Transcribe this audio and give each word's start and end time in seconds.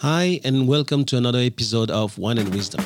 Hi, 0.00 0.38
and 0.44 0.68
welcome 0.68 1.04
to 1.06 1.16
another 1.16 1.40
episode 1.40 1.90
of 1.90 2.16
Wine 2.18 2.38
and 2.38 2.54
Wisdom. 2.54 2.84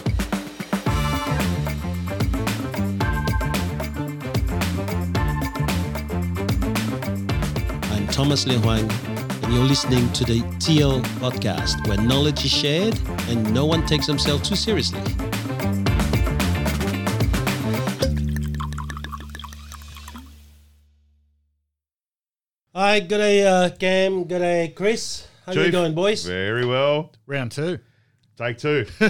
I'm 7.92 8.06
Thomas 8.06 8.46
Le 8.46 8.54
Huang, 8.60 8.90
and 9.42 9.52
you're 9.52 9.62
listening 9.62 10.10
to 10.14 10.24
the 10.24 10.40
TL 10.56 11.02
podcast, 11.20 11.86
where 11.86 11.98
knowledge 11.98 12.46
is 12.46 12.50
shared 12.50 12.98
and 13.28 13.52
no 13.52 13.66
one 13.66 13.84
takes 13.84 14.06
themselves 14.06 14.48
too 14.48 14.56
seriously. 14.56 14.98
Hi, 22.74 23.00
good 23.00 23.18
day, 23.18 23.46
uh, 23.46 23.68
Cam. 23.68 24.24
Good 24.24 24.38
day, 24.38 24.72
Chris. 24.74 25.26
How 25.46 25.52
you 25.52 25.64
Chief, 25.64 25.72
doing, 25.72 25.94
boys? 25.94 26.24
Very 26.24 26.64
well. 26.64 27.10
Round 27.26 27.50
two. 27.50 27.78
Take 28.36 28.58
two. 28.58 28.86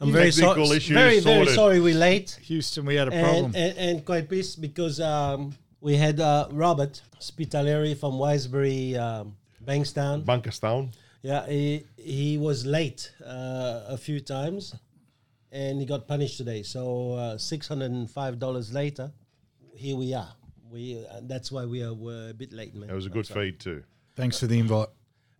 I'm 0.00 0.12
very 0.12 0.30
Technical 0.30 0.66
sorry. 0.66 0.78
Very, 0.78 1.20
very 1.20 1.46
sorry 1.46 1.80
we're 1.80 1.96
late. 1.96 2.38
Houston, 2.42 2.86
we 2.86 2.94
had 2.94 3.08
a 3.08 3.10
problem. 3.10 3.46
and, 3.46 3.56
and, 3.56 3.78
and 3.78 4.04
quite 4.04 4.28
pissed 4.28 4.60
because 4.60 5.00
um, 5.00 5.56
we 5.80 5.96
had 5.96 6.20
uh, 6.20 6.46
Robert 6.52 7.02
Spitaleri 7.18 7.98
from 7.98 8.18
Wisebury 8.18 8.96
um, 8.96 9.36
Bankstown. 9.64 10.24
Bunkerstone. 10.24 10.92
Yeah, 11.22 11.44
he, 11.46 11.84
he 11.96 12.38
was 12.38 12.64
late 12.64 13.12
uh, 13.26 13.82
a 13.88 13.96
few 13.96 14.20
times 14.20 14.76
and 15.50 15.80
he 15.80 15.86
got 15.86 16.06
punished 16.06 16.36
today. 16.36 16.62
So 16.62 17.14
uh, 17.14 17.34
$605 17.34 18.72
later, 18.72 19.10
here 19.74 19.96
we 19.96 20.14
are. 20.14 20.32
We 20.70 21.04
uh, 21.04 21.20
That's 21.22 21.50
why 21.50 21.64
we 21.64 21.82
are 21.82 21.94
we're 21.94 22.30
a 22.30 22.34
bit 22.34 22.52
late, 22.52 22.76
man. 22.76 22.88
That 22.88 22.94
was 22.94 23.06
a 23.06 23.10
good 23.10 23.26
feed 23.26 23.58
too. 23.58 23.82
Thanks 24.14 24.38
for 24.38 24.46
the 24.46 24.58
invite. 24.58 24.88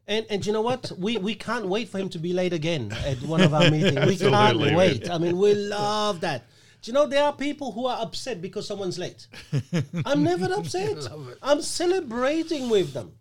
And, 0.08 0.24
and 0.30 0.44
you 0.44 0.54
know 0.54 0.62
what? 0.62 0.90
We, 0.98 1.18
we 1.18 1.34
can't 1.34 1.66
wait 1.66 1.90
for 1.90 1.98
him 1.98 2.08
to 2.10 2.18
be 2.18 2.32
late 2.32 2.54
again 2.54 2.90
at 3.04 3.20
one 3.20 3.42
of 3.42 3.52
our 3.52 3.70
meetings. 3.70 4.06
We 4.06 4.16
can't 4.16 4.34
Absolutely, 4.34 4.74
wait. 4.74 5.10
I 5.10 5.18
mean, 5.18 5.36
we 5.36 5.52
love 5.54 6.22
that. 6.22 6.46
Do 6.80 6.91
you 6.91 6.94
know 6.94 7.06
there 7.06 7.24
are 7.24 7.33
people 7.34 7.72
who 7.72 7.86
are 7.86 8.00
upset 8.00 8.41
because 8.41 8.66
someone's 8.66 8.98
late? 8.98 9.27
I'm 10.06 10.22
never 10.22 10.46
upset. 10.55 11.06
I'm 11.42 11.60
celebrating 11.60 12.70
with 12.70 12.94
them. 12.94 13.12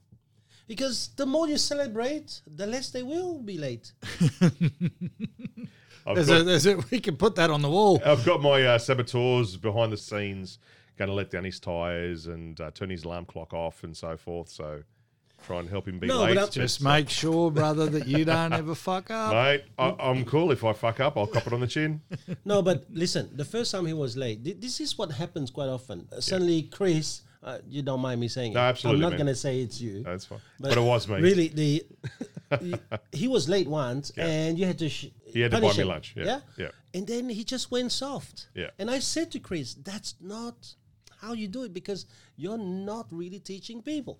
Because 0.65 1.09
the 1.17 1.25
more 1.25 1.47
you 1.47 1.57
celebrate, 1.57 2.41
the 2.45 2.65
less 2.65 2.89
they 2.89 3.03
will 3.03 3.39
be 3.39 3.57
late. 3.57 3.91
There's 6.13 6.27
got, 6.27 6.41
a, 6.41 6.43
there's 6.43 6.65
a, 6.65 6.77
we 6.89 7.01
can 7.01 7.17
put 7.17 7.35
that 7.35 7.49
on 7.49 7.61
the 7.61 7.69
wall. 7.69 8.01
I've 8.05 8.23
got 8.25 8.41
my 8.41 8.63
uh, 8.63 8.77
saboteurs 8.77 9.57
behind 9.57 9.91
the 9.91 9.97
scenes, 9.97 10.59
going 10.97 11.09
to 11.09 11.13
let 11.13 11.31
down 11.31 11.43
his 11.43 11.59
tyres 11.59 12.27
and 12.27 12.59
uh, 12.61 12.71
turn 12.71 12.89
his 12.89 13.03
alarm 13.03 13.25
clock 13.25 13.53
off 13.53 13.83
and 13.83 13.95
so 13.95 14.15
forth. 14.15 14.49
So 14.49 14.83
try 15.45 15.59
and 15.59 15.69
help 15.69 15.87
him 15.87 15.99
be 15.99 16.07
No, 16.07 16.23
late. 16.23 16.35
but 16.35 16.51
Just 16.51 16.81
make 16.81 17.09
sure, 17.09 17.51
brother, 17.51 17.85
that 17.87 18.07
you 18.07 18.25
don't 18.25 18.53
ever 18.53 18.75
fuck 18.75 19.09
up. 19.11 19.31
Mate, 19.33 19.63
I, 19.77 19.95
I'm 19.99 20.25
cool. 20.25 20.51
If 20.51 20.63
I 20.63 20.73
fuck 20.73 20.99
up, 20.99 21.17
I'll 21.17 21.27
cop 21.27 21.47
it 21.47 21.53
on 21.53 21.59
the 21.61 21.67
chin. 21.67 22.01
No, 22.45 22.61
but 22.61 22.85
listen, 22.91 23.29
the 23.35 23.45
first 23.45 23.71
time 23.71 23.85
he 23.85 23.93
was 23.93 24.15
late, 24.17 24.43
thi- 24.43 24.53
this 24.53 24.79
is 24.79 24.97
what 24.97 25.11
happens 25.11 25.51
quite 25.51 25.67
often. 25.69 26.07
Uh, 26.11 26.19
Suddenly, 26.21 26.63
Chris, 26.63 27.21
uh, 27.43 27.59
you 27.69 27.81
don't 27.81 27.99
mind 28.01 28.19
me 28.19 28.27
saying 28.27 28.53
No, 28.53 28.59
it. 28.61 28.69
absolutely, 28.69 29.03
I'm 29.05 29.11
not 29.11 29.17
going 29.17 29.27
to 29.27 29.35
say 29.35 29.61
it's 29.61 29.79
you. 29.79 30.03
That's 30.03 30.25
fine. 30.25 30.39
But, 30.59 30.77
it 30.77 30.81
was 30.81 31.07
me. 31.07 31.21
Really, 31.21 31.47
the 31.49 31.85
he, 33.11 33.27
was 33.27 33.47
late 33.49 33.67
once, 33.67 34.11
Yeah. 34.17 34.25
and 34.25 34.57
you 34.59 34.65
had 34.65 34.79
to. 34.79 34.89
Sh- 34.89 35.07
He 35.25 35.41
had 35.41 35.51
to 35.51 35.57
buy 35.57 35.61
punish 35.61 35.77
me 35.77 35.81
him, 35.83 35.87
lunch, 35.89 36.13
yeah, 36.17 36.39
yeah. 36.57 36.69
And 36.93 37.05
then 37.05 37.29
he 37.29 37.43
just 37.43 37.69
went 37.71 37.91
soft. 37.91 38.47
Yeah. 38.55 38.69
And 38.79 38.89
I 38.89 38.99
said 38.99 39.31
to 39.31 39.39
Chris, 39.39 39.73
"That's 39.75 40.15
not 40.21 40.73
how 41.21 41.33
you 41.33 41.47
do 41.47 41.63
it 41.63 41.73
because 41.73 42.05
you're 42.37 42.57
not 42.57 43.07
really 43.11 43.39
teaching 43.39 43.81
people." 43.81 44.19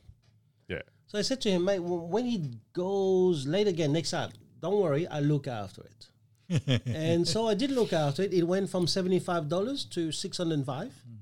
Yeah. 1.08 1.12
So 1.12 1.20
I 1.20 1.22
said 1.22 1.42
to 1.42 1.50
him, 1.50 1.66
"Mate, 1.66 1.80
when 1.80 2.26
he 2.26 2.52
goes 2.74 3.48
late 3.48 3.68
again 3.68 3.94
next 3.94 4.12
time, 4.12 4.32
don't 4.62 4.80
worry, 4.80 5.08
I 5.08 5.20
look 5.20 5.48
after 5.48 5.84
it." 5.84 6.08
and 6.86 7.28
so 7.28 7.48
I 7.48 7.54
did 7.54 7.72
look 7.72 7.94
after 7.94 8.24
it. 8.24 8.34
It 8.34 8.44
went 8.44 8.70
from 8.70 8.88
seventy-five 8.88 9.50
dollars 9.50 9.86
to 9.86 10.12
six 10.12 10.38
hundred 10.38 10.56
and 10.56 10.66
five. 10.66 10.88
Mm-hmm. 10.88 11.14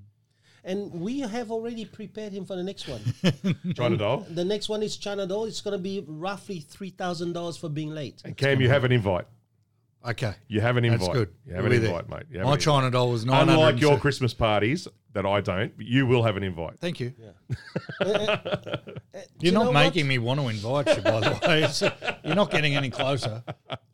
And 0.67 0.91
we 0.93 1.19
have 1.19 1.51
already 1.51 1.85
prepared 1.85 2.33
him 2.33 2.43
for 2.43 2.55
the 2.55 2.63
next 2.63 2.87
one. 2.87 3.01
Trying 3.75 3.91
to 3.91 3.97
dial. 3.97 4.25
The 4.27 4.43
next 4.43 4.67
one 4.67 4.81
is 4.81 4.97
China 4.97 5.27
Doll. 5.27 5.45
It's 5.45 5.61
going 5.61 5.77
to 5.77 5.81
be 5.81 6.03
roughly 6.07 6.59
three 6.59 6.89
thousand 6.89 7.33
dollars 7.33 7.55
for 7.55 7.69
being 7.69 7.91
late. 7.91 8.21
And 8.25 8.35
Cam, 8.35 8.61
you 8.61 8.69
have 8.69 8.83
an 8.83 8.91
invite. 8.91 9.25
Okay. 10.07 10.33
You 10.47 10.61
have 10.61 10.77
an 10.77 10.85
invite. 10.85 10.99
That's 11.01 11.13
good. 11.13 11.29
You 11.47 11.53
have 11.55 11.63
We'll 11.63 11.73
an 11.73 11.79
be 11.81 11.85
there. 11.87 11.97
invite, 11.99 12.09
mate. 12.09 12.23
You 12.31 12.37
have 12.39 12.47
My 12.47 12.53
an 12.53 12.59
China 12.59 12.91
doll 12.91 13.11
was 13.11 13.23
invite. 13.23 13.47
900. 13.47 13.53
Unlike 13.59 13.81
your 13.81 13.97
Christmas 13.97 14.33
parties 14.33 14.87
that 15.13 15.25
I 15.25 15.41
don't, 15.41 15.73
you 15.79 16.05
will 16.05 16.23
have 16.23 16.37
an 16.37 16.43
invite. 16.43 16.79
Thank 16.79 16.99
you. 16.99 17.13
Eh, 18.01 18.07
eh, 18.07 18.37
eh, 18.43 19.21
do 19.39 19.47
you 19.47 19.51
You're 19.51 19.53
know 19.53 19.59
not 19.65 19.73
what? 19.73 19.83
making 19.85 20.07
me 20.07 20.17
want 20.17 20.39
to 20.39 20.47
invite 20.49 20.87
you, 20.97 21.01
by 21.01 21.19
the 21.21 21.39
way. 21.47 21.63
It's- 21.63 21.81
you're 22.25 22.35
not 22.35 22.51
getting 22.51 22.75
any 22.75 22.89
closer. 22.89 23.43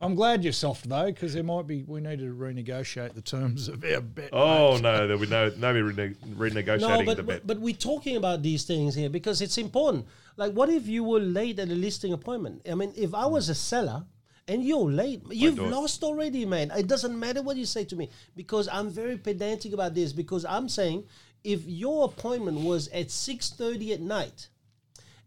I'm 0.00 0.14
glad 0.14 0.42
you're 0.42 0.52
soft, 0.52 0.88
though, 0.88 1.06
because 1.06 1.34
there 1.34 1.44
might 1.44 1.66
be, 1.66 1.84
we 1.84 2.00
need 2.00 2.18
to 2.18 2.34
renegotiate 2.34 3.14
the 3.14 3.20
terms 3.22 3.68
of 3.68 3.84
our 3.84 4.00
bet. 4.00 4.30
Oh 4.32 4.74
mate. 4.74 4.82
no, 4.82 5.06
there'll 5.06 5.18
be 5.20 5.26
no 5.28 5.52
no 5.58 5.72
rene- 5.72 6.14
renegotiating 6.34 6.80
No, 6.80 6.98
the 6.98 7.04
but, 7.04 7.16
bet. 7.16 7.26
but 7.26 7.46
but 7.46 7.60
we're 7.60 7.74
talking 7.76 8.16
about 8.16 8.42
these 8.42 8.64
things 8.64 8.94
here 8.94 9.08
because 9.10 9.40
it's 9.40 9.58
important. 9.58 10.06
Like, 10.36 10.52
what 10.52 10.68
if 10.68 10.88
you 10.88 11.04
were 11.04 11.20
late 11.20 11.58
at 11.58 11.68
a 11.68 11.74
listing 11.74 12.12
appointment? 12.12 12.62
I 12.68 12.74
mean, 12.74 12.92
if 12.96 13.14
I 13.14 13.26
was 13.26 13.48
a 13.48 13.54
seller 13.54 14.04
and 14.48 14.64
you're 14.64 14.90
late, 14.90 15.22
you've 15.30 15.58
lost 15.58 16.02
already, 16.02 16.44
man. 16.44 16.70
It 16.76 16.86
doesn't 16.86 17.18
matter 17.18 17.42
what 17.42 17.56
you 17.56 17.64
say 17.64 17.84
to 17.84 17.96
me 17.96 18.10
because 18.36 18.68
I'm 18.68 18.90
very 18.90 19.16
pedantic 19.16 19.72
about 19.72 19.94
this 19.94 20.12
because 20.12 20.44
I'm 20.44 20.68
saying 20.68 21.04
if 21.44 21.64
your 21.66 22.04
appointment 22.04 22.60
was 22.60 22.88
at 22.88 23.10
six 23.10 23.50
thirty 23.50 23.92
at 23.92 24.00
night 24.00 24.48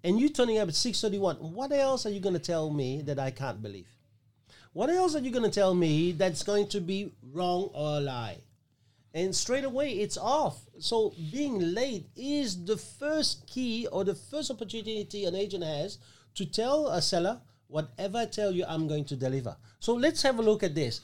and 0.04 0.20
you 0.20 0.30
turning 0.30 0.58
up 0.58 0.70
at 0.70 0.76
six 0.76 1.02
thirty 1.02 1.20
one, 1.20 1.38
what 1.38 1.72
else 1.72 2.06
are 2.06 2.12
you 2.12 2.20
going 2.20 2.34
to 2.34 2.40
tell 2.40 2.70
me 2.72 3.02
that 3.04 3.20
I 3.20 3.32
can't 3.32 3.62
believe? 3.62 3.88
What 4.74 4.90
else 4.90 5.16
are 5.16 5.20
you 5.20 5.32
going 5.32 5.50
to 5.50 5.60
tell 5.60 5.74
me 5.74 6.12
that's 6.12 6.44
going 6.44 6.68
to 6.70 6.82
be 6.82 7.14
wrong 7.32 7.70
or 7.74 7.98
a 7.98 8.02
lie? 8.02 8.38
and 9.16 9.34
straight 9.34 9.64
away 9.64 9.92
it's 9.92 10.18
off. 10.18 10.60
So 10.78 11.14
being 11.32 11.74
late 11.74 12.06
is 12.16 12.66
the 12.66 12.78
first 12.78 13.48
key 13.48 13.88
or 13.92 14.04
the 14.04 14.14
first 14.14 14.52
opportunity 14.52 15.24
an 15.24 15.36
agent 15.36 15.64
has 15.64 15.98
to 16.36 16.46
tell 16.46 16.88
a 16.88 17.02
seller, 17.02 17.40
whatever 17.68 18.20
I 18.20 18.26
tell 18.26 18.52
you, 18.52 18.66
I'm 18.68 18.88
going 18.88 19.06
to 19.06 19.16
deliver. 19.16 19.56
So 19.80 19.94
let's 19.94 20.22
have 20.24 20.40
a 20.40 20.42
look 20.42 20.64
at 20.64 20.76
this. 20.76 21.02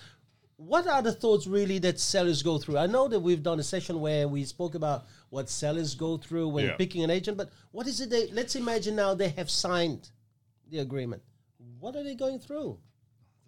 What 0.58 0.86
are 0.86 1.02
the 1.02 1.12
thoughts 1.12 1.48
really 1.48 1.80
that 1.80 2.00
sellers 2.00 2.44
go 2.44 2.60
through? 2.60 2.78
I 2.78 2.86
know 2.86 3.08
that 3.08 3.20
we've 3.20 3.42
done 3.42 3.60
a 3.60 3.64
session 3.64 4.00
where 4.00 4.28
we 4.28 4.44
spoke 4.46 4.76
about 4.76 5.06
what 5.30 5.50
sellers 5.50 5.96
go 5.96 6.18
through 6.18 6.50
when 6.50 6.66
Yeah. 6.66 6.76
picking 6.76 7.04
an 7.04 7.10
agent, 7.10 7.36
but 7.38 7.52
what 7.72 7.88
is 7.88 8.00
it 8.00 8.10
they 8.12 8.30
let's 8.32 8.56
imagine 8.56 8.96
now 8.96 9.16
they 9.16 9.30
have 9.30 9.50
signed 9.50 10.12
the 10.70 10.80
agreement. 10.80 11.24
What 11.80 11.96
are 11.96 12.04
they 12.04 12.14
going 12.16 12.38
through? 12.40 12.78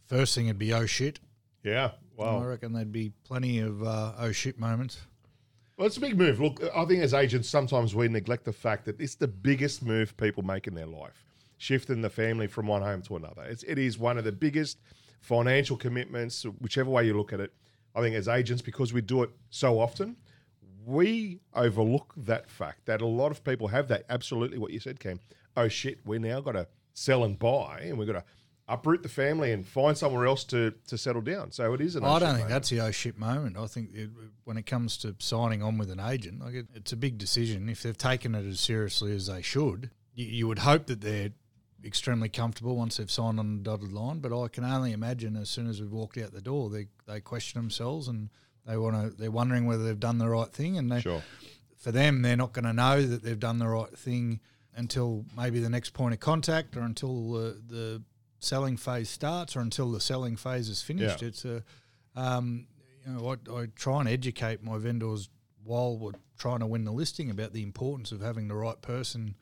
First 0.07 0.33
thing 0.35 0.47
would 0.47 0.57
be 0.57 0.73
oh 0.73 0.85
shit. 0.87 1.19
yeah, 1.63 1.91
Wow. 2.17 2.39
I 2.41 2.45
reckon 2.45 2.73
there'd 2.73 2.91
be 2.91 3.11
plenty 3.23 3.59
of 3.59 3.83
uh, 3.83 4.13
oh 4.17 4.31
shit 4.31 4.59
moments. 4.59 4.97
Well, 5.77 5.87
it's 5.87 5.97
a 5.97 6.01
big 6.01 6.17
move. 6.17 6.39
Look, 6.39 6.61
I 6.75 6.85
think 6.85 7.01
as 7.03 7.13
agents, 7.13 7.47
sometimes 7.49 7.95
we 7.95 8.07
neglect 8.07 8.45
the 8.45 8.53
fact 8.53 8.85
that 8.85 8.99
it's 8.99 9.15
the 9.15 9.27
biggest 9.27 9.81
move 9.83 10.15
people 10.17 10.43
make 10.43 10.67
in 10.67 10.75
their 10.75 10.85
life, 10.85 11.22
shifting 11.63 12.01
the 12.01 12.09
family 12.09 12.45
from 12.45 12.67
one 12.67 12.81
home 12.81 13.01
to 13.01 13.15
another. 13.15 13.43
It's, 13.43 13.63
it 13.63 13.79
is 13.79 13.97
one 13.97 14.17
of 14.17 14.25
the 14.25 14.33
biggest 14.33 14.79
financial 15.21 15.77
commitments, 15.77 16.43
whichever 16.59 16.89
way 16.89 17.05
you 17.05 17.15
look 17.15 17.31
at 17.31 17.39
it. 17.39 17.53
I 17.95 18.01
think 18.01 18.15
as 18.15 18.27
agents, 18.27 18.61
because 18.61 18.91
we 18.91 18.99
do 18.99 19.23
it 19.23 19.29
so 19.49 19.79
often, 19.79 20.17
we 20.85 21.39
overlook 21.53 22.13
that 22.17 22.49
fact 22.49 22.85
that 22.87 23.01
a 23.01 23.05
lot 23.05 23.31
of 23.31 23.45
people 23.45 23.69
have 23.69 23.87
that. 23.87 24.03
Absolutely, 24.09 24.57
what 24.57 24.71
you 24.71 24.79
said, 24.81 24.99
Cam. 24.99 25.21
Oh 25.55 25.69
shit, 25.69 25.99
we 26.05 26.19
now 26.19 26.41
got 26.41 26.53
to 26.53 26.67
sell 26.93 27.23
and 27.23 27.39
buy, 27.39 27.79
and 27.83 27.97
we've 27.97 28.07
got 28.07 28.19
to 28.19 28.25
uproot 28.67 29.03
the 29.03 29.09
family 29.09 29.51
and 29.51 29.65
find 29.65 29.97
somewhere 29.97 30.25
else 30.25 30.43
to 30.45 30.73
to 30.87 30.97
settle 30.97 31.21
down. 31.21 31.51
So 31.51 31.73
it 31.73 31.79
is 31.79 31.95
an. 31.95 32.03
I 32.03 32.19
don't 32.19 32.21
think 32.21 32.31
moment. 32.31 32.49
that's 32.49 32.69
the 32.69 32.81
oh 32.81 32.91
shit 32.91 33.17
moment. 33.17 33.57
I 33.57 33.67
think 33.67 33.91
it, 33.93 34.09
when 34.43 34.57
it 34.57 34.65
comes 34.65 34.97
to 34.97 35.15
signing 35.19 35.63
on 35.63 35.77
with 35.77 35.91
an 35.91 36.01
agent, 36.01 36.43
like 36.43 36.55
it, 36.55 36.67
it's 36.73 36.91
a 36.91 36.97
big 36.97 37.17
decision. 37.17 37.69
If 37.69 37.83
they've 37.83 37.97
taken 37.97 38.35
it 38.35 38.45
as 38.45 38.59
seriously 38.59 39.15
as 39.15 39.27
they 39.27 39.41
should, 39.41 39.91
you, 40.13 40.25
you 40.25 40.47
would 40.47 40.59
hope 40.59 40.87
that 40.87 40.99
they're 40.99 41.31
extremely 41.85 42.29
comfortable 42.29 42.75
once 42.75 42.97
they've 42.97 43.11
signed 43.11 43.39
on 43.39 43.57
the 43.57 43.63
dotted 43.63 43.91
line. 43.91 44.19
But 44.19 44.37
I 44.39 44.47
can 44.47 44.63
only 44.63 44.91
imagine 44.93 45.35
as 45.35 45.49
soon 45.49 45.67
as 45.69 45.81
we've 45.81 45.91
walked 45.91 46.17
out 46.17 46.31
the 46.33 46.41
door, 46.41 46.69
they 46.69 46.87
they 47.05 47.19
question 47.19 47.61
themselves 47.61 48.07
and 48.07 48.29
they 48.65 48.77
want 48.77 48.95
to. 48.95 49.17
They're 49.17 49.31
wondering 49.31 49.65
whether 49.65 49.83
they've 49.83 49.99
done 49.99 50.17
the 50.17 50.29
right 50.29 50.49
thing, 50.49 50.77
and 50.77 50.91
they, 50.91 51.01
Sure. 51.01 51.23
for 51.77 51.91
them, 51.91 52.21
they're 52.21 52.37
not 52.37 52.53
going 52.53 52.65
to 52.65 52.73
know 52.73 53.01
that 53.01 53.23
they've 53.23 53.39
done 53.39 53.59
the 53.59 53.67
right 53.67 53.97
thing 53.97 54.39
until 54.75 55.25
maybe 55.37 55.59
the 55.59 55.69
next 55.69 55.91
point 55.91 56.13
of 56.13 56.19
contact 56.19 56.75
or 56.77 56.81
until 56.81 57.35
uh, 57.35 57.51
the 57.67 58.01
selling 58.39 58.75
phase 58.77 59.09
starts 59.09 59.55
or 59.55 59.59
until 59.59 59.91
the 59.91 59.99
selling 60.01 60.35
phase 60.35 60.67
is 60.69 60.81
finished. 60.81 61.21
Yeah. 61.21 61.27
It's 61.27 61.45
a, 61.45 61.63
um, 62.15 62.67
you 63.05 63.13
know, 63.13 63.27
I, 63.29 63.61
I 63.61 63.65
try 63.75 63.99
and 63.99 64.09
educate 64.09 64.63
my 64.63 64.77
vendors 64.79 65.29
while 65.63 65.97
we're 65.97 66.11
trying 66.37 66.59
to 66.59 66.65
win 66.65 66.85
the 66.85 66.91
listing 66.91 67.29
about 67.29 67.53
the 67.53 67.61
importance 67.61 68.11
of 68.11 68.21
having 68.21 68.47
the 68.47 68.55
right 68.55 68.81
person 68.81 69.35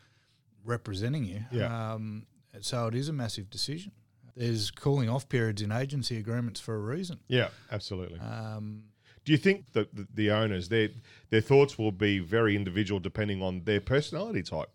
representing 0.64 1.26
you. 1.26 1.46
Yeah. 1.52 1.94
Um, 1.94 2.26
so 2.60 2.88
it 2.88 2.96
is 2.96 3.10
a 3.10 3.14
massive 3.14 3.50
decision. 3.50 3.92
There's 4.36 4.72
cooling 4.72 5.10
off 5.10 5.28
periods 5.30 5.62
in 5.62 5.72
agency 5.72 6.18
agreements 6.18 6.60
for 6.60 6.76
a 6.76 6.80
reason. 6.80 7.20
Yeah, 7.28 7.50
absolutely. 7.72 8.20
Um, 8.20 8.84
Do 9.26 9.32
you 9.32 9.38
think 9.38 9.72
that 9.74 9.94
the, 9.96 10.08
the 10.14 10.32
owners 10.32 10.70
their 10.70 10.90
their 11.30 11.42
thoughts 11.42 11.78
will 11.78 11.92
be 11.92 12.20
very 12.20 12.56
individual 12.56 13.00
depending 13.00 13.42
on 13.42 13.64
their 13.66 13.82
personality 13.82 14.44
type? 14.44 14.70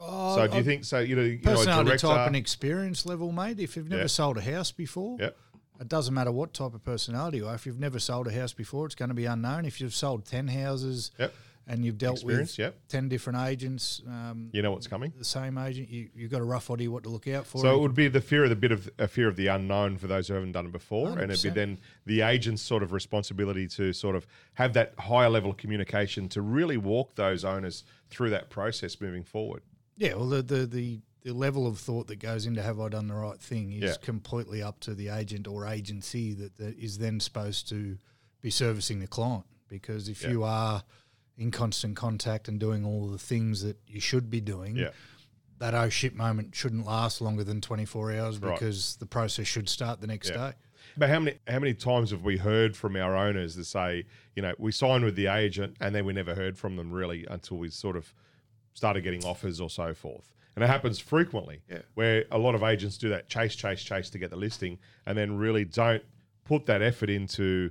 so 0.00 0.46
do 0.50 0.56
you 0.58 0.64
think 0.64 0.84
so? 0.84 0.98
You 1.00 1.16
know, 1.16 1.22
you 1.22 1.40
know, 1.42 1.50
Personality 1.56 1.88
director. 1.90 2.06
type 2.08 2.26
and 2.26 2.36
experience 2.36 3.06
level, 3.06 3.32
mate. 3.32 3.58
If 3.60 3.76
you've 3.76 3.88
never 3.88 4.02
Yeah. 4.02 4.06
sold 4.08 4.36
a 4.36 4.42
house 4.42 4.70
before, 4.72 5.18
it 5.20 5.88
doesn't 5.88 6.12
matter 6.14 6.30
what 6.32 6.52
type 6.54 6.74
of 6.74 6.82
personality 6.84 7.38
you 7.38 7.46
are. 7.48 7.54
If 7.54 7.64
you've 7.66 7.78
never 7.80 7.98
sold 7.98 8.26
a 8.28 8.32
house 8.32 8.52
before, 8.52 8.84
it's 8.86 8.94
going 8.94 9.08
to 9.08 9.14
be 9.14 9.24
unknown. 9.26 9.64
If 9.64 9.80
you've 9.80 9.94
sold 9.94 10.24
10 10.26 10.48
houses 10.48 11.10
Yep. 11.18 11.34
And 11.66 11.84
you've 11.84 11.96
dealt 11.98 12.16
Experience, 12.16 12.52
with 12.58 12.58
yep. 12.58 12.76
10 12.88 13.08
different 13.08 13.38
agents, 13.40 14.02
um, 14.06 14.50
You 14.52 14.60
know 14.62 14.70
what's 14.72 14.86
coming. 14.86 15.12
the 15.16 15.24
same 15.24 15.56
agent, 15.56 15.88
you, 15.88 16.10
you've 16.14 16.30
got 16.30 16.40
a 16.40 16.44
rough 16.44 16.70
idea 16.70 16.90
what 16.90 17.02
to 17.04 17.08
look 17.08 17.26
out 17.26 17.46
for. 17.46 17.58
So 17.58 17.74
it 17.74 17.80
would 17.80 17.94
be 17.94 18.08
the 18.08 18.20
fear 18.20 18.44
of 18.44 18.50
the 18.50 18.56
bit 18.56 18.72
of 18.72 18.90
a 18.98 19.08
fear 19.08 19.28
of 19.28 19.36
the 19.36 19.46
unknown 19.46 19.96
for 19.96 20.06
those 20.06 20.28
who 20.28 20.34
haven't 20.34 20.52
done 20.52 20.66
it 20.66 20.72
before, 20.72 21.18
and 21.18 21.30
it'd 21.30 21.42
be 21.42 21.48
then 21.50 21.78
the 22.04 22.20
agent's 22.20 22.62
sort 22.62 22.82
of 22.82 22.92
responsibility 22.92 23.66
to 23.68 23.92
sort 23.92 24.14
of 24.16 24.26
have 24.54 24.74
that 24.74 24.94
higher 24.98 25.30
level 25.30 25.50
of 25.50 25.56
communication 25.56 26.28
to 26.30 26.42
really 26.42 26.76
walk 26.76 27.14
those 27.14 27.44
owners 27.44 27.84
through 28.10 28.30
that 28.30 28.50
process 28.50 29.00
moving 29.00 29.24
forward. 29.24 29.62
Yeah, 29.96 30.14
well, 30.14 30.28
the, 30.28 30.42
the, 30.42 30.66
the, 30.66 31.00
the 31.22 31.32
level 31.32 31.66
of 31.66 31.78
thought 31.78 32.08
that 32.08 32.16
goes 32.16 32.44
into 32.46 32.60
have 32.62 32.78
I 32.80 32.88
done 32.90 33.08
the 33.08 33.14
right 33.14 33.40
thing 33.40 33.72
is 33.72 33.82
Yeah. 33.82 33.94
completely 34.02 34.62
up 34.62 34.80
to 34.80 34.94
the 34.94 35.08
agent 35.08 35.46
or 35.48 35.66
agency 35.66 36.34
that, 36.34 36.56
that 36.56 36.78
is 36.78 36.98
then 36.98 37.20
supposed 37.20 37.68
to 37.70 37.96
be 38.42 38.50
servicing 38.50 38.98
the 39.00 39.06
client. 39.06 39.44
Because 39.68 40.08
if 40.08 40.22
Yeah. 40.22 40.30
you 40.30 40.44
are 40.44 40.82
in 41.36 41.50
constant 41.50 41.96
contact 41.96 42.48
and 42.48 42.60
doing 42.60 42.84
all 42.84 43.08
the 43.08 43.18
things 43.18 43.62
that 43.62 43.76
you 43.86 44.00
should 44.00 44.30
be 44.30 44.40
doing, 44.40 44.76
Yeah. 44.76 44.90
that 45.58 45.74
oh 45.74 45.88
shit 45.88 46.14
moment 46.14 46.54
shouldn't 46.54 46.86
last 46.86 47.20
longer 47.20 47.44
than 47.44 47.60
24 47.60 48.12
hours 48.12 48.38
Right. 48.38 48.54
because 48.54 48.96
the 48.96 49.06
process 49.06 49.46
should 49.46 49.68
start 49.68 50.00
the 50.00 50.06
next 50.06 50.30
Yeah. 50.30 50.50
day. 50.50 50.56
But 50.96 51.08
how 51.10 51.18
many 51.20 51.38
how 51.48 51.58
many 51.58 51.74
times 51.74 52.10
have 52.12 52.22
we 52.22 52.36
heard 52.36 52.76
from 52.76 52.94
our 52.94 53.16
owners 53.16 53.56
that 53.56 53.64
say, 53.64 54.04
you 54.36 54.42
know, 54.42 54.54
we 54.58 54.70
signed 54.70 55.04
with 55.04 55.16
the 55.16 55.26
agent 55.26 55.76
and 55.80 55.94
then 55.94 56.04
we 56.04 56.12
never 56.12 56.34
heard 56.34 56.56
from 56.56 56.76
them 56.76 56.92
really 56.92 57.26
until 57.28 57.56
we 57.56 57.68
sort 57.70 57.96
of 57.96 58.14
started 58.74 59.02
getting 59.02 59.24
offers 59.24 59.60
or 59.60 59.70
so 59.70 59.92
forth. 59.94 60.32
And 60.54 60.62
it 60.62 60.68
happens 60.68 61.00
frequently 61.00 61.62
Yeah. 61.68 61.82
where 61.94 62.26
a 62.30 62.38
lot 62.38 62.54
of 62.54 62.62
agents 62.62 62.96
do 62.96 63.08
that 63.08 63.28
chase, 63.28 63.56
chase, 63.56 63.82
chase 63.82 64.08
to 64.10 64.18
get 64.18 64.30
the 64.30 64.36
listing 64.36 64.78
and 65.04 65.18
then 65.18 65.36
really 65.36 65.64
don't 65.64 66.04
put 66.44 66.66
that 66.66 66.80
effort 66.82 67.10
into 67.10 67.70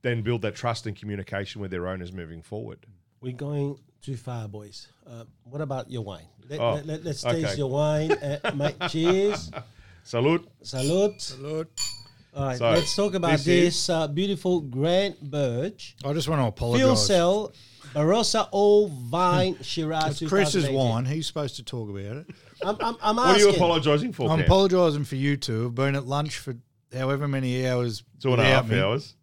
then 0.00 0.22
build 0.22 0.42
that 0.42 0.54
trust 0.56 0.84
and 0.86 0.96
communication 0.96 1.60
with 1.60 1.70
their 1.70 1.86
owners 1.86 2.10
moving 2.12 2.42
forward. 2.42 2.86
We're 3.22 3.32
going 3.32 3.78
too 4.02 4.16
far, 4.16 4.48
boys. 4.48 4.88
Uh, 5.06 5.24
what 5.44 5.60
about 5.60 5.90
your 5.90 6.02
wine? 6.02 6.26
Let, 6.48 6.60
Oh, 6.60 6.74
let, 6.74 6.86
let, 6.86 7.06
us 7.06 7.24
okay. 7.24 7.42
taste 7.42 7.56
your 7.56 7.70
wine. 7.70 8.10
Uh, 8.12 8.50
mate, 8.54 8.74
cheers. 8.90 9.50
Salute. 10.02 10.48
Salute. 10.62 11.36
Lord. 11.40 11.68
All 12.34 12.46
right, 12.46 12.58
So, 12.58 12.70
let's 12.70 12.96
talk 12.96 13.14
about 13.14 13.32
this 13.38 13.44
this, 13.44 13.90
uh, 13.90 14.08
beautiful 14.08 14.60
Grant 14.60 15.20
Burge. 15.20 15.96
I 16.04 16.12
just 16.14 16.28
want 16.28 16.40
to 16.40 16.60
Phil 16.60 16.74
apologise. 16.74 17.06
Cell, 17.06 17.52
Barossa 17.94 18.48
Old 18.52 18.90
Vine 18.92 19.56
Shiraz. 19.62 20.20
It's 20.20 20.28
Chris's 20.30 20.68
wine. 20.68 21.04
He's 21.04 21.26
supposed 21.26 21.56
to 21.56 21.62
talk 21.62 21.90
about 21.90 22.16
it. 22.16 22.26
I'm, 22.64 22.76
I'm, 22.80 22.96
I'm 23.02 23.16
What 23.16 23.36
are 23.36 23.38
you 23.38 23.50
apologising 23.50 24.12
for? 24.14 24.30
I'm 24.30 24.38
Cam? 24.38 24.46
apologising 24.46 25.04
for 25.04 25.16
you 25.16 25.36
two. 25.36 25.66
I've 25.66 25.74
been 25.74 25.94
at 25.94 26.06
lunch 26.06 26.38
for 26.38 26.56
however 26.92 27.28
many 27.28 27.66
hours. 27.68 28.02
Two 28.20 28.32
and 28.32 28.40
a 28.40 28.44
without 28.44 28.62
half 28.62 28.68
me. 28.70 28.80
hours. 28.80 29.14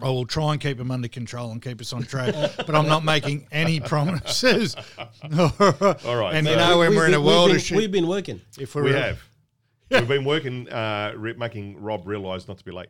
I 0.00 0.08
will 0.08 0.26
try 0.26 0.52
and 0.52 0.60
keep 0.60 0.78
them 0.78 0.90
under 0.90 1.08
control 1.08 1.50
and 1.50 1.60
keep 1.60 1.80
us 1.80 1.92
on 1.92 2.02
track, 2.04 2.34
but 2.56 2.74
I'm 2.74 2.86
not 2.86 3.04
making 3.04 3.46
any 3.50 3.80
promises. 3.80 4.76
All 5.22 5.50
right, 6.16 6.34
And 6.34 6.46
you 6.46 6.56
know 6.56 6.78
when 6.78 6.90
We- 6.90 6.96
we're 6.96 7.06
in 7.08 7.14
a 7.14 7.20
world 7.20 7.48
been, 7.48 7.56
of 7.56 7.62
shit, 7.62 7.76
We've 7.76 7.90
been 7.90 8.06
working. 8.06 8.40
if 8.58 8.74
we're 8.74 8.84
We 8.84 8.92
have. 8.92 9.20
We've 9.90 10.06
been 10.08 10.24
working, 10.24 10.68
uh, 10.68 11.14
re- 11.16 11.32
making 11.32 11.80
Rob 11.80 12.06
realise 12.06 12.46
not 12.46 12.58
to 12.58 12.64
be 12.64 12.72
late. 12.72 12.88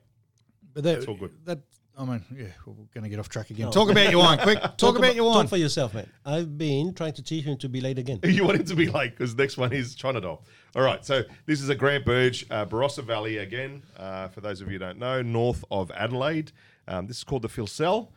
but 0.74 0.82
that, 0.84 1.08
all 1.08 1.14
good. 1.14 1.30
That 1.44 1.60
I 1.96 2.04
mean, 2.04 2.24
yeah, 2.32 2.46
we're 2.64 2.74
going 2.94 3.02
to 3.02 3.08
get 3.08 3.18
off 3.18 3.28
track 3.28 3.50
again. 3.50 3.72
Talk 3.72 3.90
about 3.90 4.08
your 4.10 4.20
wine, 4.20 4.38
quick. 4.38 4.60
Talk, 4.76 4.98
about 4.98 5.16
your 5.16 5.24
wine. 5.24 5.42
Talk 5.42 5.48
for 5.50 5.56
yourself, 5.56 5.94
man. 5.94 6.08
I've 6.24 6.56
been 6.56 6.94
trying 6.94 7.14
to 7.14 7.22
teach 7.24 7.44
him 7.44 7.56
to 7.58 7.68
be 7.68 7.80
late 7.80 7.98
again. 7.98 8.20
you 8.24 8.44
want 8.44 8.58
him 8.58 8.66
to 8.66 8.76
be 8.76 8.88
late 8.88 9.16
because 9.16 9.34
next 9.36 9.56
one 9.56 9.72
is 9.72 9.96
Trinidad. 9.96 10.38
All 10.76 10.82
right, 10.82 11.04
so 11.04 11.22
this 11.46 11.60
is 11.60 11.70
a 11.70 11.74
Grant 11.74 12.04
Burge, 12.04 12.46
uh, 12.52 12.66
Barossa 12.66 13.02
Valley 13.02 13.38
again. 13.38 13.82
Uh, 13.96 14.28
for 14.28 14.40
those 14.40 14.60
of 14.60 14.68
you 14.68 14.74
who 14.74 14.78
don't 14.78 14.98
know, 14.98 15.22
north 15.22 15.64
of 15.72 15.90
Adelaide. 15.90 16.52
Um, 16.88 17.06
this 17.06 17.18
is 17.18 17.24
called 17.24 17.42
the 17.42 17.48
Filsell. 17.48 18.08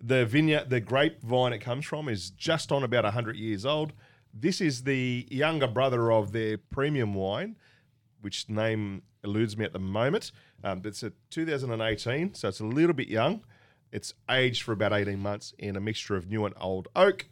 The 0.00 0.24
vineyard, 0.26 0.70
the 0.70 0.80
grapevine 0.80 1.52
it 1.52 1.58
comes 1.58 1.84
from, 1.84 2.08
is 2.08 2.30
just 2.30 2.70
on 2.70 2.84
about 2.84 3.04
100 3.04 3.36
years 3.36 3.66
old. 3.66 3.92
This 4.32 4.60
is 4.60 4.84
the 4.84 5.26
younger 5.30 5.66
brother 5.66 6.12
of 6.12 6.30
their 6.30 6.58
premium 6.58 7.14
wine, 7.14 7.56
which 8.20 8.48
name 8.48 9.02
eludes 9.24 9.56
me 9.56 9.64
at 9.64 9.72
the 9.72 9.80
moment. 9.80 10.30
Um, 10.62 10.82
it's 10.84 11.02
a 11.02 11.12
2018, 11.30 12.34
so 12.34 12.48
it's 12.48 12.60
a 12.60 12.64
little 12.64 12.94
bit 12.94 13.08
young. 13.08 13.42
It's 13.90 14.14
aged 14.30 14.62
for 14.62 14.72
about 14.72 14.92
18 14.92 15.18
months 15.18 15.54
in 15.58 15.74
a 15.74 15.80
mixture 15.80 16.14
of 16.14 16.28
new 16.28 16.44
and 16.44 16.54
old 16.60 16.88
oak, 16.94 17.26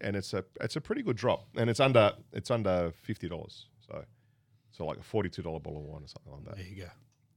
and 0.00 0.14
it's 0.16 0.34
a 0.34 0.44
it's 0.60 0.76
a 0.76 0.80
pretty 0.80 1.02
good 1.02 1.16
drop, 1.16 1.46
and 1.56 1.70
it's 1.70 1.80
under 1.80 2.12
it's 2.32 2.50
under 2.50 2.92
fifty 3.02 3.28
dollars, 3.28 3.66
so 3.86 4.04
so 4.72 4.84
like 4.84 4.98
a 4.98 5.02
forty 5.02 5.28
two 5.28 5.42
dollar 5.42 5.60
bottle 5.60 5.80
of 5.80 5.84
wine 5.84 6.02
or 6.02 6.08
something 6.08 6.32
like 6.32 6.44
that. 6.44 6.56
There 6.56 6.66
you 6.66 6.82
go. 6.82 6.90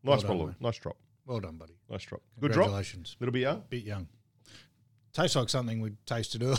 Nice 0.03 0.21
done, 0.23 0.37
bottle, 0.37 0.55
nice 0.59 0.77
drop, 0.77 0.97
Well 1.29 1.39
done, 1.39 1.57
buddy. 1.57 1.73
nice 1.87 2.03
drop, 2.05 2.21
good 2.39 2.51
drop, 2.53 2.65
Congratulations. 2.69 3.15
little 3.19 3.31
bit 3.31 3.41
young. 3.41 3.63
Bit 3.69 3.83
young. 3.83 4.07
Tastes 5.13 5.35
like 5.35 5.47
something 5.49 5.79
we 5.79 5.91
tasted 6.07 6.41
earlier. 6.41 6.57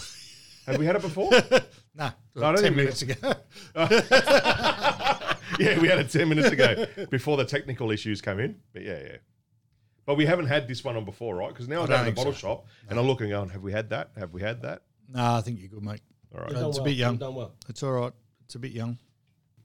Have 0.66 0.78
we 0.78 0.86
had 0.86 0.94
it 0.94 1.02
before? 1.02 1.28
nah, 1.96 2.12
I 2.36 2.52
don't 2.52 2.54
10 2.54 2.62
think 2.62 2.76
we- 2.76 2.82
minutes 2.82 3.02
ago. 3.02 3.14
yeah, 5.58 5.80
we 5.80 5.88
had 5.88 5.98
it 5.98 6.10
ten 6.10 6.28
minutes 6.28 6.50
ago 6.50 6.86
before 7.10 7.36
the 7.36 7.44
technical 7.44 7.90
issues 7.90 8.20
came 8.22 8.38
in. 8.38 8.56
But 8.72 8.82
yeah, 8.82 9.00
yeah. 9.02 9.16
But 10.06 10.16
we 10.16 10.24
haven't 10.24 10.46
had 10.46 10.68
this 10.68 10.84
one 10.84 10.96
on 10.96 11.04
before, 11.04 11.34
right? 11.34 11.48
Because 11.48 11.66
now 11.68 11.80
I'm 11.82 11.86
don't 11.88 11.96
down 11.96 12.06
at 12.06 12.10
the 12.10 12.12
bottle 12.16 12.32
so. 12.32 12.38
shop 12.38 12.66
and 12.88 12.96
I'm 12.96 13.06
looking, 13.08 13.30
going, 13.30 13.48
have 13.50 13.62
we 13.62 13.72
had 13.72 13.90
that? 13.90 14.10
Have 14.16 14.32
we 14.32 14.40
had 14.40 14.62
that? 14.62 14.82
nah, 15.08 15.38
I 15.38 15.40
think 15.40 15.58
you're 15.58 15.68
good, 15.68 15.82
mate. 15.82 16.00
All 16.32 16.42
right. 16.42 16.50
You've 16.50 16.58
Uh, 16.58 16.60
done 16.60 16.68
it's 16.70 16.78
a 16.78 16.82
bit 16.82 16.94
young. 16.96 17.12
You've 17.14 17.20
done 17.20 17.34
well. 17.34 17.54
It's 17.68 17.82
all 17.82 17.92
right. 17.92 18.12
It's 18.44 18.54
a 18.54 18.58
bit 18.60 18.70
young. 18.72 18.98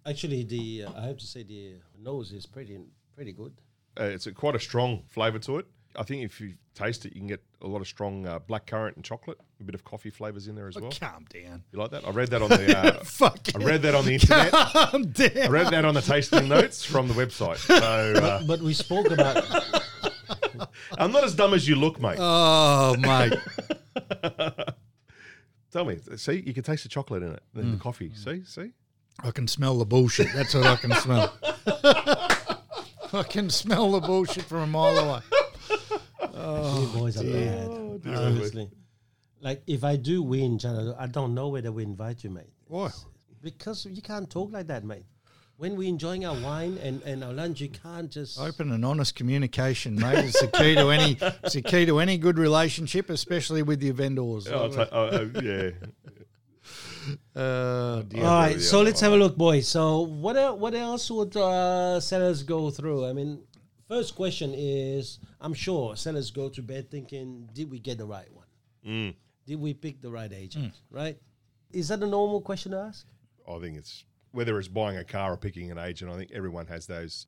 Actually, 0.04 0.44
the 0.46 0.86
uh, 0.86 0.92
I 1.00 1.06
have 1.08 1.18
to 1.18 1.28
say 1.28 1.44
the 1.44 1.76
nose 2.00 2.32
is 2.32 2.48
pretty 2.48 2.80
pretty 3.16 3.34
good. 3.34 3.54
Uh, 4.00 4.04
it's 4.06 4.28
a, 4.28 4.32
quite 4.32 4.56
a 4.56 4.60
strong 4.60 5.04
flavour 5.08 5.40
to 5.40 5.58
it. 5.60 5.66
I 5.98 6.04
think 6.04 6.24
if 6.24 6.42
you 6.42 6.56
taste 6.74 7.06
it, 7.06 7.14
you 7.14 7.22
can 7.22 7.28
get 7.28 7.42
a 7.62 7.68
lot 7.68 7.80
of 7.80 7.88
strong 7.88 8.28
uh, 8.28 8.40
black 8.40 8.66
currant 8.68 8.98
and 8.98 9.06
chocolate, 9.06 9.40
a 9.62 9.64
bit 9.64 9.76
of 9.76 9.86
coffee 9.86 10.10
flavours 10.10 10.48
in 10.50 10.56
there 10.56 10.68
as 10.68 10.76
well. 10.76 10.92
Calm 10.92 11.26
down. 11.34 11.64
You 11.72 11.80
like 11.80 11.92
that? 11.92 12.06
I 12.06 12.10
read 12.12 12.30
that 12.32 12.42
on 12.42 12.50
the. 12.50 12.78
Uh, 12.78 12.92
Fuck. 13.06 13.40
I 13.56 13.64
read 13.64 13.82
that 13.84 13.96
on 13.96 14.04
the 14.06 14.14
internet. 14.16 14.52
Calm 14.52 15.14
I 15.18 15.48
read 15.48 15.68
that 15.68 15.86
on 15.86 15.94
the 15.94 16.02
tasting 16.02 16.50
notes 16.50 16.84
from 16.84 17.08
the 17.08 17.14
website. 17.14 17.58
So 17.58 17.76
uh, 17.76 18.44
But 18.46 18.60
we 18.62 18.74
spoke 18.74 19.10
about 19.10 19.46
I'm 20.98 21.12
not 21.12 21.24
as 21.24 21.34
dumb 21.36 21.54
as 21.54 21.68
you 21.68 21.76
look, 21.76 22.00
mate. 22.02 22.18
Oh, 22.20 22.96
mate. 22.98 23.34
Tell 25.72 25.86
me. 25.86 25.98
See, 26.18 26.44
you 26.46 26.54
can 26.54 26.64
taste 26.64 26.84
the 26.84 26.90
chocolate 26.90 27.24
in 27.24 27.32
it, 27.34 27.44
the, 27.54 27.62
Mm. 27.62 27.72
the 27.74 27.78
coffee. 27.78 28.12
See, 28.16 28.44
see. 28.46 28.72
I 29.24 29.32
can 29.32 29.48
smell 29.48 29.78
the 29.78 29.86
bullshit. 29.86 30.28
That's 30.34 30.54
what 30.54 30.66
I 30.66 30.76
can 30.76 30.92
smell. 30.94 31.34
I 33.16 33.24
can 33.24 33.50
smell 33.50 33.92
the 33.92 34.02
bullshit 34.02 34.44
from 34.44 34.60
a 34.60 34.68
mile 34.68 34.98
away. 34.98 35.22
you 36.22 37.00
boys 37.00 37.18
are 37.18 37.26
oh, 37.26 38.00
bad. 38.04 38.16
Honestly, 38.16 38.70
like 39.42 39.62
if 39.68 39.84
I 39.84 39.96
do 39.96 40.22
win, 40.22 40.60
Channel, 40.60 40.96
I 41.00 41.08
don't 41.08 41.34
know 41.34 41.48
whether 41.48 41.72
we 41.72 41.84
invite 41.84 42.24
you, 42.24 42.30
mate. 42.30 42.50
Why? 42.68 42.92
Because 43.42 43.86
you 43.86 44.02
can't 44.02 44.30
talk 44.30 44.52
like 44.52 44.68
that, 44.68 44.84
mate. 44.84 45.06
When 45.58 45.78
we're 45.78 45.88
enjoying 45.88 46.26
our 46.26 46.36
wine 46.42 46.78
and, 46.84 47.02
and 47.04 47.24
our 47.24 47.32
lunch, 47.32 47.62
you 47.62 47.70
can't 47.70 48.12
just. 48.12 48.38
Open 48.38 48.74
and 48.74 48.84
honest 48.84 49.16
communication, 49.16 49.96
mate. 49.96 50.26
It's 50.26 50.42
the 50.42 50.48
key 50.48 50.76
to 50.76 50.90
any. 50.90 51.18
It's 51.44 51.54
the 51.54 51.62
key 51.62 51.86
to 51.86 52.00
any 52.00 52.18
good 52.18 52.38
relationship, 52.38 53.10
especially 53.10 53.64
with 53.64 53.82
your 53.82 53.94
vendors. 53.94 54.48
Oh, 54.50 54.68
ta- 54.68 54.90
oh, 54.92 55.10
oh, 55.14 55.42
yeah. 55.42 55.70
Uh. 57.36 58.04
All 58.16 58.22
right, 58.22 58.62
so 58.62 58.82
let's 58.82 59.02
have 59.02 59.14
a 59.14 59.18
look, 59.18 59.36
boys. 59.38 59.68
So 59.68 60.02
what 60.02 60.38
el- 60.38 60.58
what 60.58 60.74
else 60.74 61.10
would 61.12 61.36
uh, 61.36 62.00
sellers 62.00 62.44
go 62.44 62.70
through? 62.70 63.06
I 63.06 63.14
mean, 63.14 63.42
first 63.88 64.16
question 64.16 64.54
is, 64.56 65.20
I'm 65.42 65.54
sure 65.54 65.96
sellers 65.96 66.32
go 66.32 66.50
to 66.50 66.62
bed 66.62 66.90
thinking, 66.90 67.50
did 67.54 67.70
we 67.70 67.80
get 67.80 67.98
the 67.98 68.06
right 68.06 68.32
one? 68.34 68.46
Mm. 68.86 69.16
Did 69.46 69.60
we 69.60 69.74
pick 69.74 70.02
the 70.02 70.10
right 70.10 70.32
agent? 70.34 70.74
Right? 70.90 71.18
Is 71.72 71.90
that 71.90 72.02
a 72.02 72.08
normal 72.08 72.42
question 72.42 72.72
to 72.72 72.80
ask? 72.80 73.06
I 73.48 73.60
think 73.60 73.78
it's 73.78 74.06
whether 74.32 74.58
it's 74.60 74.68
buying 74.68 74.98
a 74.98 75.04
car 75.04 75.34
or 75.34 75.38
picking 75.38 75.72
an 75.72 75.78
agent. 75.78 76.12
I 76.12 76.18
think 76.18 76.32
everyone 76.34 76.68
has 76.68 76.88
those. 76.88 77.28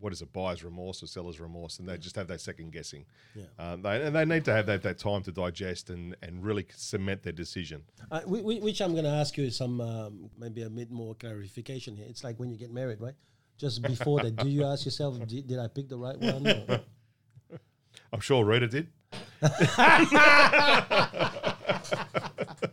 What 0.00 0.12
is 0.12 0.22
it, 0.22 0.32
buyer's 0.32 0.64
remorse 0.64 1.02
or 1.02 1.06
seller's 1.06 1.38
remorse, 1.38 1.78
and 1.78 1.88
they 1.88 1.98
just 1.98 2.16
have 2.16 2.26
that 2.28 2.40
second 2.40 2.72
guessing. 2.72 3.04
Yeah. 3.34 3.44
Um, 3.58 3.82
they, 3.82 4.02
and 4.02 4.16
they 4.16 4.24
need 4.24 4.44
to 4.46 4.52
have 4.52 4.66
that, 4.66 4.82
that 4.82 4.98
time 4.98 5.22
to 5.24 5.32
digest 5.32 5.90
and, 5.90 6.16
and 6.22 6.42
really 6.42 6.66
cement 6.74 7.22
their 7.22 7.32
decision. 7.34 7.82
Uh, 8.10 8.20
whi- 8.22 8.40
whi- 8.40 8.60
which 8.62 8.80
I'm 8.80 8.92
going 8.92 9.04
to 9.04 9.10
ask 9.10 9.36
you 9.36 9.50
some 9.50 9.80
um, 9.80 10.30
maybe 10.38 10.62
a 10.62 10.70
bit 10.70 10.90
more 10.90 11.14
clarification 11.14 11.96
here. 11.96 12.06
It's 12.08 12.24
like 12.24 12.38
when 12.40 12.50
you 12.50 12.56
get 12.56 12.72
married, 12.72 13.00
right? 13.00 13.14
Just 13.58 13.82
before 13.82 14.20
that, 14.22 14.36
do 14.36 14.48
you 14.48 14.64
ask 14.64 14.86
yourself, 14.86 15.18
did, 15.26 15.46
did 15.46 15.58
I 15.58 15.68
pick 15.68 15.88
the 15.88 15.98
right 15.98 16.18
one? 16.18 16.46
or- 16.68 16.80
I'm 18.12 18.20
sure 18.20 18.44
Rita 18.44 18.68
did. 18.68 18.88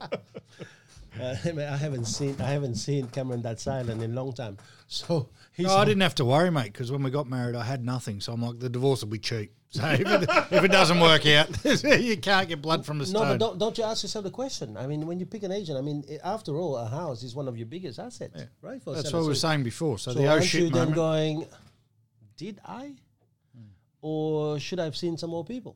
Uh, 1.19 1.35
I, 1.45 1.51
mean, 1.51 1.65
I 1.67 1.77
haven't 1.77 2.05
seen 2.05 2.35
I 2.39 2.49
haven't 2.51 2.75
seen 2.75 3.07
Cameron 3.07 3.41
that 3.43 3.59
silent 3.59 4.01
in 4.01 4.11
a 4.11 4.13
long 4.13 4.33
time. 4.33 4.57
So 4.89 5.27
he's 5.51 5.65
No, 5.65 5.75
I 5.75 5.83
didn't 5.83 6.01
have 6.01 6.15
to 6.15 6.23
worry, 6.23 6.49
mate, 6.49 6.71
because 6.71 6.93
when 6.93 7.03
we 7.03 7.11
got 7.11 7.27
married, 7.27 7.55
I 7.55 7.63
had 7.65 7.83
nothing. 7.83 8.21
So 8.21 8.31
I'm 8.31 8.41
like, 8.41 8.57
the 8.57 8.69
divorce 8.69 9.01
will 9.01 9.09
be 9.09 9.19
cheap. 9.19 9.51
So 9.69 9.85
if 9.85 9.99
it, 9.99 10.29
if 10.49 10.63
it 10.63 10.71
doesn't 10.71 11.01
work 11.01 11.25
out, 11.25 11.49
you 11.99 12.15
can't 12.15 12.47
get 12.47 12.61
blood 12.61 12.85
from 12.85 12.99
the 12.99 13.03
No, 13.03 13.09
stone. 13.09 13.27
but 13.27 13.37
don't, 13.37 13.59
don't 13.59 13.77
you 13.77 13.83
ask 13.83 14.03
yourself 14.03 14.23
the 14.23 14.31
question? 14.31 14.77
I 14.77 14.87
mean, 14.87 15.05
when 15.05 15.19
you 15.19 15.25
pick 15.25 15.43
an 15.43 15.51
agent, 15.51 15.77
I 15.77 15.81
mean, 15.81 16.05
after 16.23 16.55
all, 16.55 16.77
a 16.77 16.87
house 16.87 17.21
is 17.21 17.35
one 17.35 17.49
of 17.49 17.57
your 17.57 17.65
biggest 17.67 17.99
assets, 17.99 18.43
right? 18.61 18.81
For 18.81 18.95
That's 18.95 19.11
what 19.11 19.23
we 19.23 19.27
were 19.27 19.35
saying 19.35 19.63
before. 19.63 19.99
So, 19.99 20.13
So 20.13 20.19
the 20.19 20.31
oh 20.31 20.39
shit 20.39 20.61
you 20.61 20.69
then 20.69 20.91
going, 20.93 21.45
did 22.37 22.61
I? 22.63 22.93
Or 24.01 24.57
should 24.59 24.79
I 24.79 24.85
have 24.85 24.95
seen 24.95 25.17
some 25.17 25.31
more 25.31 25.43
people? 25.43 25.75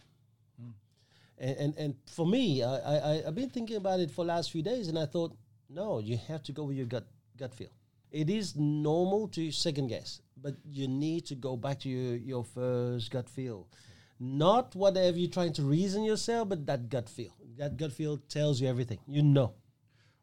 And, 1.41 1.57
and 1.57 1.77
and 1.77 1.95
for 2.05 2.25
me, 2.25 2.63
I, 2.63 2.75
I 2.75 3.27
I've 3.27 3.35
been 3.35 3.49
thinking 3.49 3.75
about 3.75 3.99
it 3.99 4.11
for 4.11 4.23
the 4.23 4.29
last 4.29 4.51
few 4.51 4.61
days, 4.61 4.87
and 4.87 4.97
I 4.97 5.07
thought, 5.07 5.35
no, 5.69 5.97
you 5.99 6.17
have 6.27 6.43
to 6.43 6.51
go 6.51 6.63
with 6.65 6.77
your 6.77 6.85
gut 6.85 7.07
gut 7.35 7.53
feel. 7.55 7.73
It 8.11 8.29
is 8.29 8.55
normal 8.55 9.27
to 9.29 9.51
second 9.51 9.87
guess, 9.87 10.21
but 10.39 10.53
you 10.63 10.87
need 10.87 11.25
to 11.27 11.35
go 11.35 11.57
back 11.57 11.79
to 11.79 11.89
your, 11.89 12.15
your 12.15 12.43
first 12.43 13.09
gut 13.09 13.27
feel. 13.27 13.67
Not 14.19 14.75
whatever 14.75 15.17
you're 15.17 15.31
trying 15.31 15.53
to 15.53 15.63
reason 15.63 16.03
yourself, 16.03 16.49
but 16.49 16.67
that 16.67 16.89
gut 16.89 17.09
feel. 17.09 17.33
That 17.57 17.75
gut 17.75 17.91
feel 17.91 18.17
tells 18.29 18.61
you 18.61 18.67
everything. 18.67 18.99
You 19.07 19.23
know. 19.23 19.53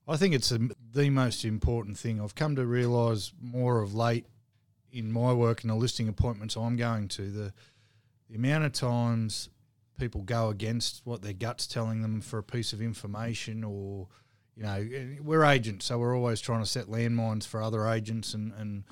I 0.06 0.16
think 0.16 0.34
it's 0.34 0.50
the 0.50 0.70
the 0.92 1.10
most 1.10 1.44
important 1.44 1.98
thing. 1.98 2.20
I've 2.20 2.36
come 2.36 2.54
to 2.54 2.64
realise 2.64 3.32
more 3.40 3.82
of 3.82 3.92
late 3.92 4.26
in 4.92 5.10
my 5.10 5.32
work 5.32 5.62
and 5.62 5.70
the 5.70 5.74
listing 5.74 6.08
appointments 6.08 6.56
I'm 6.56 6.76
going 6.76 7.08
to 7.08 7.22
the 7.30 7.52
the 8.30 8.36
amount 8.36 8.64
of 8.64 8.72
times 8.72 9.48
people 9.98 10.22
go 10.22 10.48
against 10.48 11.02
what 11.04 11.22
their 11.22 11.32
gut's 11.32 11.66
telling 11.66 12.02
them 12.02 12.20
for 12.20 12.38
a 12.38 12.42
piece 12.42 12.72
of 12.72 12.80
information 12.80 13.64
or 13.64 14.08
you 14.56 14.62
know 14.62 14.86
we're 15.22 15.44
agents 15.44 15.86
so 15.86 15.98
we're 15.98 16.16
always 16.16 16.40
trying 16.40 16.60
to 16.60 16.66
set 16.66 16.86
landmines 16.86 17.46
for 17.46 17.62
other 17.62 17.86
agents 17.86 18.34
and, 18.34 18.52
and 18.54 18.84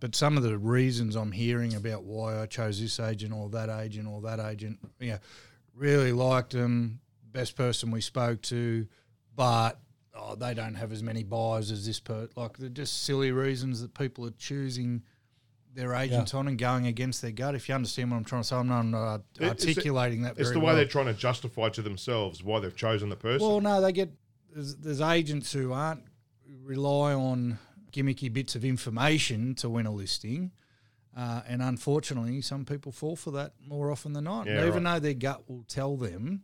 but 0.00 0.14
some 0.14 0.36
of 0.36 0.42
the 0.42 0.58
reasons 0.58 1.14
I'm 1.14 1.32
hearing 1.32 1.74
about 1.74 2.04
why 2.04 2.40
I 2.40 2.46
chose 2.46 2.80
this 2.80 2.98
agent 2.98 3.32
or 3.32 3.48
that 3.50 3.68
agent 3.68 4.08
or 4.08 4.20
that 4.22 4.40
agent 4.40 4.78
you 4.98 5.12
know 5.12 5.18
really 5.74 6.12
liked 6.12 6.52
them 6.52 7.00
best 7.30 7.56
person 7.56 7.90
we 7.90 8.00
spoke 8.00 8.42
to 8.42 8.86
but 9.34 9.80
oh, 10.14 10.34
they 10.34 10.54
don't 10.54 10.74
have 10.74 10.92
as 10.92 11.02
many 11.02 11.22
buyers 11.22 11.70
as 11.70 11.86
this 11.86 12.00
per 12.00 12.28
like 12.36 12.58
they're 12.58 12.68
just 12.68 13.04
silly 13.04 13.32
reasons 13.32 13.80
that 13.80 13.94
people 13.94 14.26
are 14.26 14.34
choosing 14.38 15.02
their 15.74 15.94
agents 15.94 16.34
on 16.34 16.48
and 16.48 16.58
going 16.58 16.86
against 16.86 17.22
their 17.22 17.30
gut. 17.30 17.54
If 17.54 17.68
you 17.68 17.74
understand 17.74 18.10
what 18.10 18.18
I'm 18.18 18.24
trying 18.24 18.42
to 18.42 18.48
say, 18.48 18.56
I'm 18.56 18.90
not 18.90 19.14
uh, 19.14 19.18
It's 19.40 19.64
the- 19.64 19.70
articulating 19.70 20.22
that 20.22 20.38
It's 20.38 20.50
the 20.50 20.58
way 20.58 20.66
well. 20.66 20.76
they're 20.76 20.84
trying 20.84 21.06
to 21.06 21.14
justify 21.14 21.68
to 21.70 21.82
themselves 21.82 22.42
why 22.42 22.60
they've 22.60 22.76
chosen 22.76 23.08
the 23.08 23.16
person. 23.16 23.46
Well, 23.46 23.60
no, 23.60 23.80
they 23.80 23.92
get 23.92 24.10
there's, 24.54 24.76
there's 24.76 25.00
agents 25.00 25.52
who 25.52 25.72
aren't 25.72 26.04
rely 26.62 27.14
on 27.14 27.58
gimmicky 27.92 28.32
bits 28.32 28.54
of 28.54 28.64
information 28.64 29.54
to 29.56 29.68
win 29.68 29.86
a 29.86 29.90
listing. 29.92 30.52
Uh, 31.16 31.42
and 31.46 31.60
unfortunately, 31.62 32.40
some 32.40 32.64
people 32.64 32.90
fall 32.90 33.16
for 33.16 33.32
that 33.32 33.52
more 33.66 33.90
often 33.90 34.12
than 34.14 34.24
not. 34.24 34.46
Yeah, 34.46 34.66
even 34.66 34.84
right. 34.84 34.94
though 34.94 35.00
their 35.00 35.14
gut 35.14 35.48
will 35.48 35.64
tell 35.68 35.96
them, 35.96 36.42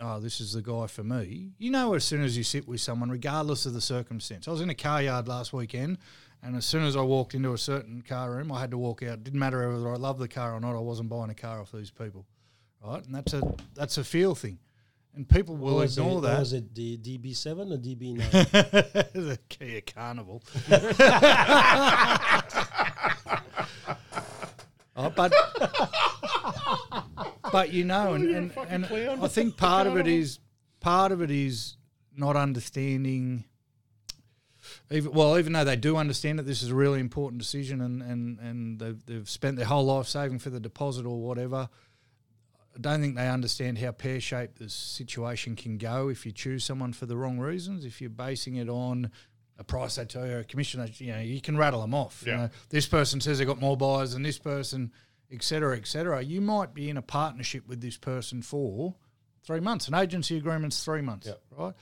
oh, 0.00 0.20
this 0.20 0.40
is 0.40 0.52
the 0.52 0.62
guy 0.62 0.86
for 0.86 1.02
me, 1.02 1.50
you 1.58 1.70
know, 1.70 1.94
as 1.94 2.04
soon 2.04 2.22
as 2.22 2.36
you 2.36 2.44
sit 2.44 2.68
with 2.68 2.80
someone, 2.80 3.10
regardless 3.10 3.66
of 3.66 3.72
the 3.72 3.80
circumstance. 3.80 4.46
I 4.46 4.52
was 4.52 4.60
in 4.60 4.70
a 4.70 4.74
car 4.74 5.02
yard 5.02 5.26
last 5.26 5.52
weekend, 5.52 5.98
and 6.44 6.56
as 6.56 6.66
soon 6.66 6.84
as 6.84 6.94
I 6.94 7.00
walked 7.00 7.34
into 7.34 7.54
a 7.54 7.58
certain 7.58 8.02
car 8.02 8.30
room, 8.30 8.52
I 8.52 8.60
had 8.60 8.70
to 8.72 8.78
walk 8.78 9.02
out. 9.02 9.24
Didn't 9.24 9.40
matter 9.40 9.72
whether 9.72 9.88
I 9.88 9.96
loved 9.96 10.20
the 10.20 10.28
car 10.28 10.52
or 10.52 10.60
not, 10.60 10.76
I 10.76 10.80
wasn't 10.80 11.08
buying 11.08 11.30
a 11.30 11.34
car 11.34 11.58
off 11.60 11.72
these 11.72 11.90
people. 11.90 12.26
Right? 12.84 13.02
And 13.04 13.14
that's 13.14 13.32
a, 13.32 13.54
that's 13.74 13.96
a 13.96 14.04
feel 14.04 14.34
thing. 14.34 14.58
And 15.14 15.26
people 15.26 15.56
will 15.56 15.80
ignore 15.80 16.18
it, 16.18 16.22
that. 16.22 16.40
Was 16.40 16.52
it 16.52 16.74
the 16.74 16.98
DB7 16.98 17.72
or 17.72 17.78
DB9? 17.78 19.12
the 19.12 19.38
Kia 19.48 19.80
Carnival. 19.80 20.42
oh, 24.96 25.10
but 25.10 25.32
but 27.52 27.72
you 27.72 27.84
know, 27.84 28.14
and, 28.14 28.28
and, 28.28 28.52
and 28.68 28.84
I 29.22 29.28
think 29.28 29.56
part 29.56 29.86
of 29.86 29.96
it 29.96 30.08
is 30.08 30.40
part 30.80 31.12
of 31.12 31.22
it 31.22 31.30
is 31.30 31.76
not 32.16 32.36
understanding. 32.36 33.44
Even, 34.90 35.12
well, 35.12 35.38
even 35.38 35.52
though 35.54 35.64
they 35.64 35.76
do 35.76 35.96
understand 35.96 36.38
that 36.38 36.42
this 36.46 36.62
is 36.62 36.70
a 36.70 36.74
really 36.74 37.00
important 37.00 37.40
decision, 37.40 37.80
and 37.80 38.02
and 38.02 38.38
and 38.38 38.78
they've, 38.78 39.06
they've 39.06 39.28
spent 39.30 39.56
their 39.56 39.64
whole 39.66 39.84
life 39.84 40.06
saving 40.06 40.38
for 40.38 40.50
the 40.50 40.60
deposit 40.60 41.06
or 41.06 41.20
whatever. 41.20 41.68
I 42.76 42.80
don't 42.80 43.00
think 43.00 43.14
they 43.16 43.28
understand 43.28 43.78
how 43.78 43.92
pear 43.92 44.20
shaped 44.20 44.58
the 44.58 44.68
situation 44.68 45.54
can 45.54 45.78
go 45.78 46.08
if 46.08 46.26
you 46.26 46.32
choose 46.32 46.64
someone 46.64 46.92
for 46.92 47.06
the 47.06 47.16
wrong 47.16 47.38
reasons. 47.38 47.84
If 47.84 48.00
you're 48.00 48.10
basing 48.10 48.56
it 48.56 48.68
on 48.68 49.10
a 49.58 49.62
price 49.64 49.94
they 49.94 50.04
tell 50.04 50.26
you, 50.26 50.38
a 50.38 50.44
commission, 50.44 50.84
you 50.96 51.12
know, 51.12 51.20
you 51.20 51.40
can 51.40 51.56
rattle 51.56 51.80
them 51.82 51.94
off. 51.94 52.24
You 52.26 52.32
Yeah. 52.32 52.36
know, 52.38 52.50
this 52.70 52.86
person 52.86 53.20
says 53.20 53.38
they've 53.38 53.46
got 53.46 53.60
more 53.60 53.76
buyers 53.76 54.12
than 54.14 54.24
this 54.24 54.38
person, 54.40 54.90
et 55.30 55.44
cetera, 55.44 55.76
et 55.76 55.86
cetera. 55.86 56.20
You 56.20 56.40
might 56.40 56.74
be 56.74 56.90
in 56.90 56.96
a 56.96 57.02
partnership 57.02 57.66
with 57.68 57.80
this 57.80 57.96
person 57.96 58.42
for 58.42 58.96
three 59.44 59.60
months. 59.60 59.86
An 59.86 59.94
agency 59.94 60.36
agreement's 60.36 60.82
three 60.84 61.00
months, 61.00 61.28
Yep. 61.28 61.42
right? 61.56 61.74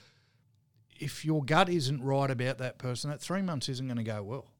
If 0.99 1.25
your 1.25 1.43
gut 1.43 1.69
isn't 1.69 2.01
right 2.01 2.29
about 2.29 2.57
that 2.59 2.77
person, 2.77 3.09
that 3.09 3.21
three 3.21 3.41
months 3.41 3.69
isn't 3.69 3.87
going 3.87 3.97
to 3.97 4.03
go 4.03 4.23
well 4.23 4.53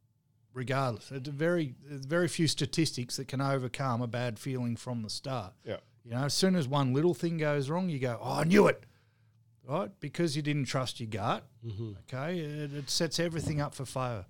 regardless. 0.54 1.12
It's 1.12 1.28
a 1.28 1.32
very 1.32 1.76
very 1.84 2.28
few 2.28 2.48
statistics 2.48 3.18
that 3.18 3.28
can 3.28 3.42
overcome 3.42 4.02
a 4.02 4.08
bad 4.08 4.40
feeling 4.40 4.76
from 4.76 5.02
the 5.02 5.10
start. 5.10 5.54
yeah. 5.66 5.78
You 6.06 6.12
know, 6.12 6.26
as 6.26 6.34
soon 6.34 6.56
as 6.56 6.68
one 6.68 6.94
little 6.94 7.14
thing 7.14 7.38
goes 7.38 7.70
wrong, 7.70 7.90
you 7.90 7.98
go, 7.98 8.20
"Oh, 8.22 8.40
I 8.40 8.44
knew 8.44 8.68
it," 8.68 8.86
right? 9.68 9.90
Because 10.02 10.36
you 10.36 10.42
didn't 10.42 10.66
trust 10.66 11.00
your 11.00 11.08
gut. 11.08 11.46
Mm-hmm. 11.66 11.92
Okay, 12.02 12.40
it, 12.40 12.74
it 12.74 12.90
sets 12.90 13.20
everything 13.20 13.62
up 13.62 13.74
for 13.74 13.86
failure. 13.86 14.26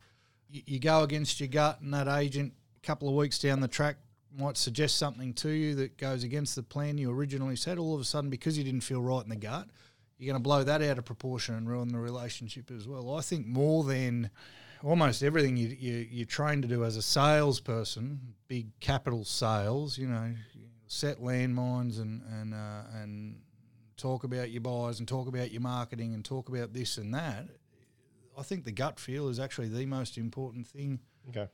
You, 0.49 0.61
you 0.67 0.79
go 0.79 1.01
against 1.01 1.39
your 1.39 1.49
gut, 1.49 1.81
and 1.81 1.91
that 1.93 2.07
agent, 2.07 2.53
a 2.77 2.85
couple 2.85 3.09
of 3.09 3.15
weeks 3.15 3.39
down 3.39 3.59
the 3.59 3.67
track, 3.67 3.97
might 4.37 4.55
suggest 4.55 4.97
something 4.97 5.33
to 5.33 5.49
you 5.49 5.73
that 5.75 5.97
goes 5.97 6.23
against 6.23 6.55
the 6.55 6.61
plan 6.61 6.99
you 6.99 7.09
originally 7.11 7.55
said. 7.55 7.79
All 7.79 7.95
of 7.95 8.01
a 8.01 8.05
sudden, 8.05 8.29
because 8.29 8.55
you 8.55 8.63
didn't 8.63 8.81
feel 8.81 9.01
right 9.01 9.23
in 9.23 9.29
the 9.29 9.35
gut, 9.35 9.67
you're 10.17 10.31
going 10.31 10.41
to 10.41 10.43
blow 10.43 10.63
that 10.63 10.81
out 10.81 10.97
of 10.97 11.05
proportion 11.05 11.55
and 11.55 11.69
ruin 11.69 11.89
the 11.89 11.99
relationship 11.99 12.71
as 12.71 12.87
well. 12.87 13.15
I 13.15 13.21
think 13.21 13.45
more 13.47 13.83
than 13.83 14.29
almost 14.83 15.23
everything 15.23 15.57
you, 15.57 15.69
you 15.69 16.07
you're 16.09 16.25
trained 16.25 16.63
to 16.63 16.67
do 16.67 16.83
as 16.83 16.97
a 16.97 17.01
salesperson, 17.01 18.19
big 18.47 18.79
capital 18.79 19.23
sales, 19.25 19.97
you 19.97 20.07
know, 20.07 20.33
set 20.87 21.19
landmines 21.19 21.99
and 21.99 22.21
and 22.39 22.53
uh, 22.53 22.83
and 23.01 23.41
talk 23.97 24.23
about 24.23 24.51
your 24.51 24.61
buyers 24.61 24.99
and 24.99 25.07
talk 25.07 25.27
about 25.27 25.51
your 25.51 25.61
marketing 25.61 26.13
and 26.13 26.23
talk 26.25 26.49
about 26.49 26.73
this 26.73 26.97
and 26.97 27.13
that. 27.13 27.47
I 28.37 28.41
think 28.41 28.65
the 28.65 28.71
gut 28.71 28.99
feel 28.99 29.29
is 29.29 29.39
actually 29.39 29.69
the 29.69 29.85
most 29.85 30.17
important 30.17 30.67
thing. 30.67 30.99
Okay. 31.29 31.47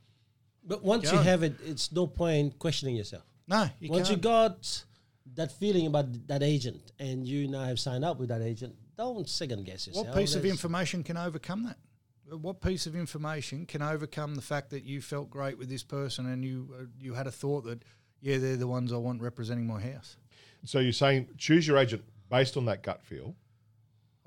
But 0.63 0.83
once 0.83 1.05
Go 1.05 1.13
you 1.13 1.19
on. 1.19 1.25
have 1.25 1.43
it, 1.43 1.55
it's 1.65 1.91
no 1.91 2.07
point 2.07 2.57
questioning 2.59 2.95
yourself. 2.95 3.23
No, 3.47 3.69
you 3.79 3.89
once 3.89 4.07
can't. 4.07 4.17
you 4.17 4.23
got 4.23 4.83
that 5.39 5.53
feeling 5.53 5.87
about 5.87 6.27
that 6.27 6.43
agent 6.43 6.91
and 6.99 7.25
you 7.25 7.47
now 7.47 7.63
have 7.63 7.79
signed 7.79 8.03
up 8.03 8.19
with 8.19 8.27
that 8.27 8.41
agent, 8.41 8.75
don't 8.97 9.29
second 9.29 9.63
guess 9.63 9.87
yourself. 9.87 10.07
What 10.07 10.15
piece 10.17 10.35
of 10.35 10.43
information 10.43 11.01
can 11.01 11.15
overcome 11.15 11.63
that? 11.63 11.77
What 12.37 12.59
piece 12.59 12.85
of 12.85 12.93
information 12.93 13.65
can 13.65 13.81
overcome 13.81 14.35
the 14.35 14.41
fact 14.41 14.69
that 14.71 14.83
you 14.83 15.01
felt 15.01 15.29
great 15.29 15.57
with 15.57 15.69
this 15.69 15.81
person 15.81 16.25
and 16.25 16.43
you 16.43 16.75
uh, 16.77 16.83
you 16.99 17.13
had 17.13 17.25
a 17.25 17.31
thought 17.31 17.63
that 17.63 17.83
yeah 18.21 18.37
they're 18.37 18.57
the 18.57 18.67
ones 18.67 18.91
I 18.91 18.97
want 18.97 19.21
representing 19.21 19.65
my 19.65 19.79
house? 19.79 20.17
So 20.65 20.79
you're 20.79 20.91
saying 20.91 21.29
choose 21.37 21.65
your 21.65 21.77
agent 21.77 22.03
based 22.29 22.57
on 22.57 22.65
that 22.65 22.83
gut 22.83 23.01
feel. 23.01 23.33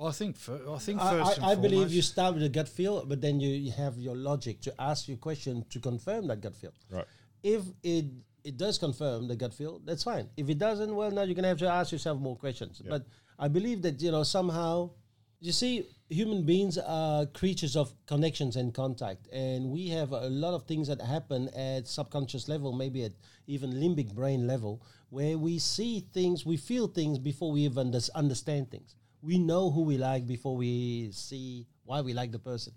I 0.01 0.13
think 0.13 0.37
for, 0.37 0.59
I 0.69 0.79
think 0.79 1.01
I, 1.01 1.11
first 1.11 1.37
and 1.37 1.47
I, 1.47 1.51
I 1.51 1.55
believe 1.55 1.93
you 1.93 2.03
start 2.03 2.35
with 2.35 2.43
a 2.43 2.49
gut 2.49 2.69
feel, 2.69 3.05
but 3.05 3.21
then 3.21 3.39
you, 3.39 3.51
you 3.51 3.71
have 3.71 3.99
your 3.99 4.17
logic 4.17 4.63
to 4.63 4.75
ask 4.81 5.07
your 5.07 5.19
question 5.19 5.65
to 5.69 5.79
confirm 5.79 6.27
that 6.29 6.41
gut 6.41 6.57
feel. 6.57 6.73
Right. 6.91 7.05
If 7.43 7.63
it 7.83 8.07
it 8.45 8.57
does 8.57 8.79
confirm 8.79 9.29
the 9.29 9.37
gut 9.37 9.55
feel, 9.55 9.81
that's 9.85 10.03
fine. 10.03 10.29
If 10.37 10.49
it 10.49 10.59
doesn't, 10.59 10.95
well, 10.95 11.11
now 11.11 11.23
you're 11.23 11.35
gonna 11.35 11.49
have 11.49 11.59
to 11.59 11.69
ask 11.69 11.93
yourself 11.93 12.21
more 12.21 12.37
questions. 12.37 12.83
But 12.91 13.07
I 13.39 13.49
believe 13.49 13.83
that 13.83 14.01
you 14.01 14.11
know 14.11 14.23
somehow, 14.23 14.91
you 15.41 15.53
see, 15.53 15.87
human 16.09 16.43
beings 16.45 16.79
are 16.79 17.27
creatures 17.27 17.77
of 17.77 17.93
connections 18.07 18.57
and 18.57 18.75
contact, 18.75 19.29
and 19.33 19.71
we 19.71 19.89
have 19.89 20.13
a 20.13 20.29
lot 20.29 20.55
of 20.55 20.65
things 20.65 20.89
that 20.89 21.01
happen 21.01 21.49
at 21.51 21.89
subconscious 21.89 22.49
level, 22.49 22.73
maybe 22.73 23.05
at 23.05 23.13
even 23.47 23.73
limbic 23.73 24.13
brain 24.15 24.47
level, 24.47 24.83
where 25.11 25.39
we 25.39 25.59
see 25.59 26.07
things, 26.13 26.45
we 26.47 26.57
feel 26.57 26.87
things 26.87 27.19
before 27.19 27.53
we 27.53 27.63
even 27.63 27.93
unders- 27.93 28.11
understand 28.15 28.71
things. 28.71 28.97
We 29.23 29.39
know 29.39 29.71
who 29.71 29.83
we 29.83 29.99
like 29.99 30.27
before 30.27 30.57
we 30.57 31.11
see 31.13 31.67
why 31.85 32.01
we 32.01 32.13
like 32.13 32.33
the 32.33 32.39
person. 32.39 32.73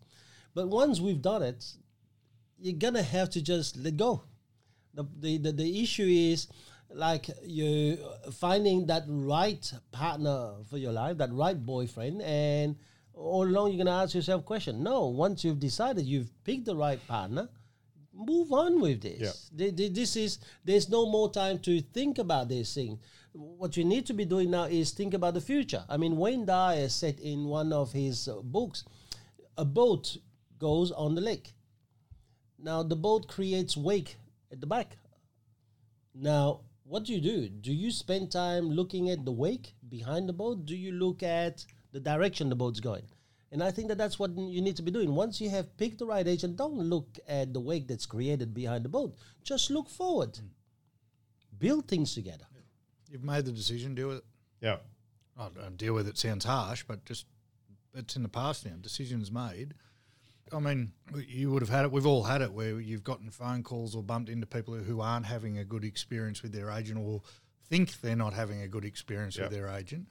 But 0.53 0.67
once 0.69 0.99
we've 0.99 1.21
done 1.21 1.43
it, 1.43 1.65
you're 2.59 2.77
gonna 2.77 3.03
have 3.03 3.29
to 3.31 3.41
just 3.41 3.77
let 3.77 3.97
go. 3.97 4.23
The 4.95 5.03
the 5.19 5.37
the, 5.37 5.51
the 5.51 5.83
issue 5.83 6.07
is 6.07 6.47
like 6.89 7.27
you 7.43 7.97
finding 8.31 8.85
that 8.87 9.03
right 9.07 9.63
partner 9.91 10.53
for 10.69 10.77
your 10.77 10.93
life, 10.93 11.17
that 11.17 11.33
right 11.33 11.57
boyfriend, 11.65 12.21
and 12.21 12.75
all 13.13 13.43
along 13.43 13.71
you're 13.73 13.83
gonna 13.85 14.03
ask 14.03 14.15
yourself 14.15 14.45
question. 14.45 14.81
No, 14.83 15.07
once 15.07 15.43
you've 15.43 15.59
decided 15.59 16.05
you've 16.05 16.31
picked 16.43 16.65
the 16.65 16.75
right 16.75 17.05
partner, 17.07 17.49
move 18.13 18.51
on 18.53 18.79
with 18.79 19.01
this. 19.01 19.19
Yeah. 19.21 19.57
Th- 19.57 19.75
th- 19.75 19.93
This 19.93 20.15
is 20.15 20.39
there's 20.63 20.89
no 20.89 21.05
more 21.05 21.29
time 21.31 21.59
to 21.59 21.81
think 21.81 22.17
about 22.17 22.47
this 22.49 22.73
thing. 22.73 22.99
What 23.33 23.75
you 23.75 23.83
need 23.83 24.05
to 24.05 24.13
be 24.13 24.23
doing 24.23 24.51
now 24.51 24.63
is 24.63 24.91
think 24.91 25.13
about 25.13 25.33
the 25.33 25.41
future. 25.41 25.83
I 25.89 25.97
mean, 25.97 26.15
Wayne 26.15 26.45
Dyer 26.45 26.87
said 26.87 27.19
in 27.19 27.45
one 27.45 27.73
of 27.73 27.91
his 27.91 28.29
uh, 28.29 28.41
books, 28.41 28.85
a 29.57 29.65
boat 29.65 30.15
goes 30.57 30.91
on 30.91 31.15
the 31.15 31.21
lake. 31.21 31.51
Now 32.57 32.83
the 32.83 32.95
boat 32.95 33.27
creates 33.27 33.75
wake 33.75 34.15
at 34.51 34.61
the 34.61 34.67
back. 34.67 34.97
Now, 36.13 36.61
what 36.83 37.03
do 37.03 37.13
you 37.13 37.21
do? 37.21 37.49
Do 37.49 37.73
you 37.73 37.91
spend 37.91 38.31
time 38.31 38.69
looking 38.69 39.09
at 39.09 39.25
the 39.25 39.31
wake 39.31 39.73
behind 39.89 40.29
the 40.29 40.33
boat? 40.33 40.65
Do 40.65 40.75
you 40.75 40.91
look 40.91 41.23
at 41.23 41.65
the 41.91 41.99
direction 41.99 42.49
the 42.49 42.55
boat's 42.55 42.79
going? 42.79 43.03
And 43.51 43.63
I 43.63 43.71
think 43.71 43.87
that 43.87 43.97
that's 43.97 44.19
what 44.19 44.37
you 44.37 44.61
need 44.61 44.75
to 44.77 44.83
be 44.83 44.91
doing. 44.91 45.15
Once 45.15 45.39
you 45.39 45.49
have 45.49 45.77
picked 45.77 45.99
the 45.99 46.05
right 46.05 46.27
agent, 46.27 46.57
don't 46.57 46.77
look 46.77 47.17
at 47.27 47.53
the 47.53 47.59
wake 47.59 47.87
that's 47.87 48.05
created 48.05 48.53
behind 48.53 48.85
the 48.85 48.89
boat. 48.89 49.15
Just 49.43 49.69
look 49.69 49.89
forward. 49.89 50.35
Hmm. 50.37 50.47
Build 51.57 51.87
things 51.87 52.13
together. 52.13 52.45
You've 53.09 53.23
made 53.23 53.45
the 53.45 53.51
decision, 53.51 53.95
deal 53.95 54.09
with 54.09 54.17
it. 54.17 54.25
Yeah. 54.61 54.77
Oh, 55.37 55.45
uh, 55.45 55.49
don't 55.49 55.77
deal 55.77 55.93
with 55.93 56.07
it 56.07 56.17
sounds 56.17 56.45
harsh, 56.45 56.83
but 56.83 57.05
just 57.05 57.25
it's 57.93 58.15
in 58.15 58.23
the 58.23 58.29
past 58.29 58.65
now. 58.65 58.73
Decisions 58.81 59.31
made. 59.31 59.73
I 60.53 60.59
mean, 60.59 60.91
you 61.27 61.51
would 61.51 61.61
have 61.61 61.69
had 61.69 61.85
it. 61.85 61.91
We've 61.91 62.05
all 62.05 62.23
had 62.23 62.41
it 62.41 62.51
where 62.53 62.79
you've 62.79 63.03
gotten 63.03 63.29
phone 63.31 63.63
calls 63.63 63.95
or 63.95 64.03
bumped 64.03 64.29
into 64.29 64.45
people 64.45 64.75
who 64.75 65.01
aren't 65.01 65.25
having 65.25 65.57
a 65.57 65.65
good 65.65 65.83
experience 65.83 66.43
with 66.43 66.51
their 66.51 66.69
agent 66.69 66.99
or 66.99 67.21
think 67.67 67.99
they're 68.01 68.15
not 68.15 68.33
having 68.33 68.61
a 68.61 68.67
good 68.67 68.85
experience 68.85 69.37
Yep. 69.37 69.49
with 69.49 69.57
their 69.59 69.67
agent. 69.69 70.07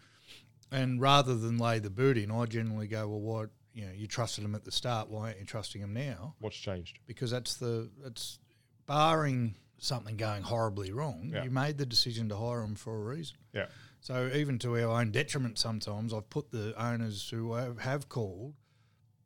And 0.73 1.01
rather 1.01 1.37
than 1.37 1.57
lay 1.59 1.79
the 1.79 1.91
boot 1.91 2.19
in, 2.19 2.31
I 2.33 2.47
generally 2.47 2.89
go, 2.89 3.07
well, 3.09 3.21
what 3.21 3.51
you 3.73 3.87
know, 3.87 3.93
you 3.93 4.07
trusted 4.07 4.45
them 4.45 4.55
at 4.55 4.65
the 4.65 4.71
start. 4.73 5.09
Why 5.09 5.27
aren't 5.29 5.41
you 5.41 5.45
trusting 5.45 5.81
them 5.81 5.93
now? 5.93 6.35
What's 6.41 6.57
changed? 6.57 6.99
Because 7.07 7.31
that's 7.31 7.57
the 7.57 7.91
that's 8.03 8.39
barring 8.87 9.57
something 9.79 10.17
going 10.17 10.43
horribly 10.43 10.93
wrong. 10.93 11.31
Yeah. 11.35 11.45
You 11.45 11.51
made 11.51 11.79
the 11.79 11.87
decision 11.87 12.29
to 12.29 12.37
hire 12.37 12.61
them 12.61 12.75
for 12.77 12.95
a 12.97 13.01
reason. 13.17 13.37
Yeah. 13.53 13.67
So 14.01 14.31
even 14.35 14.59
to 14.61 14.77
our 14.77 15.01
own 15.01 15.11
detriment, 15.11 15.59
sometimes 15.59 16.13
I've 16.15 16.29
put 16.31 16.51
the 16.51 16.75
owners 16.81 17.29
who 17.29 17.55
have 17.55 18.09
called 18.09 18.55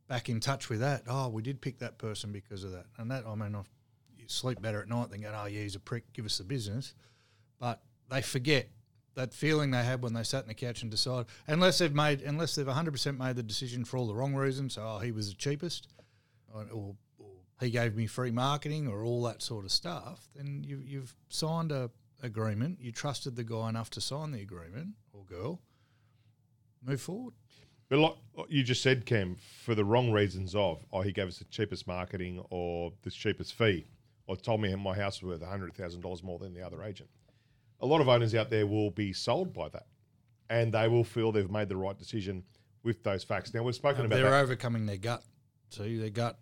back 0.09 0.29
in 0.29 0.41
touch 0.41 0.69
with 0.69 0.81
that. 0.81 1.03
Oh, 1.09 1.29
we 1.29 1.43
did 1.43 1.61
pick 1.61 1.79
that 1.79 1.99
person 1.99 2.33
because 2.33 2.65
of 2.65 2.73
that, 2.73 2.87
and 2.97 3.11
that 3.11 3.25
I 3.27 3.35
mean, 3.35 3.55
I 3.55 3.63
you 4.17 4.25
sleep 4.27 4.61
better 4.61 4.81
at 4.81 4.89
night 4.89 5.11
than 5.11 5.21
going, 5.21 5.35
oh 5.35 5.47
yeah, 5.47 5.63
he's 5.63 5.77
a 5.77 5.81
prick, 5.81 6.13
give 6.13 6.25
us 6.25 6.39
the 6.39 6.45
business. 6.45 6.95
But 7.61 7.81
they 8.11 8.23
forget 8.23 8.69
that 9.15 9.35
feeling 9.35 9.71
they 9.71 9.83
had 9.83 10.03
when 10.03 10.15
they 10.15 10.23
sat 10.23 10.43
in 10.43 10.49
the 10.49 10.55
couch 10.55 10.83
and 10.83 10.91
decided, 10.91 11.27
unless 11.47 11.79
they've 11.79 11.95
made, 11.95 12.23
unless 12.23 12.55
they've 12.55 12.67
hundred 12.67 12.93
percent 12.93 13.19
made 13.19 13.37
the 13.37 13.43
decision 13.43 13.85
for 13.85 13.97
all 13.97 14.07
the 14.07 14.15
wrong 14.15 14.35
reasons. 14.35 14.75
So, 14.75 14.83
oh, 14.85 14.99
he 14.99 15.13
was 15.13 15.31
the 15.31 15.37
cheapest, 15.37 15.89
or, 16.55 16.63
or, 16.73 16.95
or 17.19 17.27
he 17.61 17.71
gave 17.71 17.97
me 17.97 18.07
free 18.07 18.31
marketing, 18.31 18.89
or 18.89 19.05
all 19.05 19.23
that 19.25 19.43
sort 19.43 19.65
of 19.65 19.73
stuff. 19.73 20.29
Then 20.35 20.65
you, 20.67 20.81
you've 20.85 21.15
signed 21.29 21.73
a 21.73 21.91
agreement. 22.23 22.79
You 22.81 22.93
trusted 22.93 23.37
the 23.37 23.45
guy 23.45 23.69
enough 23.69 23.91
to 23.91 24.01
sign 24.01 24.33
the 24.33 24.41
agreement 24.41 24.89
or 25.13 25.25
girl. 25.25 25.61
Move 26.85 27.01
forward. 27.01 27.35
But 27.89 27.99
like 27.99 28.15
you 28.49 28.63
just 28.63 28.83
said, 28.83 29.07
Cam, 29.07 29.37
for 29.65 29.75
the 29.75 29.85
wrong 29.85 30.13
reasons 30.13 30.55
of, 30.55 30.85
oh, 30.93 31.01
he 31.01 31.13
gave 31.13 31.27
us 31.29 31.39
the 31.39 31.45
cheapest 31.47 31.87
marketing 31.87 32.45
or 32.51 32.93
the 33.03 33.11
cheapest 33.11 33.55
fee, 33.55 33.87
or 34.27 34.37
told 34.37 34.61
me 34.61 34.75
my 34.75 34.95
house 34.95 35.23
was 35.23 35.41
worth 35.41 35.49
hundred 35.49 35.75
thousand 35.75 36.03
dollars 36.03 36.23
more 36.23 36.39
than 36.39 36.53
the 36.53 36.65
other 36.65 36.83
agent. 36.83 37.09
A 37.81 37.87
lot 37.87 38.01
of 38.01 38.09
owners 38.09 38.35
out 38.35 38.51
there 38.51 38.67
will 38.67 38.91
be 38.91 39.13
sold 39.13 39.55
by 39.55 39.69
that, 39.71 39.87
and 40.51 40.73
they 40.73 40.89
will 40.89 41.05
feel 41.05 41.33
they've 41.33 41.51
made 41.51 41.69
the 41.69 41.77
right 41.77 41.97
decision 41.99 42.45
with 42.83 43.03
those 43.03 43.25
facts. 43.25 43.55
Now 43.55 43.63
we've 43.63 43.75
spoken 43.75 44.05
about 44.05 44.17
They're 44.17 44.31
that. 44.31 44.43
overcoming 44.43 44.85
their 44.85 44.97
gut. 44.97 45.23
See, 45.71 45.97
their 45.99 46.11
gut. 46.11 46.39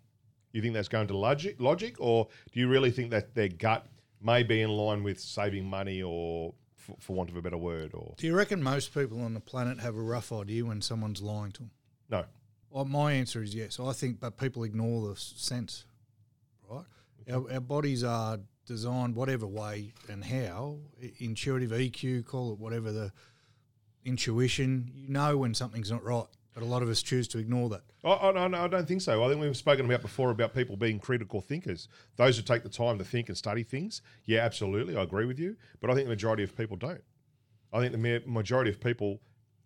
You 0.51 0.61
think 0.61 0.73
that's 0.73 0.87
going 0.87 1.07
to 1.07 1.17
logic, 1.17 1.57
logic, 1.59 1.95
or 1.99 2.27
do 2.51 2.59
you 2.59 2.67
really 2.67 2.91
think 2.91 3.11
that 3.11 3.35
their 3.35 3.49
gut 3.49 3.85
may 4.21 4.43
be 4.43 4.61
in 4.61 4.69
line 4.69 5.03
with 5.03 5.19
saving 5.19 5.65
money, 5.65 6.01
or 6.01 6.53
for, 6.87 6.95
for 6.99 7.13
want 7.13 7.29
of 7.29 7.35
a 7.35 7.41
better 7.41 7.57
word, 7.57 7.91
or 7.93 8.13
Do 8.17 8.27
you 8.27 8.35
reckon 8.35 8.63
most 8.63 8.93
people 8.93 9.21
on 9.21 9.33
the 9.33 9.39
planet 9.39 9.79
have 9.79 9.95
a 9.95 10.01
rough 10.01 10.31
idea 10.31 10.65
when 10.65 10.81
someone's 10.81 11.21
lying 11.21 11.51
to 11.53 11.59
them? 11.59 11.71
no? 12.09 12.25
Well, 12.69 12.85
my 12.85 13.13
answer 13.13 13.41
is 13.41 13.55
yes. 13.55 13.79
I 13.79 13.93
think, 13.93 14.19
but 14.19 14.37
people 14.37 14.63
ignore 14.63 15.09
the 15.09 15.15
sense, 15.15 15.85
right? 16.69 16.83
Our, 17.31 17.51
our 17.53 17.59
bodies 17.61 18.03
are 18.03 18.39
designed 18.65 19.15
whatever 19.15 19.47
way 19.47 19.93
and 20.09 20.23
how, 20.23 20.77
intuitive 21.19 21.71
EQ, 21.71 22.25
call 22.25 22.51
it 22.51 22.59
whatever 22.59 22.91
the 22.91 23.11
intuition. 24.03 24.91
You 24.93 25.09
know 25.09 25.37
when 25.37 25.53
something's 25.53 25.89
not 25.89 26.03
right, 26.03 26.25
but 26.57 26.65
a 26.65 26.69
lot 26.69 26.81
of 26.81 26.89
us 26.89 27.03
choose 27.03 27.27
to 27.27 27.37
ignore 27.37 27.69
that. 27.69 27.83
I, 28.03 28.29
I, 28.29 28.31
don't- 28.31 28.55
I 28.55 28.67
don't 28.67 28.87
think 28.87 29.01
so. 29.01 29.23
I 29.23 29.29
think 29.29 29.39
we've 29.39 29.55
spoken 29.55 29.85
about 29.85 30.01
before 30.01 30.31
about 30.31 30.55
people 30.55 30.75
being 30.75 30.97
critical 30.97 31.39
thinkers. 31.39 31.87
Those 32.15 32.35
who 32.37 32.41
take 32.41 32.63
the 32.63 32.69
time 32.69 32.97
to 32.97 33.03
think 33.03 33.29
and 33.29 33.37
study 33.37 33.61
things. 33.61 34.01
Yeah, 34.25 34.39
absolutely. 34.39 34.97
I 34.97 35.03
agree 35.03 35.25
with 35.25 35.37
you. 35.37 35.55
But 35.79 35.91
I 35.91 35.93
think 35.93 36.05
the 36.07 36.09
majority 36.11 36.41
of 36.43 36.57
people 36.57 36.75
don't. 36.77 37.01
I 37.71 37.79
think 37.79 37.91
the 37.91 38.23
majority 38.25 38.71
of 38.71 38.79
people 38.79 39.19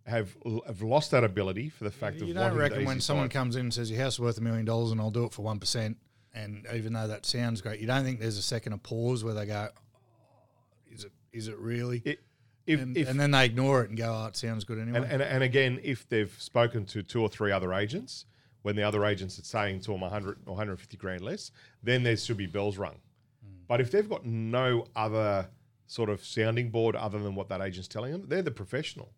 have 0.05 0.35
have 0.67 0.81
lost 0.81 1.11
that 1.11 1.23
ability 1.23 1.69
for 1.69 1.85
the 1.85 1.91
fact 1.91 2.19
of 2.21 2.27
You 2.27 2.33
don't 2.33 2.57
reckon 2.57 2.83
when 2.83 2.99
someone 2.99 3.25
side. 3.27 3.31
comes 3.33 3.55
in 3.55 3.61
and 3.67 3.73
says 3.73 3.89
your 3.89 4.01
house 4.01 4.13
is 4.15 4.19
worth 4.19 4.37
a 4.37 4.41
million 4.41 4.65
dollars 4.65 4.91
and 4.91 4.99
I'll 4.99 5.11
do 5.11 5.23
it 5.25 5.31
for 5.31 5.43
one 5.43 5.59
percent, 5.59 5.97
and 6.33 6.65
even 6.73 6.91
though 6.93 7.07
that 7.07 7.25
sounds 7.25 7.61
great, 7.61 7.79
you 7.79 7.87
don't 7.87 8.03
think 8.03 8.19
there's 8.19 8.37
a 8.37 8.41
second 8.41 8.73
of 8.73 8.83
pause 8.83 9.23
where 9.23 9.33
they 9.35 9.45
go, 9.45 9.69
oh, 9.73 10.91
"Is 10.91 11.03
it? 11.05 11.11
Is 11.31 11.47
it 11.47 11.57
really?" 11.57 12.01
It- 12.03 12.19
if, 12.65 12.79
and, 12.81 12.95
if, 12.95 13.09
and 13.09 13.19
then 13.19 13.31
they 13.31 13.45
ignore 13.45 13.83
it 13.83 13.89
and 13.89 13.97
go, 13.97 14.13
"Oh, 14.23 14.27
it 14.27 14.35
sounds 14.35 14.63
good 14.63 14.79
anyway." 14.79 14.99
and, 14.99 15.11
and, 15.11 15.21
and 15.21 15.43
again, 15.43 15.79
if 15.83 16.07
they've 16.07 16.33
spoken 16.39 16.85
to 16.87 17.03
two 17.03 17.21
or 17.21 17.29
three 17.29 17.51
other 17.51 17.73
agents, 17.73 18.25
when 18.61 18.75
the 18.75 18.83
other 18.83 19.05
agents 19.05 19.39
are 19.39 19.43
saying 19.43 19.81
to 19.81 19.91
them 19.91 20.01
100 20.01 20.39
or 20.45 20.51
150 20.51 20.97
grand 20.97 21.21
less, 21.21 21.51
then 21.83 22.03
there 22.03 22.15
should 22.17 22.37
be 22.37 22.45
bells 22.45 22.77
rung. 22.77 22.95
Hmm. 23.43 23.63
But 23.67 23.81
if 23.81 23.91
they've 23.91 24.07
got 24.07 24.25
no 24.25 24.85
other 24.95 25.47
sort 25.87 26.09
of 26.09 26.23
sounding 26.23 26.69
board 26.69 26.95
other 26.95 27.19
than 27.19 27.35
what 27.35 27.49
that 27.49 27.61
agent's 27.61 27.87
telling 27.87 28.11
them, 28.11 28.25
they're 28.27 28.41
the 28.41 28.51
professional. 28.51 29.11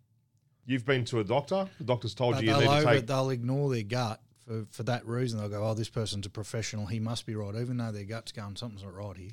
You've 0.65 0.85
been 0.85 1.03
to 1.05 1.19
a 1.19 1.23
doctor, 1.23 1.67
the 1.77 1.83
doctor's 1.83 2.15
told 2.15 2.35
But 2.35 2.43
you 2.43 2.49
you 2.49 2.57
they'll, 2.57 2.71
need 2.71 2.81
to 2.81 2.87
over, 2.87 2.95
take. 2.95 3.07
they'll 3.07 3.29
ignore 3.31 3.69
their 3.69 3.83
gut 3.83 4.21
for, 4.45 4.65
for 4.71 4.83
that 4.83 5.05
reason. 5.05 5.39
They'll 5.39 5.49
go, 5.49 5.67
"Oh, 5.67 5.73
this 5.73 5.89
person's 5.89 6.25
a 6.25 6.29
professional. 6.29 6.85
He 6.85 6.99
must 6.99 7.25
be 7.25 7.35
right," 7.35 7.53
even 7.55 7.77
though 7.77 7.91
their 7.91 8.05
gut's 8.05 8.31
going, 8.31 8.55
"Something's 8.55 8.83
not 8.83 8.95
right 8.95 9.17
here." 9.17 9.31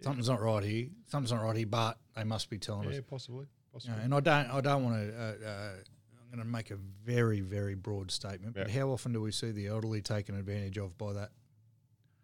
Something's 0.00 0.28
not 0.28 0.40
right 0.40 0.62
here. 0.62 0.88
Something's 1.06 1.32
not 1.32 1.42
right 1.42 1.56
here, 1.56 1.66
but 1.66 1.98
they 2.14 2.24
must 2.24 2.50
be 2.50 2.58
telling 2.58 2.88
us. 2.88 2.94
Yeah, 2.94 3.00
possibly. 3.08 3.40
You 3.42 3.46
possibly. 3.72 3.96
know, 3.96 4.02
and 4.04 4.14
I 4.14 4.20
don't, 4.20 4.50
I 4.54 4.60
don't 4.60 4.84
want 4.84 4.96
to. 4.96 5.14
Uh, 5.16 5.48
uh, 5.48 5.70
I'm 6.30 6.36
going 6.36 6.46
to 6.46 6.52
make 6.52 6.70
a 6.70 6.76
very, 6.76 7.40
very 7.40 7.74
broad 7.74 8.10
statement. 8.10 8.54
But 8.54 8.68
Yeah. 8.68 8.80
how 8.80 8.90
often 8.90 9.12
do 9.12 9.20
we 9.20 9.32
see 9.32 9.50
the 9.50 9.66
elderly 9.68 10.02
taken 10.02 10.36
advantage 10.36 10.76
of 10.78 10.96
by 10.98 11.14
that? 11.14 11.30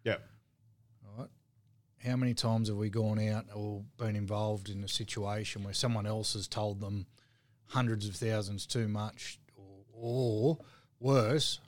Yeah. 0.03 0.17
Right. 1.17 1.27
How 2.03 2.15
many 2.15 2.33
times 2.35 2.67
have 2.67 2.77
we 2.77 2.89
gone 2.89 3.19
out 3.19 3.45
or 3.53 3.83
been 3.97 4.15
involved 4.15 4.69
in 4.69 4.83
a 4.83 4.87
situation 4.87 5.63
where 5.63 5.73
someone 5.73 6.05
else 6.05 6.33
has 6.33 6.47
told 6.47 6.79
them 6.81 7.07
hundreds 7.69 8.07
of 8.07 8.15
thousands 8.15 8.67
too 8.67 8.87
much, 8.87 9.39
or, 9.57 9.85
or 9.91 10.57
worse, 10.99 11.59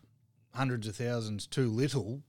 hundreds 0.53 0.87
of 0.87 0.95
thousands 0.95 1.47
too 1.47 1.69
little, 1.69 2.21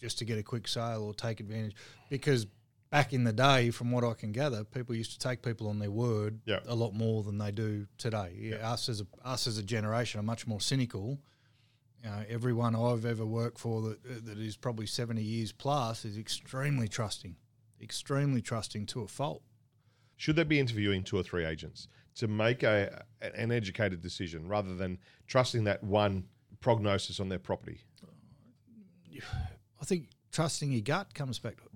just 0.00 0.18
to 0.18 0.24
get 0.24 0.38
a 0.38 0.42
quick 0.42 0.66
sale 0.66 1.02
or 1.02 1.12
take 1.12 1.38
advantage? 1.40 1.76
Because 2.08 2.46
back 2.94 3.12
in 3.12 3.24
the 3.24 3.32
day, 3.32 3.70
from 3.70 3.90
what 3.90 4.04
I 4.04 4.14
can 4.14 4.30
gather, 4.30 4.62
people 4.62 4.94
used 4.94 5.10
to 5.12 5.18
take 5.18 5.42
people 5.42 5.66
on 5.68 5.80
their 5.80 5.90
word 5.90 6.38
Yeah. 6.46 6.60
a 6.68 6.76
lot 6.76 6.94
more 6.94 7.24
than 7.24 7.38
they 7.38 7.50
do 7.50 7.88
today. 7.98 8.32
Yeah, 8.38 8.70
Us 8.72 8.88
as 8.88 9.00
a, 9.00 9.06
us 9.24 9.48
as 9.48 9.58
a 9.58 9.64
generation 9.64 10.20
are 10.20 10.22
much 10.22 10.46
more 10.46 10.60
cynical. 10.60 11.18
You 12.04 12.10
know, 12.10 12.22
everyone 12.28 12.76
I've 12.76 13.04
ever 13.04 13.26
worked 13.26 13.58
for 13.58 13.82
that 13.82 13.98
uh, 14.06 14.20
that 14.26 14.38
is 14.38 14.56
probably 14.56 14.86
seventy 14.86 15.22
years 15.22 15.50
plus 15.50 16.04
is 16.04 16.16
extremely 16.16 16.86
trusting, 16.86 17.34
extremely 17.82 18.40
trusting 18.40 18.86
to 18.86 19.00
a 19.02 19.08
fault. 19.08 19.42
Should 20.16 20.36
they 20.36 20.44
be 20.44 20.60
interviewing 20.60 21.02
two 21.02 21.16
or 21.18 21.24
three 21.24 21.44
agents 21.44 21.88
to 22.14 22.28
make 22.28 22.62
a 22.62 23.04
an 23.20 23.50
educated 23.50 24.02
decision 24.02 24.46
rather 24.46 24.76
than 24.76 24.98
trusting 25.26 25.64
that 25.64 25.82
one 25.82 26.26
prognosis 26.60 27.18
on 27.18 27.28
their 27.28 27.40
property? 27.40 27.80
I 29.80 29.84
think 29.84 30.10
trusting 30.30 30.70
your 30.70 30.82
gut 30.82 31.12
comes 31.14 31.40
back. 31.40 31.56
to 31.56 31.64
it. 31.64 31.70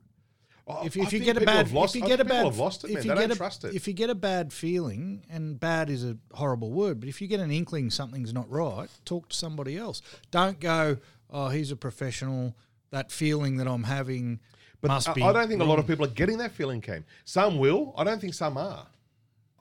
If, 0.84 0.96
if 0.96 1.12
you 1.12 1.20
get 1.20 1.36
a 1.36 1.40
bad, 1.40 1.70
lost- 1.72 1.96
if 1.96 2.02
I 2.02 2.06
you 2.06 2.10
get 2.10 2.20
a 2.20 2.24
bad, 2.24 2.54
lost 2.56 2.84
it, 2.84 2.90
if 2.90 3.04
you 3.04 3.14
They 3.14 3.20
get 3.22 3.30
a, 3.30 3.36
trust 3.36 3.64
it. 3.64 3.74
If 3.74 3.86
you 3.88 3.94
get 3.94 4.10
a 4.10 4.14
bad 4.14 4.52
feeling, 4.52 5.24
and 5.30 5.58
bad 5.58 5.88
is 5.88 6.04
a 6.04 6.16
horrible 6.32 6.70
word, 6.70 7.00
but 7.00 7.08
if 7.08 7.20
you 7.22 7.26
get 7.28 7.40
an 7.40 7.50
inkling 7.50 7.90
something's 7.90 8.34
not 8.34 8.50
right, 8.50 8.88
talk 9.04 9.28
to 9.30 9.36
somebody 9.36 9.76
else. 9.78 10.02
Don't 10.30 10.60
go, 10.60 10.98
oh, 11.30 11.48
he's 11.48 11.70
a 11.70 11.76
professional. 11.76 12.54
That 12.90 13.12
feeling 13.12 13.58
that 13.58 13.66
I'm 13.68 13.84
having 13.84 14.40
But 14.80 14.88
must 14.88 15.08
I, 15.10 15.12
be. 15.14 15.22
I 15.22 15.32
don't 15.32 15.48
think 15.48 15.60
a 15.60 15.64
lot 15.64 15.78
of 15.78 15.86
people 15.86 16.04
are 16.06 16.10
getting 16.10 16.38
that 16.38 16.52
feeling, 16.52 16.80
Cam. 16.80 17.04
Some 17.24 17.58
will. 17.58 17.94
I 17.98 18.04
don't 18.04 18.18
think 18.20 18.32
some 18.34 18.56
are. 18.56 18.86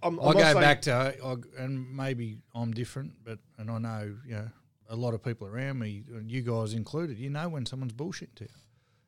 I'm, 0.03 0.17
I'm 0.19 0.29
I 0.29 0.33
go 0.33 0.39
saying- 0.39 0.59
back 0.61 0.81
to, 0.83 0.93
I, 1.23 1.35
and 1.61 1.93
maybe 1.95 2.37
I'm 2.55 2.71
different, 2.73 3.13
but 3.25 3.39
and 3.57 3.69
I 3.71 3.77
know 3.79 4.15
you 4.25 4.35
know 4.35 4.49
a 4.89 4.95
lot 4.95 5.13
of 5.13 5.21
people 5.23 5.47
around 5.47 5.79
me, 5.79 6.03
you 6.25 6.41
guys 6.41 6.73
included. 6.73 7.17
You 7.17 7.29
know 7.29 7.49
when 7.49 7.65
someone's 7.65 7.91
bullshit 7.93 8.33
to 8.37 8.43
you, 8.45 8.49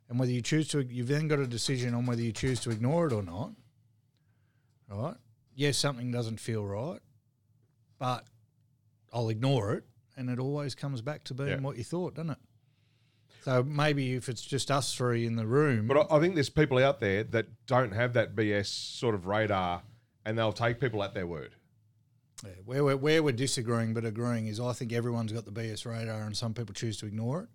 and 0.09 0.19
whether 0.19 0.31
you 0.31 0.41
choose 0.41 0.67
to, 0.69 0.83
you've 0.83 1.07
then 1.07 1.27
got 1.27 1.39
a 1.39 1.47
decision 1.47 1.93
on 1.93 2.05
whether 2.05 2.21
you 2.21 2.31
choose 2.31 2.59
to 2.61 2.71
ignore 2.71 3.07
it 3.07 3.13
or 3.13 3.21
not. 3.23 3.51
Right? 4.89 5.15
Yes, 5.55 5.77
something 5.77 6.11
doesn't 6.11 6.39
feel 6.39 6.65
right, 6.65 6.99
but 7.99 8.25
I'll 9.13 9.29
ignore 9.29 9.73
it, 9.73 9.83
and 10.17 10.29
it 10.29 10.39
always 10.39 10.73
comes 10.73 11.01
back 11.01 11.23
to 11.25 11.33
being 11.33 11.49
Yeah. 11.49 11.59
what 11.59 11.77
you 11.77 11.83
thought, 11.83 12.15
doesn't 12.15 12.31
it? 12.31 12.37
So 13.43 13.63
maybe 13.63 14.13
if 14.15 14.27
it's 14.29 14.41
just 14.41 14.69
us 14.71 14.93
three 14.93 15.25
in 15.25 15.35
the 15.35 15.45
room, 15.47 15.87
But 15.87 16.11
I, 16.11 16.19
think 16.19 16.33
there's 16.35 16.49
people 16.49 16.77
out 16.79 16.99
there 16.99 17.23
that 17.25 17.65
don't 17.67 17.91
have 17.93 18.13
that 18.13 18.35
BS 18.35 18.67
sort 18.67 19.15
of 19.15 19.27
radar, 19.27 19.83
and 20.25 20.37
they'll 20.37 20.51
take 20.53 20.79
people 20.79 21.03
at 21.03 21.13
their 21.13 21.27
word. 21.27 21.55
Yeah, 22.43 22.51
where 22.65 22.83
we're, 22.83 22.97
where 22.97 23.21
we're 23.23 23.31
disagreeing 23.33 23.93
but 23.93 24.05
agreeing 24.05 24.47
is 24.47 24.59
I 24.59 24.73
think 24.73 24.91
everyone's 24.93 25.31
got 25.33 25.45
the 25.45 25.51
BS 25.51 25.85
radar 25.85 26.21
and 26.21 26.35
some 26.35 26.53
people 26.53 26.73
choose 26.73 26.97
to 26.97 27.05
ignore 27.05 27.43
it 27.43 27.49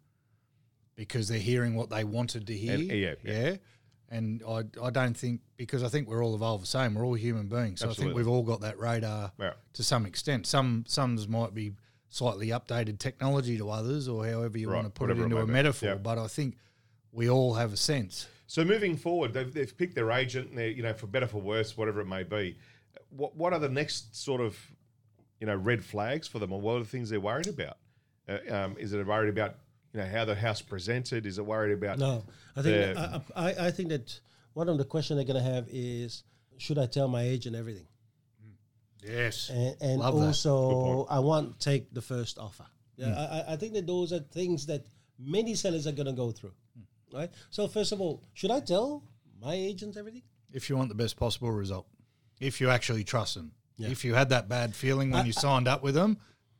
because 0.97 1.29
they're 1.29 1.39
hearing 1.39 1.75
what 1.75 1.91
they 1.91 2.05
wanted 2.05 2.47
to 2.47 2.55
hear. 2.55 2.75
And- 2.75 2.91
yeah, 2.91 3.15
yeah. 3.25 3.57
And 4.11 4.43
I, 4.47 4.63
I 4.81 4.91
don't 4.91 5.17
think, 5.17 5.41
because 5.57 5.83
I 5.83 5.89
think 5.89 6.07
we're 6.09 6.23
all 6.25 6.35
evolved 6.37 6.63
the 6.63 6.69
same, 6.69 6.95
we're 6.95 7.05
all 7.05 7.15
human 7.15 7.49
beings. 7.49 7.81
So 7.81 7.91
I 7.91 7.95
think 7.95 8.15
we've 8.15 8.29
all 8.29 8.43
got 8.43 8.61
that 8.61 8.79
radar 8.79 9.33
Yeah. 9.41 9.55
to 9.73 9.83
some 9.83 10.07
extent. 10.07 10.47
Some 10.47 10.85
Some 10.87 11.19
might 11.29 11.53
be 11.55 11.73
slightly 12.11 12.49
updated 12.49 12.99
technology 13.01 13.59
to 13.59 13.71
others 13.71 14.07
or 14.07 14.25
however 14.25 14.57
you 14.57 14.69
Right, 14.71 14.77
want 14.77 14.87
to 14.87 14.91
put 14.97 15.11
it 15.11 15.15
whatever 15.15 15.23
it 15.23 15.25
into 15.25 15.37
may 15.37 15.43
a 15.43 15.47
metaphor. 15.47 15.89
Yeah. 15.89 15.95
But 15.97 16.19
I 16.19 16.29
think 16.29 16.59
we 17.11 17.29
all 17.29 17.55
have 17.55 17.73
a 17.73 17.77
sense. 17.77 18.29
So 18.47 18.65
moving 18.65 18.97
forward, 18.97 19.33
they've, 19.33 19.53
they've 19.53 19.77
picked 19.77 19.97
their 19.97 20.13
agent, 20.13 20.51
and 20.51 20.59
they're, 20.59 20.69
you 20.69 20.83
know, 20.83 20.93
for 20.93 21.07
better 21.09 21.27
for 21.27 21.41
worse, 21.41 21.77
whatever 21.77 22.01
it 22.01 22.07
may 22.07 22.23
be. 22.23 22.57
What 23.11 23.35
what 23.35 23.53
are 23.53 23.59
the 23.59 23.69
next 23.71 24.15
sort 24.15 24.41
of, 24.41 24.57
you 25.41 25.47
know, 25.47 25.57
red 25.57 25.83
flags 25.85 26.29
for 26.29 26.39
them, 26.39 26.53
or 26.53 26.61
what 26.61 26.75
are 26.77 26.81
the 26.81 26.85
things 26.85 27.11
they're 27.11 27.21
worried 27.21 27.49
about? 27.49 27.79
Uh, 28.29 28.39
um, 28.51 28.77
is 28.79 28.93
it 28.93 29.05
worried 29.05 29.31
about 29.31 29.57
you 29.95 30.01
know 30.01 30.07
how 30.07 30.25
the 30.25 30.35
house 30.35 30.61
presented? 30.61 31.25
Is 31.27 31.39
it 31.39 31.47
worried 31.47 31.73
about 31.73 31.99
No, 31.99 32.25
I 32.57 32.63
think 32.63 32.97
the- 32.97 33.23
I, 33.37 33.49
I, 33.51 33.67
I 33.67 33.71
think 33.71 33.91
that 33.91 34.21
one 34.53 34.69
of 34.69 34.77
the 34.79 34.85
questions 34.85 35.17
they're 35.19 35.25
going 35.33 35.43
to 35.43 35.51
have 35.51 35.67
is, 35.71 36.25
should 36.59 36.79
I 36.79 36.87
tell 36.87 37.09
my 37.09 37.23
agent 37.23 37.57
everything? 37.57 37.87
Mm. 38.45 38.53
Yes. 39.09 39.51
And, 39.51 39.77
and 39.81 40.01
Love 40.01 40.19
that. 40.21 40.27
Also, 40.27 41.07
I 41.09 41.19
want 41.21 41.59
to 41.61 41.65
take 41.71 41.93
the 41.95 42.03
first 42.03 42.39
offer. 42.39 42.67
Yeah, 42.97 43.15
I, 43.15 43.23
I- 43.39 43.53
I 43.55 43.57
think 43.57 43.73
that 43.75 43.87
those 43.87 44.13
are 44.13 44.21
things 44.21 44.67
that 44.67 44.85
many 45.19 45.55
sellers 45.55 45.87
are 45.87 45.93
going 45.93 46.07
to 46.07 46.13
go 46.13 46.31
through, 46.33 46.55
mm. 46.79 46.85
right? 47.19 47.31
So 47.51 47.69
first 47.69 47.93
of 47.93 48.01
all, 48.01 48.23
should 48.35 48.51
I 48.51 48.61
tell 48.61 49.03
my 49.41 49.55
agent 49.55 49.97
everything? 49.97 50.23
if 50.53 50.71
you 50.71 50.77
want 50.77 50.89
the 50.89 50.95
best 50.95 51.17
possible 51.17 51.51
result, 51.51 51.85
if 52.41 52.61
you 52.61 52.71
actually 52.71 53.03
trust 53.03 53.35
them. 53.35 53.51
Yeah. 53.77 53.89
If 53.89 54.05
you 54.05 54.15
had 54.15 54.29
that 54.29 54.49
bad 54.49 54.73
feeling 54.73 55.11
when 55.11 55.27
you 55.27 55.33
signed 55.33 55.67
up 55.67 55.83
with 55.83 55.97
them, 55.97 56.17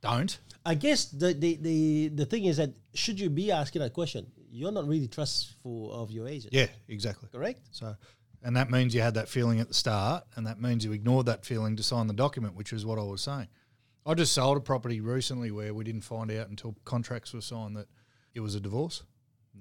don't. 0.09 0.39
I 0.65 0.73
guess 0.75 1.05
the, 1.05 1.33
the, 1.33 1.55
the, 1.61 2.07
the 2.09 2.25
thing 2.25 2.45
is 2.45 2.57
that 2.57 2.71
should 2.93 3.19
you 3.19 3.29
be 3.29 3.51
asking 3.51 3.81
that 3.81 3.93
question, 3.93 4.25
you're 4.51 4.71
not 4.71 4.87
really 4.87 5.07
trustful 5.07 5.91
of 5.93 6.09
your 6.11 6.27
agent, 6.27 6.53
Yeah, 6.53 6.67
exactly. 6.87 7.29
correct? 7.31 7.61
So, 7.71 7.95
and 8.41 8.55
that 8.57 8.71
means 8.71 8.95
you 8.95 9.01
had 9.01 9.13
that 9.15 9.29
feeling 9.29 9.59
at 9.59 9.67
the 9.67 9.73
start, 9.73 10.23
and 10.35 10.47
that 10.47 10.59
means 10.61 10.83
you 10.85 10.91
ignored 10.91 11.25
that 11.27 11.45
feeling 11.45 11.75
to 11.75 11.83
sign 11.83 12.07
the 12.07 12.13
document, 12.13 12.55
which 12.55 12.73
is 12.73 12.85
what 12.85 12.97
I 12.97 13.03
was 13.03 13.21
saying. 13.21 13.47
I 14.07 14.13
just 14.13 14.33
sold 14.33 14.57
a 14.57 14.59
property 14.59 15.01
recently 15.01 15.51
where 15.51 15.73
we 15.73 15.83
didn't 15.83 16.01
find 16.01 16.31
out 16.31 16.49
until 16.49 16.75
contracts 16.85 17.33
were 17.33 17.41
signed 17.41 17.75
that 17.77 17.87
it 18.33 18.39
was 18.39 18.55
a 18.55 18.59
divorce. 18.59 19.03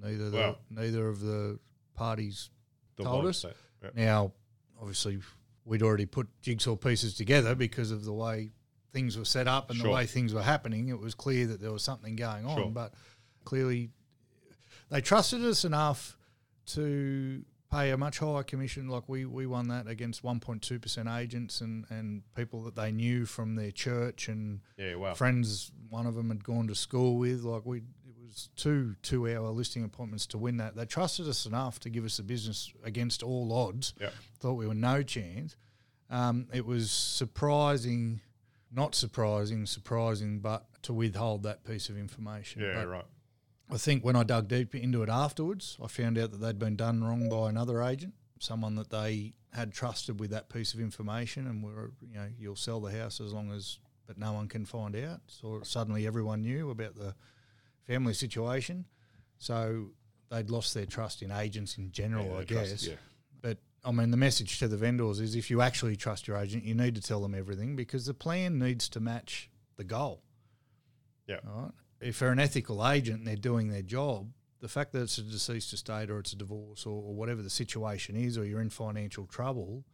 Neither 0.01 0.31
the, 0.31 0.57
neither 0.71 1.09
of 1.09 1.21
the 1.21 1.59
parties 1.95 2.51
the 2.97 3.05
told 3.05 3.27
us. 3.27 3.39
set? 3.39 3.57
Yeah. 3.83 3.91
Now, 3.95 4.33
obviously, 4.81 5.19
we'd 5.65 5.83
already 5.83 6.07
put 6.07 6.29
jigsaw 6.43 6.77
pieces 6.77 7.15
together 7.15 7.55
because 7.55 7.91
of 7.91 8.05
the 8.05 8.13
way 8.13 8.51
things 8.95 9.19
were 9.19 9.27
set 9.27 9.47
up 9.47 9.71
and 9.71 9.79
the 9.81 9.91
way 9.91 10.07
things 10.07 10.33
were 10.33 10.43
happening. 10.43 10.89
It 10.89 10.99
was 10.99 11.15
clear 11.15 11.47
that 11.49 11.61
there 11.61 11.73
was 11.73 11.83
something 11.83 12.17
going 12.17 12.47
on, 12.47 12.57
Sure. 12.57 12.71
but 12.71 12.95
clearly, 13.45 13.91
they 14.89 15.03
trusted 15.03 15.45
us 15.45 15.65
enough 15.67 16.17
to 16.67 17.45
pay 17.71 17.91
a 17.91 17.97
much 17.97 18.19
higher 18.21 18.43
commission. 18.45 18.89
Like 18.89 19.03
we, 19.09 19.25
we 19.25 19.47
won 19.47 19.69
that 19.69 19.87
against 19.89 20.23
1.2% 20.23 21.19
agents 21.21 21.61
and, 21.61 21.85
and 21.91 22.23
people 22.35 22.63
that 22.63 22.77
they 22.77 22.93
knew 22.93 23.27
from 23.27 23.57
their 23.57 23.73
church 23.73 24.29
and 24.29 24.61
Yeah, 24.79 24.95
wow. 24.95 25.15
friends 25.15 25.73
one 25.91 26.07
of 26.07 26.15
them 26.15 26.29
had 26.29 26.45
gone 26.45 26.69
to 26.69 26.75
school 26.75 27.17
with. 27.19 27.43
Like 27.43 27.67
we, 27.67 27.79
it 27.79 28.15
was 28.25 28.49
two 28.57 28.95
two 29.03 29.29
hour 29.29 29.49
listing 29.51 29.83
appointments 29.85 30.27
to 30.29 30.39
win 30.39 30.57
that. 30.59 30.77
They 30.77 30.87
trusted 30.87 31.29
us 31.29 31.47
enough 31.47 31.81
to 31.81 31.91
give 31.91 32.05
us 32.05 32.17
the 32.19 32.23
business 32.23 32.73
against 32.85 33.23
all 33.25 33.53
odds. 33.53 33.93
Yeah. 34.01 34.11
Thought 34.39 34.55
we 34.55 34.67
were 34.69 34.75
no 34.75 35.03
chance. 35.03 35.57
Um, 36.11 36.47
it 36.53 36.65
was 36.65 36.91
surprising, 36.93 38.21
not 38.75 38.95
surprising, 38.95 39.67
surprising, 39.67 40.41
but 40.41 40.67
to 40.83 40.93
withhold 40.93 41.43
that 41.45 41.65
piece 41.65 41.89
of 41.89 41.97
information. 41.97 42.63
Yeah, 42.63 42.75
But 42.75 42.89
right. 42.89 43.05
I 43.71 43.79
think 43.79 44.05
when 44.05 44.17
I 44.17 44.25
dug 44.25 44.49
deep 44.49 44.75
into 44.75 45.03
it 45.03 45.09
afterwards, 45.09 45.79
I 45.83 45.87
found 45.87 46.19
out 46.19 46.31
that 46.33 46.39
they'd 46.39 46.59
been 46.59 46.77
done 46.77 47.03
wrong 47.03 47.29
by 47.29 47.49
another 47.49 47.83
agent, 47.83 48.15
someone 48.39 48.75
that 48.77 48.91
they 48.91 49.33
had 49.53 49.73
trusted 49.73 50.21
with 50.21 50.31
that 50.31 50.49
piece 50.51 50.75
of 50.75 50.81
information, 50.81 51.47
and 51.47 51.63
were 51.63 51.93
you 52.03 52.17
know 52.17 52.29
you'll 52.39 52.57
sell 52.57 52.81
the 52.81 52.93
house 52.93 53.21
as 53.21 53.33
long 53.33 53.51
as, 53.53 53.79
but 54.07 54.19
no 54.19 54.33
one 54.33 54.49
can 54.49 54.65
find 54.67 54.95
out. 54.97 55.21
So 55.29 55.61
suddenly 55.63 56.07
everyone 56.07 56.43
knew 56.43 56.71
about 56.71 56.95
the 56.97 57.15
family 57.87 58.13
situation, 58.15 58.85
so 59.39 59.91
they'd 60.31 60.51
lost 60.51 60.75
their 60.75 60.87
trust 60.87 61.23
in 61.23 61.31
agents 61.31 61.79
in 61.79 61.91
general, 61.93 62.27
Yeah, 62.27 62.39
I 62.39 62.45
trust, 62.45 62.71
guess. 62.71 62.87
yeah. 62.89 62.95
I 63.85 63.93
mean, 63.93 64.11
the 64.11 64.17
message 64.17 64.59
to 64.61 64.69
the 64.69 64.77
vendors 64.77 65.21
is 65.21 65.35
if 65.35 65.51
you 65.51 65.61
actually 65.61 65.97
trust 65.97 66.27
your 66.27 66.39
agent, 66.39 66.65
you 66.65 66.75
need 66.75 66.95
to 66.95 67.01
tell 67.01 67.21
them 67.21 67.35
everything 67.35 67.77
because 67.77 68.07
the 68.07 68.15
plan 68.15 68.59
needs 68.59 68.89
to 68.91 69.01
match 69.01 69.51
the 69.77 69.85
goal. 69.85 70.23
Yeah. 71.27 71.41
Right? 71.45 71.71
If 72.01 72.19
they're 72.19 72.33
an 72.33 72.41
ethical 72.41 72.87
agent 72.87 73.19
and 73.19 73.27
they're 73.27 73.37
doing 73.37 73.69
their 73.69 73.83
job, 73.83 74.31
the 74.61 74.69
fact 74.69 74.93
that 74.93 75.03
it's 75.03 75.19
a 75.19 75.23
deceased 75.23 75.73
estate 75.73 76.11
or 76.11 76.19
it's 76.19 76.33
a 76.33 76.37
divorce 76.37 76.87
or, 76.87 77.03
or 77.03 77.15
whatever 77.15 77.43
the 77.43 77.51
situation 77.51 78.17
is, 78.17 78.39
or 78.39 78.45
you're 78.45 78.63
in 78.63 78.71
financial 78.71 79.27
trouble, 79.27 79.85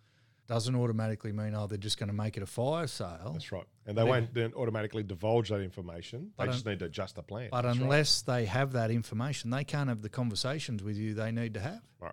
doesn't 0.47 0.75
automatically 0.75 1.31
mean 1.31 1.55
oh 1.55 1.69
they're 1.69 1.79
just 1.79 1.97
going 1.97 2.09
to 2.09 2.15
make 2.15 2.37
it 2.37 2.43
a 2.43 2.47
fire 2.47 2.89
sale. 2.89 3.31
That's 3.33 3.53
right. 3.53 3.65
And 3.87 3.97
they 3.97 4.03
won't 4.03 4.35
then 4.35 4.53
automatically 4.55 5.05
divulge 5.05 5.49
that 5.51 5.61
information. 5.61 6.33
They 6.39 6.47
just 6.47 6.67
need 6.67 6.81
to 6.81 6.87
adjust 6.87 7.17
the 7.17 7.23
plan. 7.23 7.49
But 7.51 7.63
That's 7.63 7.79
right. 7.79 7.85
unless 7.85 8.23
they 8.23 8.47
have 8.47 8.73
that 8.73 8.91
information, 8.91 9.51
they 9.51 9.65
can't 9.65 9.89
have 9.89 10.03
the 10.03 10.09
conversations 10.09 10.83
with 10.83 10.97
you 10.97 11.15
they 11.15 11.31
need 11.31 11.55
to 11.55 11.61
have. 11.61 11.81
Right. 12.01 12.13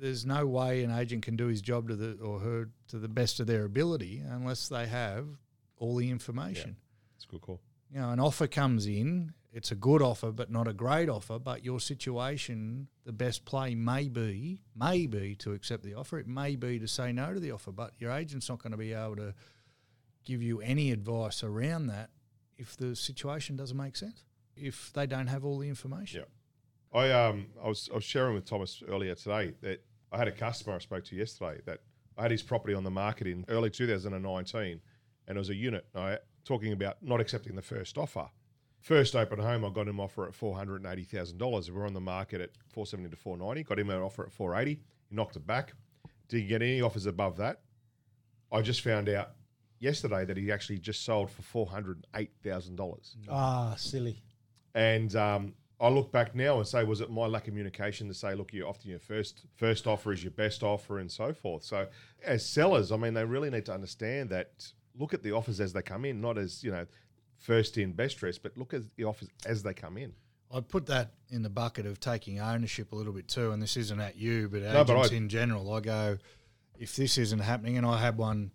There's 0.00 0.26
no 0.26 0.46
way 0.46 0.82
an 0.82 0.90
agent 0.90 1.22
can 1.24 1.36
do 1.36 1.46
his 1.46 1.62
job 1.62 1.88
to 1.88 1.96
the 1.96 2.22
or 2.22 2.40
her 2.40 2.68
to 2.88 2.98
the 2.98 3.08
best 3.08 3.40
of 3.40 3.46
their 3.46 3.64
ability 3.64 4.22
unless 4.28 4.68
they 4.68 4.86
have 4.86 5.26
all 5.78 5.96
the 5.96 6.10
information. 6.10 6.76
It's 7.16 7.24
a 7.24 7.28
good 7.28 7.40
call. 7.40 7.60
You 7.90 8.00
know, 8.00 8.10
an 8.10 8.20
offer 8.20 8.46
comes 8.46 8.86
in, 8.86 9.34
it's 9.52 9.70
a 9.70 9.76
good 9.76 10.02
offer, 10.02 10.32
but 10.32 10.50
not 10.50 10.66
a 10.66 10.72
great 10.72 11.08
offer. 11.08 11.38
But 11.38 11.64
your 11.64 11.78
situation, 11.78 12.88
the 13.04 13.12
best 13.12 13.44
play 13.44 13.76
may 13.76 14.08
be, 14.08 14.62
may 14.74 15.06
be 15.06 15.36
to 15.36 15.52
accept 15.52 15.84
the 15.84 15.94
offer. 15.94 16.18
It 16.18 16.26
may 16.26 16.56
be 16.56 16.80
to 16.80 16.88
say 16.88 17.12
no 17.12 17.32
to 17.32 17.38
the 17.38 17.52
offer, 17.52 17.70
but 17.70 17.92
your 17.98 18.10
agent's 18.10 18.48
not 18.48 18.60
going 18.60 18.72
to 18.72 18.76
be 18.76 18.92
able 18.92 19.16
to 19.16 19.34
give 20.24 20.42
you 20.42 20.60
any 20.60 20.90
advice 20.90 21.44
around 21.44 21.86
that 21.86 22.10
if 22.58 22.76
the 22.76 22.96
situation 22.96 23.56
doesn't 23.56 23.76
make 23.76 23.94
sense, 23.96 24.24
if 24.56 24.92
they 24.92 25.06
don't 25.06 25.28
have 25.28 25.44
all 25.44 25.58
the 25.58 25.68
information. 25.68 26.20
Yeah. 26.20 26.26
I 26.94 27.10
um 27.10 27.46
I 27.62 27.68
was 27.68 27.88
I 27.90 27.96
was 27.96 28.04
sharing 28.04 28.34
with 28.34 28.44
Thomas 28.44 28.82
earlier 28.88 29.14
today 29.14 29.52
that 29.62 29.84
I 30.12 30.18
had 30.18 30.28
a 30.28 30.32
customer 30.32 30.76
I 30.76 30.78
spoke 30.78 31.04
to 31.06 31.16
yesterday 31.16 31.60
that 31.66 31.80
I 32.16 32.22
had 32.22 32.30
his 32.30 32.42
property 32.42 32.74
on 32.74 32.84
the 32.84 32.90
market 32.90 33.26
in 33.26 33.44
early 33.48 33.68
2019, 33.70 34.80
and 35.26 35.36
it 35.36 35.38
was 35.38 35.50
a 35.50 35.54
unit. 35.54 35.86
I 35.94 36.18
talking 36.44 36.72
about 36.72 37.02
not 37.02 37.20
accepting 37.20 37.56
the 37.56 37.62
first 37.62 37.98
offer. 37.98 38.28
First 38.80 39.16
open 39.16 39.38
home, 39.40 39.64
I 39.64 39.70
got 39.70 39.88
him 39.88 39.98
offer 39.98 40.26
at 40.26 40.34
four 40.34 40.54
hundred 40.54 40.82
and 40.82 40.92
eighty 40.92 41.04
thousand 41.04 41.38
dollars. 41.38 41.70
We 41.70 41.76
were 41.76 41.86
on 41.86 41.94
the 41.94 42.00
market 42.00 42.40
at 42.40 42.50
four 42.68 42.86
seventy 42.86 43.10
to 43.10 43.16
four 43.16 43.36
ninety. 43.36 43.64
Got 43.64 43.78
him 43.80 43.90
an 43.90 44.00
offer 44.00 44.24
at 44.24 44.32
four 44.32 44.54
eighty. 44.56 44.78
He 45.08 45.16
knocked 45.16 45.36
it 45.36 45.46
back. 45.46 45.72
Didn't 46.28 46.48
get 46.48 46.62
any 46.62 46.80
offers 46.80 47.06
above 47.06 47.36
that. 47.38 47.60
I 48.52 48.60
just 48.60 48.82
found 48.82 49.08
out 49.08 49.30
yesterday 49.80 50.24
that 50.26 50.36
he 50.36 50.52
actually 50.52 50.78
just 50.78 51.04
sold 51.04 51.30
for 51.30 51.42
four 51.42 51.66
hundred 51.66 51.96
and 51.96 52.22
eight 52.22 52.30
thousand 52.44 52.76
dollars. 52.76 53.16
Ah, 53.28 53.74
silly. 53.76 54.22
And 54.74 55.16
um, 55.16 55.54
I 55.84 55.88
look 55.90 56.10
back 56.10 56.34
now 56.34 56.56
and 56.58 56.66
say, 56.66 56.82
was 56.82 57.02
it 57.02 57.10
my 57.10 57.26
lack 57.26 57.42
of 57.42 57.48
communication 57.48 58.08
to 58.08 58.14
say, 58.14 58.34
look, 58.34 58.54
you 58.54 58.66
often 58.66 58.88
your 58.88 58.98
first 58.98 59.44
first 59.54 59.86
offer 59.86 60.12
is 60.12 60.24
your 60.24 60.30
best 60.30 60.62
offer 60.62 60.98
and 60.98 61.12
so 61.12 61.34
forth. 61.34 61.62
So 61.62 61.86
as 62.24 62.44
sellers, 62.46 62.90
I 62.90 62.96
mean, 62.96 63.12
they 63.12 63.24
really 63.24 63.50
need 63.50 63.66
to 63.66 63.74
understand 63.74 64.30
that. 64.30 64.50
Look 64.96 65.12
at 65.12 65.22
the 65.22 65.32
offers 65.32 65.60
as 65.60 65.72
they 65.72 65.82
come 65.82 66.04
in, 66.04 66.20
not 66.20 66.38
as 66.38 66.62
you 66.64 66.70
know, 66.70 66.86
first 67.36 67.76
in, 67.76 67.92
best 67.92 68.16
dressed, 68.16 68.42
but 68.42 68.56
look 68.56 68.72
at 68.72 68.82
the 68.96 69.04
offers 69.04 69.28
as 69.44 69.62
they 69.62 69.74
come 69.74 69.98
in. 69.98 70.14
I'd 70.52 70.68
put 70.68 70.86
that 70.86 71.10
in 71.30 71.42
the 71.42 71.50
bucket 71.50 71.84
of 71.84 71.98
taking 72.00 72.38
ownership 72.38 72.92
a 72.92 72.94
little 72.96 73.12
bit 73.12 73.26
too, 73.28 73.50
and 73.50 73.60
this 73.60 73.76
isn't 73.76 74.00
at 74.00 74.16
you, 74.16 74.48
but 74.48 74.62
No, 74.62 74.84
but 74.84 74.94
agents 74.94 75.12
I- 75.12 75.16
in 75.16 75.28
general. 75.28 75.72
I 75.74 75.80
go, 75.80 76.18
if 76.78 76.96
this 76.96 77.18
isn't 77.18 77.40
happening, 77.40 77.76
and 77.76 77.84
I 77.84 78.00
had 78.00 78.16
one 78.16 78.52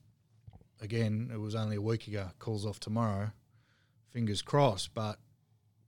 again, 0.81 1.29
it 1.31 1.37
was 1.37 1.55
only 1.55 1.75
a 1.75 1.81
week 1.81 2.07
ago, 2.07 2.29
calls 2.39 2.65
off 2.65 2.79
tomorrow, 2.79 3.31
fingers 4.11 4.41
crossed, 4.41 4.93
but 4.93 5.19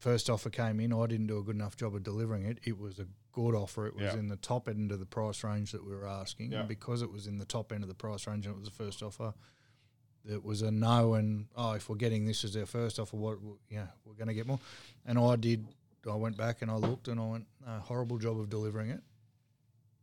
first 0.02 0.30
offer 0.30 0.50
came 0.50 0.80
in, 0.80 0.92
I 0.92 1.06
didn't 1.06 1.28
do 1.28 1.38
a 1.38 1.44
good 1.44 1.56
enough 1.56 1.78
job 1.78 1.96
of 1.96 2.02
delivering 2.04 2.44
it. 2.46 2.58
It 2.64 2.78
was 2.80 2.98
a 3.00 3.06
good 3.32 3.54
offer. 3.56 3.86
It 3.88 3.96
was 3.96 4.04
Yeah. 4.14 4.18
in 4.20 4.28
the 4.30 4.36
top 4.36 4.68
end 4.68 4.92
of 4.92 5.00
the 5.00 5.06
price 5.06 5.44
range 5.44 5.72
that 5.72 5.86
we 5.86 5.94
were 5.96 6.08
asking. 6.08 6.52
Yeah. 6.52 6.60
And 6.62 6.68
because 6.68 7.02
it 7.04 7.12
was 7.12 7.28
in 7.28 7.38
the 7.38 7.46
top 7.46 7.72
end 7.72 7.84
of 7.84 7.88
the 7.88 7.96
price 7.96 8.26
range 8.28 8.46
and 8.48 8.56
it 8.56 8.60
was 8.60 8.68
the 8.68 8.76
first 8.76 9.02
offer, 9.04 9.34
it 10.28 10.44
was 10.44 10.62
a 10.64 10.70
no 10.72 11.14
and 11.16 11.48
oh 11.56 11.72
if 11.74 11.88
we're 11.90 11.96
getting 11.96 12.26
this 12.26 12.44
as 12.44 12.56
our 12.58 12.66
first 12.68 13.00
offer 13.00 13.16
what 13.18 13.40
yeah 13.72 13.88
we're 14.06 14.14
going 14.14 14.28
to 14.28 14.36
get 14.36 14.46
more 14.46 14.60
and 15.04 15.18
i 15.18 15.36
did 15.36 15.66
i 16.08 16.14
went 16.14 16.38
back 16.38 16.62
and 16.62 16.70
i 16.70 16.76
looked 16.76 17.08
and 17.08 17.20
i 17.20 17.26
went 17.26 17.48
uh, 17.66 17.80
horrible 17.80 18.20
job 18.20 18.40
of 18.40 18.48
delivering 18.48 18.92
it 18.92 19.02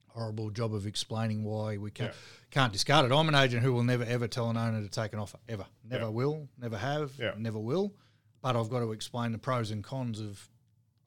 horrible 0.09 0.51
job 0.51 0.75
of 0.75 0.87
explaining 0.89 1.45
why 1.45 1.77
we 1.77 1.93
can't 1.93 2.11
Yeah. 2.11 2.17
can't 2.51 2.73
discard 2.73 3.09
it 3.09 3.15
i'm 3.15 3.29
an 3.29 3.37
agent 3.37 3.63
who 3.63 3.73
will 3.73 3.85
never 3.85 4.03
ever 4.03 4.27
tell 4.27 4.51
an 4.51 4.57
owner 4.57 4.83
to 4.83 4.89
take 4.89 5.13
an 5.13 5.21
offer 5.21 5.39
ever 5.49 5.67
never 5.89 6.11
will 6.11 6.49
never 6.61 6.79
have 6.79 7.17
never 7.39 7.61
will 7.61 7.95
but 8.49 8.59
i've 8.59 8.71
got 8.71 8.81
to 8.81 8.93
explain 8.93 9.31
the 9.33 9.39
pros 9.39 9.71
and 9.71 9.85
cons 9.85 10.21
of 10.21 10.49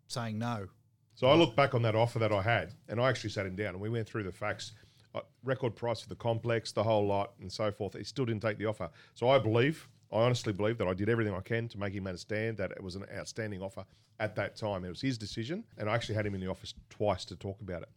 saying 0.08 0.38
no 0.38 0.68
So 1.16 1.28
I 1.28 1.34
look 1.34 1.56
back 1.56 1.74
on 1.74 1.82
that 1.82 1.96
offer 1.96 2.20
that 2.20 2.32
I 2.32 2.42
had, 2.42 2.74
and 2.88 3.00
I 3.02 3.10
actually 3.10 3.32
sat 3.32 3.46
him 3.46 3.56
down 3.56 3.70
and 3.70 3.80
we 3.80 3.90
went 3.90 4.08
through 4.08 4.24
the 4.24 4.32
facts, 4.32 4.74
uh, 5.16 5.22
record 5.44 5.76
price 5.76 6.02
for 6.02 6.10
the 6.10 6.16
complex, 6.16 6.72
the 6.72 6.84
whole 6.84 7.06
lot, 7.06 7.34
and 7.42 7.52
so 7.52 7.72
forth. 7.72 7.96
He 7.98 8.04
still 8.04 8.26
didn't 8.26 8.42
take 8.42 8.58
the 8.58 8.66
offer. 8.66 8.90
So 9.14 9.30
I 9.30 9.40
believe 9.40 9.88
I 10.12 10.18
honestly 10.18 10.54
believe 10.54 10.78
that 10.78 10.88
I 10.88 10.94
did 10.94 11.10
everything 11.10 11.34
I 11.34 11.42
can 11.42 11.68
to 11.70 11.80
make 11.80 11.94
him 11.94 12.06
understand 12.08 12.58
that 12.58 12.72
it 12.72 12.84
was 12.84 12.96
an 12.96 13.06
outstanding 13.18 13.62
offer 13.62 13.86
at 14.20 14.36
that 14.36 14.56
time. 14.56 14.86
It 14.86 14.90
was 14.90 15.02
his 15.02 15.18
decision, 15.18 15.64
and 15.78 15.90
I 15.90 15.96
actually 15.96 16.16
had 16.16 16.26
him 16.26 16.36
in 16.36 16.42
the 16.42 16.48
office 16.48 16.74
twice 16.90 17.26
to 17.26 17.36
talk 17.36 17.60
about 17.62 17.82
it. 17.82 17.90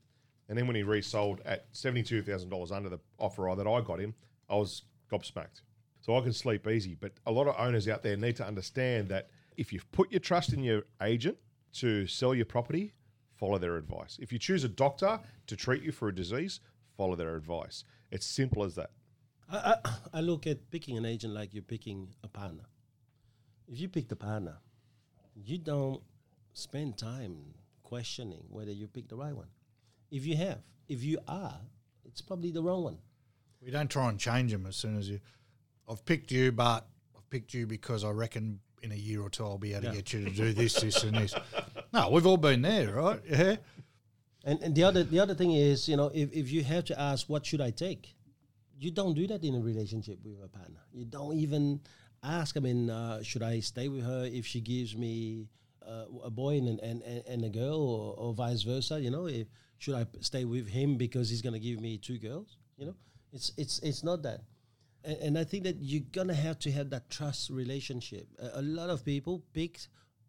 And 0.48 0.57
then 0.57 0.66
when 0.66 0.76
he 0.76 0.83
resold 0.83 1.40
at 1.44 1.66
seventy-two 1.72 2.22
thousand 2.22 2.50
dollars 2.50 2.72
under 2.72 2.88
the 2.88 3.00
offer 3.18 3.52
that 3.57 3.66
I 3.66 3.80
got 3.80 4.00
him, 4.00 4.14
I 4.48 4.57
was 4.57 4.83
gobsmacked. 5.11 5.62
So 6.04 6.18
I 6.18 6.20
can 6.20 6.34
sleep 6.34 6.68
easy. 6.68 6.94
But 6.94 7.12
a 7.24 7.32
lot 7.32 7.48
of 7.48 7.54
owners 7.58 7.88
out 7.88 8.02
there 8.02 8.14
need 8.14 8.36
to 8.36 8.46
understand 8.46 9.08
that 9.08 9.30
if 9.56 9.72
you've 9.72 9.90
put 9.90 10.12
your 10.12 10.20
trust 10.20 10.52
in 10.52 10.62
your 10.62 10.82
agent 11.00 11.38
to 11.74 12.06
sell 12.06 12.34
your 12.34 12.44
property, 12.44 12.92
follow 13.36 13.56
their 13.56 13.76
advice. 13.78 14.18
If 14.20 14.30
you 14.30 14.38
choose 14.38 14.64
a 14.64 14.68
doctor 14.68 15.18
to 15.46 15.56
treat 15.56 15.82
you 15.82 15.92
for 15.92 16.08
a 16.08 16.14
disease, 16.14 16.60
follow 16.94 17.16
their 17.16 17.36
advice. 17.36 17.84
It's 18.10 18.26
simple 18.26 18.64
as 18.64 18.74
that. 18.74 18.90
I, 19.50 19.76
I, 19.82 19.90
I 20.12 20.20
look 20.20 20.46
at 20.46 20.70
picking 20.70 20.98
an 20.98 21.06
agent 21.06 21.32
like 21.32 21.54
you're 21.54 21.62
picking 21.62 22.08
a 22.22 22.28
partner. 22.28 22.64
If 23.66 23.80
you 23.80 23.88
pick 23.88 24.08
the 24.08 24.16
partner, 24.16 24.58
you 25.34 25.56
don't 25.56 26.02
spend 26.52 26.98
time 26.98 27.54
questioning 27.82 28.44
whether 28.50 28.72
you 28.72 28.88
pick 28.88 29.08
the 29.08 29.16
right 29.16 29.34
one. 29.34 29.48
If 30.10 30.26
you 30.26 30.36
have, 30.36 30.58
if 30.86 31.02
you 31.02 31.18
are, 31.26 31.60
it's 32.04 32.20
probably 32.20 32.50
the 32.50 32.62
wrong 32.62 32.84
one. 32.84 32.98
We 33.62 33.70
don't 33.70 33.90
try 33.90 34.10
and 34.10 34.20
change 34.20 34.52
them 34.52 34.66
as 34.66 34.76
soon 34.76 34.98
as 34.98 35.08
you. 35.08 35.20
I've 35.88 36.05
picked 36.05 36.31
you, 36.33 36.53
but 36.53 36.87
I've 37.16 37.29
picked 37.31 37.55
you 37.55 37.66
because 37.66 38.05
I 38.05 38.11
reckon 38.11 38.61
in 38.83 38.92
a 38.92 38.97
year 38.97 39.23
or 39.23 39.31
two 39.31 39.44
I'll 39.44 39.59
be 39.59 39.73
able 39.73 39.83
to 39.83 39.87
Yeah. 39.88 39.94
get 39.94 40.12
you 40.12 40.25
to 40.25 40.31
do 40.31 40.53
this, 40.53 40.75
this, 40.81 41.03
and 41.05 41.16
this. 41.16 41.35
No, 41.92 42.11
we've 42.11 42.27
all 42.27 42.37
been 42.37 42.62
there, 42.62 42.92
right? 42.94 43.20
Yeah. 43.29 43.57
And, 44.44 44.61
and 44.61 44.75
the 44.75 44.85
other 44.85 45.05
the 45.05 45.20
other 45.20 45.35
thing 45.35 45.53
is, 45.53 45.88
you 45.88 45.97
know, 45.97 46.11
if, 46.14 46.31
if 46.33 46.51
you 46.53 46.62
have 46.64 46.85
to 46.87 47.01
ask 47.01 47.29
what 47.29 47.47
should 47.47 47.62
I 47.62 47.70
take, 47.70 48.14
you 48.79 48.90
don't 48.90 49.14
do 49.14 49.27
that 49.29 49.42
in 49.42 49.55
a 49.55 49.61
relationship 49.61 50.18
with 50.23 50.37
a 50.44 50.49
partner. 50.49 50.81
You 50.92 51.07
don't 51.07 51.37
even 51.38 51.81
ask. 52.23 52.57
I 52.57 52.61
mean, 52.61 52.90
uh, 52.90 53.23
should 53.23 53.42
I 53.42 53.61
stay 53.61 53.88
with 53.88 54.05
her 54.05 54.29
if 54.31 54.44
she 54.44 54.61
gives 54.61 54.94
me 54.97 55.49
uh, 55.87 56.05
a 56.23 56.31
boy 56.31 56.59
and, 56.59 56.68
and, 56.81 57.03
and, 57.03 57.23
and 57.27 57.44
a 57.44 57.49
girl, 57.49 57.81
or, 57.81 58.14
or 58.18 58.35
vice 58.35 58.62
versa? 58.62 59.01
You 59.01 59.11
know, 59.11 59.27
if, 59.29 59.47
should 59.79 59.94
I 59.94 60.05
stay 60.20 60.44
with 60.44 60.68
him 60.68 60.97
because 60.97 61.31
he's 61.31 61.40
gonna 61.40 61.59
give 61.59 61.81
me 61.81 61.97
two 61.97 62.18
girls? 62.18 62.59
You 62.77 62.87
know, 62.87 62.94
it's 63.33 63.51
it's 63.57 63.79
it's 63.79 64.05
not 64.05 64.23
that. 64.25 64.42
And, 65.04 65.18
and 65.18 65.38
I 65.38 65.44
think 65.44 65.64
that 65.64 65.76
you're 65.80 66.02
gonna 66.12 66.34
have 66.34 66.58
to 66.60 66.72
have 66.72 66.90
that 66.90 67.10
trust 67.10 67.50
relationship. 67.50 68.26
A, 68.38 68.60
a 68.60 68.62
lot 68.62 68.90
of 68.90 69.04
people 69.04 69.42
pick 69.52 69.78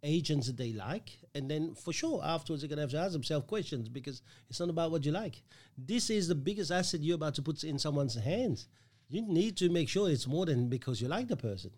agents 0.03 0.47
that 0.47 0.57
they 0.57 0.73
like, 0.73 1.17
and 1.33 1.49
then 1.49 1.73
for 1.73 1.91
sure 1.91 2.21
afterwards 2.23 2.61
they're 2.61 2.69
gonna 2.69 2.81
have 2.81 2.91
to 2.91 2.99
ask 2.99 3.13
themselves 3.13 3.47
questions 3.47 3.89
because 3.89 4.21
it's 4.49 4.59
not 4.59 4.69
about 4.69 4.91
what 4.91 5.05
you 5.05 5.11
like. 5.11 5.41
This 5.77 6.09
is 6.09 6.27
the 6.27 6.35
biggest 6.35 6.71
asset 6.71 7.01
you're 7.01 7.15
about 7.15 7.35
to 7.35 7.41
put 7.41 7.63
in 7.63 7.79
someone's 7.79 8.15
hands. 8.15 8.67
You 9.09 9.21
need 9.21 9.57
to 9.57 9.69
make 9.69 9.89
sure 9.89 10.09
it's 10.09 10.27
more 10.27 10.45
than 10.45 10.67
because 10.67 11.01
you 11.01 11.07
like 11.07 11.27
the 11.27 11.37
person, 11.37 11.71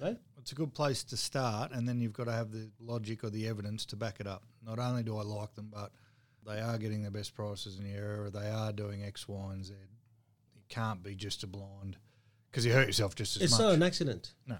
right? 0.00 0.16
It's 0.38 0.52
a 0.52 0.54
good 0.54 0.72
place 0.72 1.04
to 1.04 1.16
start, 1.16 1.72
and 1.72 1.86
then 1.86 2.00
you've 2.00 2.14
got 2.14 2.24
to 2.24 2.32
have 2.32 2.50
the 2.50 2.70
logic 2.80 3.22
or 3.22 3.30
the 3.30 3.46
evidence 3.46 3.84
to 3.86 3.96
back 3.96 4.20
it 4.20 4.26
up. 4.26 4.44
Not 4.64 4.78
only 4.78 5.02
do 5.02 5.18
I 5.18 5.22
like 5.22 5.54
them, 5.54 5.70
but 5.70 5.92
they 6.46 6.60
are 6.60 6.78
getting 6.78 7.02
the 7.02 7.10
best 7.10 7.34
prices 7.34 7.78
in 7.78 7.84
the 7.84 7.90
area, 7.90 8.30
they 8.30 8.48
are 8.48 8.72
doing 8.72 9.04
X, 9.04 9.28
Y, 9.28 9.52
and 9.52 9.64
Z. 9.64 9.74
It 9.74 10.68
can't 10.70 11.02
be 11.02 11.14
just 11.14 11.42
a 11.42 11.46
blind 11.46 11.98
because 12.50 12.64
you 12.66 12.72
hurt 12.72 12.86
yourself 12.86 13.14
just 13.14 13.36
as 13.36 13.42
It's 13.42 13.52
much. 13.52 13.60
not 13.60 13.74
an 13.74 13.82
accident. 13.82 14.32
no. 14.46 14.58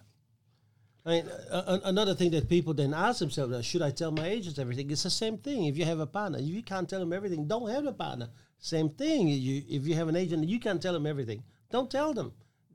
I 1.07 1.11
mean, 1.13 1.29
a- 1.51 1.57
a- 1.57 1.81
another 1.85 2.15
thing 2.15 2.31
that 2.33 2.47
people 2.49 2.75
then 2.75 2.93
ask 2.93 3.21
themselves: 3.21 3.55
uh, 3.55 3.63
Should 3.63 3.81
I 3.81 3.91
tell 3.91 4.11
my 4.11 4.27
agents 4.29 4.59
everything? 4.59 4.91
It's 4.91 5.03
the 5.03 5.09
same 5.11 5.39
thing. 5.39 5.65
If 5.65 5.79
you 5.79 5.87
have 5.87 5.99
a 5.99 6.07
partner, 6.07 6.39
if 6.39 6.45
you 6.45 6.63
can't 6.63 6.87
tell 6.89 7.01
them 7.01 7.13
everything, 7.15 7.47
don't 7.49 7.71
have 7.71 7.87
a 7.87 7.93
partner. 7.93 8.29
Same 8.59 8.91
thing. 8.91 9.29
You, 9.29 9.63
if 9.67 9.87
you 9.87 9.95
have 9.95 10.09
an 10.09 10.17
agent, 10.17 10.47
you 10.47 10.61
can't 10.61 10.81
tell 10.83 10.93
them 10.93 11.07
everything. 11.07 11.43
Don't 11.71 11.91
tell 11.91 12.13
them 12.13 12.33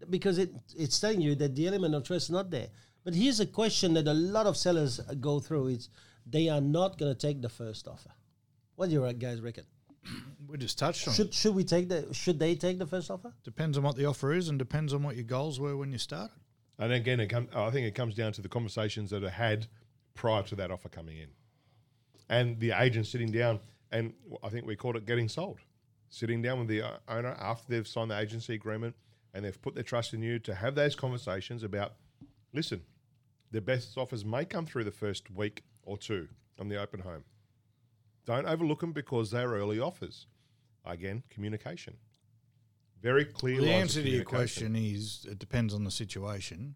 because 0.10 0.40
it 0.40 0.52
it's 0.76 1.00
telling 1.00 1.22
you 1.22 1.36
that 1.36 1.56
the 1.56 1.68
element 1.68 1.94
of 1.94 2.04
trust 2.04 2.26
is 2.26 2.32
not 2.32 2.50
there. 2.50 2.70
But 3.04 3.14
here's 3.14 3.40
a 3.40 3.46
question 3.46 3.94
that 3.94 4.08
a 4.08 4.14
lot 4.14 4.48
of 4.48 4.58
sellers 4.58 5.00
uh, 5.00 5.14
go 5.14 5.40
through: 5.40 5.68
It's 5.68 5.90
they 6.26 6.50
are 6.50 6.62
not 6.62 6.98
going 6.98 7.14
to 7.14 7.20
take 7.28 7.44
the 7.44 7.50
first 7.50 7.88
offer. 7.88 8.10
What 8.76 8.90
do 8.90 8.94
you 8.96 9.14
guys 9.14 9.40
reckon? 9.40 9.66
We 10.48 10.58
just 10.58 10.78
touched 10.78 11.08
on 11.08 11.14
it. 11.14 11.18
Should 11.18 11.34
should 11.34 11.56
we 11.56 11.64
take 11.64 11.90
the? 11.90 12.14
Should 12.14 12.40
they 12.40 12.56
take 12.56 12.80
the 12.80 12.88
first 12.88 13.10
offer? 13.10 13.34
Depends 13.44 13.78
on 13.78 13.84
what 13.84 13.96
the 13.96 14.06
offer 14.06 14.34
is, 14.34 14.50
and 14.50 14.60
depends 14.60 14.94
on 14.94 15.04
what 15.04 15.16
your 15.16 15.26
goals 15.26 15.60
were 15.60 15.76
when 15.76 15.92
you 15.92 15.98
started. 15.98 16.38
And 16.78 16.92
again, 16.92 17.20
it 17.20 17.28
come, 17.28 17.48
I 17.56 17.70
think 17.72 17.88
it 17.88 17.96
comes 17.96 18.16
down 18.16 18.34
to 18.34 18.42
the 18.42 18.50
conversations 18.50 19.10
that 19.12 19.24
are 19.24 19.30
had 19.30 19.68
prior 20.14 20.44
to 20.44 20.56
that 20.56 20.72
offer 20.72 20.90
coming 20.90 21.18
in, 21.18 21.30
and 22.30 22.60
the 22.60 22.72
agent 22.72 23.08
sitting 23.08 23.32
down. 23.32 23.60
And 23.92 24.14
I 24.44 24.50
think 24.50 24.66
we 24.66 24.76
called 24.76 24.98
it 24.98 25.06
getting 25.06 25.30
sold, 25.30 25.60
sitting 26.10 26.42
down 26.42 26.60
with 26.60 26.68
the 26.68 26.82
uh, 26.82 26.98
owner 27.08 27.36
after 27.40 27.66
they've 27.70 27.88
signed 27.88 28.12
the 28.12 28.20
agency 28.20 28.54
agreement 28.54 28.96
and 29.34 29.46
they've 29.46 29.62
put 29.62 29.76
their 29.76 29.84
trust 29.84 30.14
in 30.14 30.22
you 30.22 30.40
to 30.40 30.56
have 30.56 30.76
those 30.76 30.96
conversations 30.96 31.62
about, 31.62 31.94
listen, 32.54 32.82
the 33.52 33.62
best 33.62 33.98
offers 33.98 34.26
may 34.26 34.44
come 34.44 34.66
through 34.66 34.86
the 34.86 34.92
first 34.92 35.30
week 35.30 35.64
or 35.84 35.98
two 35.98 36.28
on 36.60 36.68
the 36.68 36.82
open 36.82 37.02
home. 37.02 37.24
Don't 38.26 38.48
overlook 38.48 38.80
them 38.80 38.92
because 38.92 39.32
they're 39.32 39.50
early 39.50 39.80
offers. 39.80 40.26
Again, 40.86 41.24
communication. 41.30 41.98
Very 43.02 43.26
clear. 43.26 43.62
the 43.62 43.72
answer 43.72 44.02
to 44.02 44.10
your 44.10 44.24
question 44.24 44.76
is 44.76 45.26
it 45.30 45.38
depends 45.40 45.74
on 45.74 45.84
the 45.84 45.92
situation, 45.92 46.76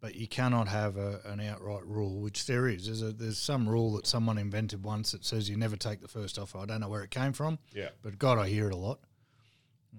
but 0.00 0.14
you 0.14 0.26
cannot 0.26 0.68
have 0.68 0.96
a, 0.96 1.20
an 1.24 1.40
outright 1.40 1.84
rule, 1.86 2.20
which 2.20 2.46
there 2.46 2.66
is. 2.68 2.86
There's, 2.86 3.02
a, 3.02 3.12
there's 3.12 3.38
some 3.38 3.68
rule 3.68 3.92
that 3.96 4.06
someone 4.06 4.38
invented 4.38 4.82
once 4.82 5.12
that 5.12 5.24
says 5.24 5.50
you 5.50 5.56
never 5.56 5.76
take 5.76 6.00
the 6.00 6.08
first 6.08 6.38
offer. 6.38 6.58
I 6.58 6.66
don't 6.66 6.80
know 6.80 6.88
where 6.88 7.02
it 7.02 7.10
came 7.10 7.32
from, 7.32 7.58
Yeah. 7.74 7.90
but 8.02 8.18
God, 8.18 8.38
I 8.38 8.48
hear 8.48 8.68
it 8.68 8.72
a 8.72 8.76
lot. 8.76 9.00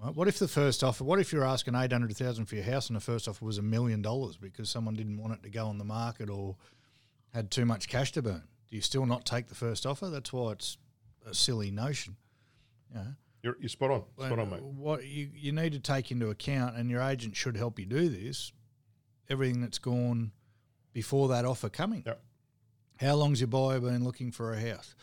Right? 0.02 0.14
What 0.14 0.26
if 0.26 0.38
the 0.38 0.48
first 0.48 0.82
offer? 0.82 1.04
What 1.04 1.20
if 1.20 1.32
you're 1.32 1.44
asking 1.44 1.74
eight 1.74 1.92
hundred 1.92 2.16
thousand 2.16 2.46
for 2.46 2.54
your 2.56 2.64
house 2.64 2.88
and 2.88 2.96
the 2.96 3.00
first 3.00 3.28
offer 3.28 3.44
was 3.44 3.58
a 3.58 3.62
million 3.62 4.02
dollars 4.02 4.36
because 4.36 4.70
someone 4.70 4.94
didn't 4.94 5.18
want 5.18 5.34
it 5.34 5.42
to 5.42 5.50
go 5.50 5.66
on 5.66 5.78
the 5.78 5.84
market 5.84 6.30
or 6.30 6.56
had 7.34 7.50
too 7.50 7.66
much 7.66 7.88
cash 7.88 8.10
to 8.12 8.22
burn? 8.22 8.42
Do 8.70 8.76
you 8.76 8.80
still 8.82 9.04
not 9.04 9.26
take 9.26 9.48
the 9.48 9.54
first 9.54 9.84
offer? 9.84 10.08
That's 10.08 10.32
why 10.32 10.52
it's 10.52 10.78
a 11.26 11.34
silly 11.34 11.70
notion. 11.70 12.16
Yeah. 12.94 13.04
You're, 13.42 13.56
you're 13.58 13.68
spot 13.68 13.90
on. 13.90 14.02
Spot 14.18 14.38
on, 14.38 14.50
mate. 14.50 14.62
What 14.62 15.04
you, 15.04 15.30
you 15.34 15.52
need 15.52 15.72
to 15.72 15.80
take 15.80 16.10
into 16.10 16.30
account, 16.30 16.76
and 16.76 16.88
your 16.88 17.02
agent 17.02 17.36
should 17.36 17.56
help 17.56 17.78
you 17.78 17.86
do 17.86 18.08
this, 18.08 18.52
everything 19.28 19.60
that's 19.60 19.78
gone 19.78 20.32
before 20.92 21.28
that 21.28 21.44
offer 21.44 21.68
coming. 21.68 22.04
Yep. 22.06 22.22
How 23.00 23.14
long's 23.16 23.40
your 23.40 23.48
buyer 23.48 23.80
been 23.80 24.04
looking 24.04 24.30
for 24.30 24.52
a 24.52 24.60
house? 24.60 24.94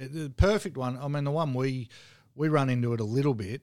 Uh, 0.00 0.06
The 0.10 0.30
perfect 0.30 0.76
one, 0.76 0.96
I 0.96 1.08
mean, 1.08 1.24
the 1.24 1.30
one 1.32 1.54
we 1.54 1.88
we 2.36 2.48
run 2.48 2.70
into 2.70 2.92
it 2.92 3.00
a 3.00 3.04
little 3.04 3.34
bit 3.34 3.62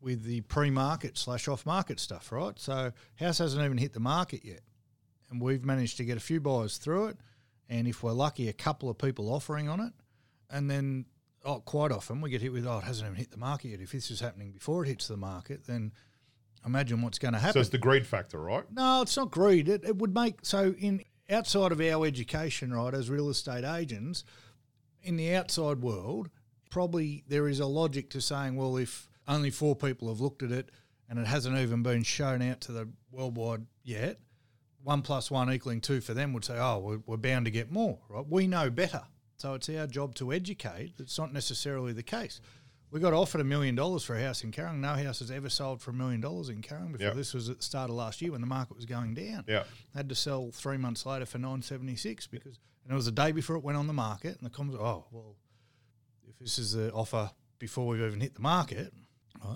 with 0.00 0.24
the 0.24 0.40
pre-market 0.40 1.16
slash 1.16 1.46
off-market 1.46 2.00
stuff, 2.00 2.32
right? 2.32 2.58
So 2.58 2.90
house 3.14 3.38
hasn't 3.38 3.64
even 3.64 3.78
hit 3.78 3.92
the 3.92 4.00
market 4.00 4.44
yet, 4.44 4.62
and 5.30 5.40
we've 5.40 5.64
managed 5.64 5.98
to 5.98 6.04
get 6.04 6.16
a 6.16 6.20
few 6.20 6.40
buyers 6.40 6.78
through 6.78 7.06
it, 7.08 7.18
and 7.68 7.86
if 7.86 8.02
we're 8.02 8.10
lucky, 8.10 8.48
a 8.48 8.52
couple 8.52 8.90
of 8.90 8.98
people 8.98 9.32
offering 9.32 9.68
on 9.68 9.78
it, 9.78 9.92
and 10.50 10.68
then 10.68 11.04
oh, 11.44 11.60
quite 11.60 11.92
often 11.92 12.20
we 12.20 12.30
get 12.30 12.42
hit 12.42 12.52
with 12.52 12.66
oh, 12.66 12.78
it 12.78 12.84
hasn't 12.84 13.06
even 13.06 13.18
hit 13.18 13.30
the 13.30 13.36
market 13.36 13.68
yet. 13.68 13.80
If 13.80 13.92
this 13.92 14.10
is 14.10 14.20
happening 14.20 14.52
before 14.52 14.84
it 14.84 14.88
hits 14.88 15.08
the 15.08 15.16
market, 15.16 15.66
then 15.66 15.92
imagine 16.64 17.02
what's 17.02 17.18
going 17.18 17.34
to 17.34 17.40
happen. 17.40 17.54
So 17.54 17.60
it's 17.60 17.70
the 17.70 17.78
greed 17.78 18.06
factor, 18.06 18.40
right? 18.40 18.64
No, 18.72 19.02
it's 19.02 19.16
not 19.16 19.30
greed. 19.30 19.68
It, 19.68 19.84
it 19.84 19.96
would 19.96 20.14
make 20.14 20.36
so 20.42 20.74
in 20.78 21.02
outside 21.30 21.72
of 21.72 21.80
our 21.80 22.06
education, 22.06 22.72
right, 22.72 22.94
as 22.94 23.10
real 23.10 23.28
estate 23.28 23.64
agents, 23.64 24.24
in 25.02 25.16
the 25.16 25.34
outside 25.34 25.80
world, 25.80 26.30
probably 26.70 27.24
there 27.28 27.48
is 27.48 27.60
a 27.60 27.66
logic 27.66 28.10
to 28.10 28.20
saying, 28.20 28.56
well, 28.56 28.76
if 28.76 29.08
only 29.26 29.50
four 29.50 29.74
people 29.74 30.08
have 30.08 30.20
looked 30.20 30.42
at 30.42 30.52
it 30.52 30.70
and 31.08 31.18
it 31.18 31.26
hasn't 31.26 31.56
even 31.58 31.82
been 31.82 32.02
shown 32.02 32.42
out 32.42 32.60
to 32.62 32.72
the 32.72 32.88
worldwide 33.10 33.66
yet, 33.82 34.18
one 34.82 35.02
plus 35.02 35.30
one 35.30 35.52
equaling 35.52 35.80
two 35.80 36.00
for 36.00 36.14
them 36.14 36.32
would 36.32 36.44
say, 36.44 36.58
oh, 36.58 36.78
we're, 36.78 37.00
we're 37.06 37.16
bound 37.16 37.44
to 37.44 37.50
get 37.50 37.70
more, 37.70 37.98
right? 38.08 38.26
We 38.28 38.46
know 38.46 38.70
better. 38.70 39.02
So 39.42 39.54
it's 39.54 39.68
our 39.70 39.88
job 39.88 40.14
to 40.16 40.32
educate. 40.32 40.92
It's 41.00 41.18
not 41.18 41.32
necessarily 41.32 41.92
the 41.92 42.04
case. 42.04 42.40
We 42.92 43.00
got 43.00 43.12
offered 43.12 43.40
a 43.40 43.44
million 43.44 43.74
dollars 43.74 44.04
for 44.04 44.14
a 44.14 44.22
house 44.22 44.44
in 44.44 44.52
Carrum. 44.52 44.76
No 44.76 44.94
house 44.94 45.18
has 45.18 45.32
ever 45.32 45.48
sold 45.48 45.82
for 45.82 45.90
a 45.90 45.94
million 45.94 46.20
dollars 46.20 46.48
in 46.48 46.62
Carrum 46.62 46.92
before. 46.92 47.08
Yep. 47.08 47.16
This 47.16 47.34
was 47.34 47.48
at 47.48 47.56
the 47.56 47.62
start 47.64 47.90
of 47.90 47.96
last 47.96 48.22
year 48.22 48.30
when 48.30 48.40
the 48.40 48.46
market 48.46 48.76
was 48.76 48.86
going 48.86 49.14
down. 49.14 49.42
Yeah. 49.48 49.64
Had 49.96 50.08
to 50.10 50.14
sell 50.14 50.52
three 50.52 50.76
months 50.76 51.04
later 51.04 51.26
for 51.26 51.38
nine 51.38 51.60
seventy 51.60 51.96
six 51.96 52.28
because 52.28 52.60
and 52.84 52.92
it 52.92 52.94
was 52.94 53.06
the 53.06 53.10
day 53.10 53.32
before 53.32 53.56
it 53.56 53.64
went 53.64 53.76
on 53.76 53.88
the 53.88 53.92
market 53.92 54.36
and 54.36 54.46
the 54.46 54.50
comments 54.50 54.80
oh 54.80 55.06
well 55.10 55.34
if 56.28 56.38
this 56.38 56.56
is 56.56 56.74
the 56.74 56.92
offer 56.92 57.28
before 57.58 57.88
we've 57.88 58.00
even 58.00 58.20
hit 58.20 58.36
the 58.36 58.42
market. 58.42 58.92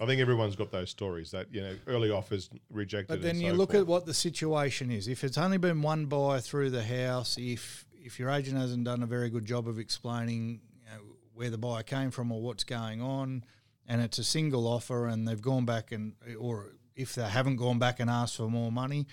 I 0.00 0.04
think 0.04 0.20
everyone's 0.20 0.56
got 0.56 0.72
those 0.72 0.90
stories 0.90 1.30
that 1.30 1.46
you 1.54 1.60
know 1.60 1.76
early 1.86 2.10
offers 2.10 2.50
rejected. 2.70 3.06
But 3.06 3.22
then 3.22 3.40
you 3.40 3.50
so 3.50 3.56
look 3.56 3.70
forth. 3.70 3.82
at 3.82 3.86
what 3.86 4.04
the 4.04 4.14
situation 4.14 4.90
is. 4.90 5.06
If 5.06 5.22
it's 5.22 5.38
only 5.38 5.58
been 5.58 5.80
one 5.80 6.06
buyer 6.06 6.40
through 6.40 6.70
the 6.70 6.82
house, 6.82 7.36
if 7.38 7.85
if 8.06 8.20
your 8.20 8.30
agent 8.30 8.56
hasn't 8.56 8.84
done 8.84 9.02
a 9.02 9.06
very 9.06 9.28
good 9.28 9.44
job 9.44 9.66
of 9.66 9.78
explaining 9.78 10.60
you 10.84 10.90
know, 10.90 11.02
where 11.34 11.50
the 11.50 11.58
buyer 11.58 11.82
came 11.82 12.10
from 12.10 12.30
or 12.30 12.40
what's 12.40 12.64
going 12.64 13.02
on, 13.02 13.44
and 13.88 14.00
it's 14.00 14.18
a 14.18 14.24
single 14.24 14.66
offer, 14.66 15.08
and 15.08 15.26
they've 15.26 15.42
gone 15.42 15.64
back 15.64 15.92
and 15.92 16.14
or 16.38 16.72
if 16.94 17.14
they 17.14 17.28
haven't 17.28 17.56
gone 17.56 17.78
back 17.78 18.00
and 18.00 18.08
asked 18.08 18.36
for 18.36 18.48
more 18.48 18.72
money, 18.72 19.06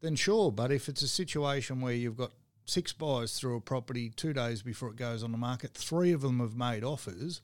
then 0.00 0.14
sure. 0.14 0.52
But 0.52 0.70
if 0.70 0.88
it's 0.88 1.02
a 1.02 1.08
situation 1.08 1.80
where 1.80 1.94
you've 1.94 2.16
got 2.16 2.32
six 2.66 2.92
buyers 2.92 3.38
through 3.38 3.56
a 3.56 3.60
property 3.60 4.10
two 4.10 4.32
days 4.32 4.62
before 4.62 4.90
it 4.90 4.96
goes 4.96 5.22
on 5.22 5.32
the 5.32 5.38
market, 5.38 5.72
three 5.74 6.12
of 6.12 6.20
them 6.20 6.38
have 6.38 6.54
made 6.54 6.84
offers. 6.84 7.40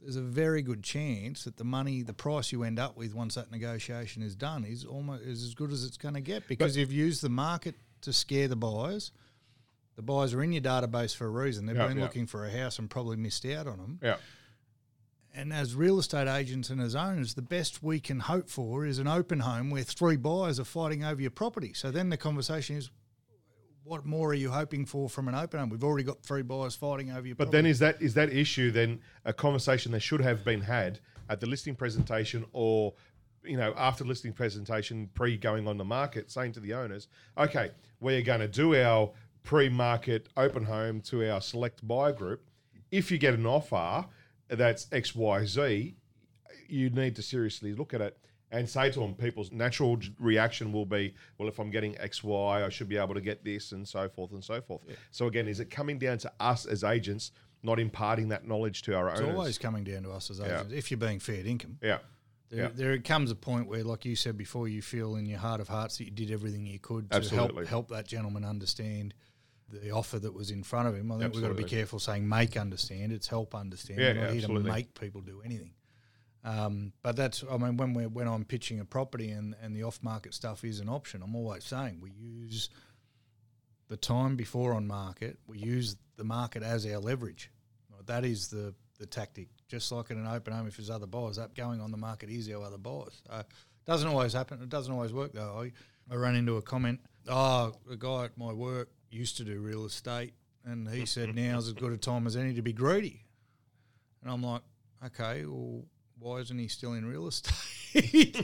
there's 0.00 0.16
a 0.16 0.22
very 0.22 0.62
good 0.62 0.82
chance 0.82 1.44
that 1.44 1.58
the 1.58 1.64
money, 1.64 2.02
the 2.02 2.14
price 2.14 2.50
you 2.50 2.64
end 2.64 2.78
up 2.78 2.96
with 2.96 3.14
once 3.14 3.36
that 3.36 3.52
negotiation 3.52 4.22
is 4.22 4.34
done, 4.34 4.64
is 4.64 4.84
almost 4.84 5.22
is 5.22 5.44
as 5.44 5.54
good 5.54 5.70
as 5.70 5.84
it's 5.84 5.98
going 5.98 6.14
to 6.14 6.20
get 6.20 6.48
because 6.48 6.76
you've 6.76 6.90
used 6.90 7.22
the 7.22 7.28
market 7.28 7.76
to 8.00 8.12
scare 8.12 8.48
the 8.48 8.56
buyers. 8.56 9.12
The 9.96 10.02
buyers 10.02 10.32
are 10.34 10.42
in 10.42 10.52
your 10.52 10.62
database 10.62 11.14
for 11.14 11.26
a 11.26 11.30
reason. 11.30 11.66
They've 11.66 11.76
Yeah, 11.76 11.86
been 11.88 11.98
yeah. 11.98 12.04
looking 12.04 12.26
for 12.26 12.46
a 12.46 12.50
house 12.50 12.78
and 12.78 12.88
probably 12.88 13.16
missed 13.16 13.44
out 13.46 13.66
on 13.66 13.76
them. 13.78 13.98
Yeah. 14.02 14.16
And 15.34 15.52
as 15.52 15.74
real 15.74 15.98
estate 15.98 16.28
agents 16.28 16.68
and 16.70 16.80
as 16.80 16.94
owners, 16.94 17.34
the 17.34 17.42
best 17.42 17.82
we 17.82 18.00
can 18.00 18.20
hope 18.20 18.48
for 18.50 18.84
is 18.84 18.98
an 18.98 19.06
open 19.08 19.40
home 19.40 19.70
where 19.70 19.82
three 19.82 20.16
buyers 20.16 20.60
are 20.60 20.64
fighting 20.64 21.04
over 21.04 21.20
your 21.22 21.30
property. 21.30 21.72
So 21.74 21.90
then 21.90 22.10
the 22.10 22.18
conversation 22.18 22.76
is, 22.76 22.90
what 23.84 24.04
more 24.06 24.28
are 24.30 24.34
you 24.34 24.50
hoping 24.50 24.84
for 24.86 25.08
from 25.08 25.28
an 25.28 25.34
open 25.34 25.58
home? 25.58 25.68
We've 25.70 25.82
already 25.82 26.04
got 26.04 26.22
three 26.22 26.42
buyers 26.42 26.74
fighting 26.74 27.10
over 27.10 27.26
your 27.26 27.34
But 27.34 27.44
property. 27.46 27.58
then 27.62 27.66
is 27.70 27.78
that 27.80 28.00
is 28.00 28.14
that 28.14 28.30
issue 28.32 28.70
then 28.70 29.00
a 29.24 29.32
conversation 29.32 29.90
that 29.92 30.00
should 30.00 30.20
have 30.20 30.44
been 30.44 30.60
had 30.60 31.00
at 31.28 31.40
the 31.40 31.46
listing 31.46 31.74
presentation 31.74 32.44
or 32.52 32.92
you 33.42 33.56
know 33.56 33.74
after 33.76 34.04
listing 34.04 34.32
presentation 34.32 35.08
pre 35.14 35.36
going 35.36 35.66
on 35.66 35.78
the 35.78 35.84
market 35.84 36.30
saying 36.30 36.52
to 36.52 36.60
the 36.60 36.72
owners 36.74 37.08
okay 37.36 37.72
we're 37.98 38.22
going 38.22 38.38
to 38.38 38.46
do 38.46 38.76
our 38.76 39.10
pre-market 39.42 40.28
open 40.36 40.64
home 40.64 41.00
to 41.00 41.28
our 41.30 41.40
select 41.40 41.86
buyer 41.86 42.12
group 42.12 42.48
if 42.90 43.10
you 43.10 43.18
get 43.18 43.34
an 43.34 43.46
offer 43.46 44.04
that's 44.48 44.86
xyz 44.86 45.94
you 46.68 46.90
need 46.90 47.16
to 47.16 47.22
seriously 47.22 47.74
look 47.74 47.92
at 47.94 48.00
it 48.00 48.16
and 48.50 48.68
say 48.68 48.90
to 48.90 49.00
them, 49.00 49.14
people's 49.14 49.50
natural 49.50 49.98
reaction 50.18 50.72
will 50.72 50.84
be, 50.84 51.14
well, 51.38 51.48
if 51.48 51.58
I'm 51.58 51.70
getting 51.70 51.96
X, 51.98 52.22
Y, 52.22 52.62
I 52.62 52.68
should 52.68 52.86
be 52.86 52.98
able 52.98 53.14
to 53.14 53.20
get 53.22 53.42
this, 53.42 53.72
and 53.72 53.88
so 53.88 54.10
forth 54.10 54.32
and 54.32 54.44
so 54.44 54.60
forth. 54.60 54.82
So 55.10 55.26
again, 55.26 55.48
is 55.48 55.58
it 55.58 55.70
coming 55.70 55.98
down 55.98 56.18
to 56.18 56.32
us 56.38 56.66
as 56.66 56.84
agents 56.84 57.32
not 57.62 57.80
imparting 57.80 58.28
that 58.28 58.46
knowledge 58.46 58.82
to 58.82 58.94
our 58.94 59.08
it's 59.08 59.22
owners? 59.22 59.34
always 59.34 59.56
coming 59.58 59.84
down 59.84 60.02
to 60.02 60.10
us 60.10 60.30
as 60.30 60.38
agents 60.38 60.70
if 60.70 60.90
you're 60.90 60.98
being 60.98 61.18
fair 61.18 61.44
income. 61.46 61.78
yeah, 61.82 62.00
There, 62.50 62.64
Yeah. 62.64 62.70
there 62.74 62.98
comes 62.98 63.30
a 63.30 63.34
point 63.34 63.68
where, 63.68 63.84
like 63.84 64.04
you 64.04 64.14
said 64.16 64.36
before, 64.36 64.68
you 64.68 64.82
feel 64.82 65.16
in 65.16 65.24
your 65.24 65.38
heart 65.38 65.62
of 65.62 65.68
hearts 65.68 65.96
that 65.96 66.04
you 66.04 66.10
did 66.10 66.30
everything 66.30 66.66
you 66.66 66.78
could 66.78 67.10
to 67.10 67.16
Absolutely. 67.16 67.64
help 67.64 67.68
help 67.68 67.88
that 67.88 68.06
gentleman 68.06 68.44
understand 68.44 69.14
the 69.72 69.90
offer 69.90 70.18
that 70.18 70.32
was 70.32 70.50
in 70.50 70.62
front 70.62 70.88
of 70.88 70.94
him. 70.94 71.10
I 71.10 71.18
think 71.18 71.34
we've 71.34 71.42
got 71.42 71.48
to 71.48 71.54
be 71.54 71.64
careful 71.64 71.98
saying 71.98 72.28
make 72.28 72.56
understand. 72.56 73.12
It's 73.12 73.26
help 73.26 73.54
understand. 73.54 74.00
Yeah, 74.00 74.12
We're 74.12 74.20
not 74.24 74.32
here 74.32 74.46
to 74.48 74.60
make 74.60 74.98
people 74.98 75.20
do 75.20 75.42
anything. 75.44 75.72
Um, 76.44 76.92
but 77.02 77.16
that's, 77.16 77.44
I 77.48 77.56
mean, 77.56 77.76
when 77.76 77.94
we 77.94 78.06
when 78.06 78.26
I'm 78.26 78.44
pitching 78.44 78.80
a 78.80 78.84
property 78.84 79.30
and, 79.30 79.54
and 79.62 79.74
the 79.74 79.84
off 79.84 80.02
market 80.02 80.34
stuff 80.34 80.64
is 80.64 80.80
an 80.80 80.88
option, 80.88 81.22
I'm 81.22 81.36
always 81.36 81.64
saying 81.64 81.98
we 82.00 82.10
use 82.10 82.68
the 83.88 83.96
time 83.96 84.36
before 84.36 84.74
on 84.74 84.86
market. 84.86 85.38
We 85.46 85.58
use 85.58 85.96
the 86.16 86.24
market 86.24 86.62
as 86.62 86.84
our 86.86 86.98
leverage. 86.98 87.50
That 88.06 88.24
is 88.24 88.48
the 88.48 88.74
the 88.98 89.06
tactic. 89.06 89.48
Just 89.68 89.90
like 89.92 90.10
in 90.10 90.18
an 90.18 90.26
open 90.26 90.52
home, 90.52 90.66
if 90.66 90.76
there's 90.76 90.90
other 90.90 91.06
buyers, 91.06 91.36
that 91.36 91.54
going 91.54 91.80
on 91.80 91.90
the 91.90 91.96
market 91.96 92.28
is 92.28 92.50
our 92.50 92.62
other 92.64 92.78
buyers. 92.78 93.22
Uh, 93.30 93.44
doesn't 93.86 94.08
always 94.08 94.32
happen. 94.32 94.60
It 94.62 94.68
doesn't 94.68 94.92
always 94.92 95.12
work 95.12 95.32
though. 95.32 95.60
I, 95.62 95.72
I 96.12 96.16
ran 96.16 96.34
into 96.34 96.56
a 96.56 96.62
comment. 96.62 97.00
Oh, 97.28 97.72
a 97.90 97.96
guy 97.96 98.24
at 98.24 98.36
my 98.36 98.52
work 98.52 98.90
used 99.12 99.36
to 99.38 99.44
do 99.44 99.60
real 99.60 99.84
estate, 99.84 100.32
and 100.64 100.88
he 100.88 101.06
said 101.06 101.34
now's 101.34 101.68
as 101.68 101.74
good 101.74 101.92
a 101.92 101.96
time 101.96 102.26
as 102.26 102.36
any 102.36 102.54
to 102.54 102.62
be 102.62 102.72
greedy. 102.72 103.24
And 104.22 104.30
I'm 104.30 104.42
like, 104.42 104.62
okay, 105.06 105.44
well, 105.44 105.84
why 106.18 106.38
isn't 106.38 106.58
he 106.58 106.68
still 106.68 106.92
in 106.94 107.04
real 107.04 107.26
estate? 107.26 108.36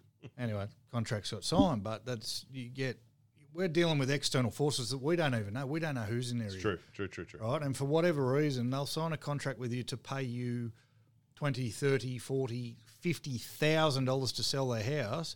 anyway, 0.38 0.66
contracts 0.92 1.30
got 1.30 1.44
signed, 1.44 1.82
but 1.82 2.04
that's 2.04 2.46
you 2.52 2.68
get. 2.68 2.98
We're 3.54 3.66
dealing 3.66 3.98
with 3.98 4.10
external 4.10 4.50
forces 4.50 4.90
that 4.90 4.98
we 4.98 5.16
don't 5.16 5.34
even 5.34 5.54
know. 5.54 5.66
We 5.66 5.80
don't 5.80 5.94
know 5.94 6.02
who's 6.02 6.30
in 6.30 6.38
there. 6.38 6.48
it's 6.48 6.60
true, 6.60 6.78
true, 6.92 7.08
true, 7.08 7.24
true. 7.24 7.40
Right. 7.40 7.62
And 7.62 7.76
for 7.76 7.86
whatever 7.86 8.24
reason, 8.24 8.70
they'll 8.70 8.86
sign 8.86 9.12
a 9.12 9.16
contract 9.16 9.58
with 9.58 9.72
you 9.72 9.82
to 9.84 9.96
pay 9.96 10.22
you 10.22 10.70
20, 11.34 11.70
30, 11.70 12.18
40, 12.18 12.76
50,000 13.00 14.04
dollars 14.04 14.32
to 14.32 14.42
sell 14.42 14.68
their 14.68 15.02
house, 15.02 15.34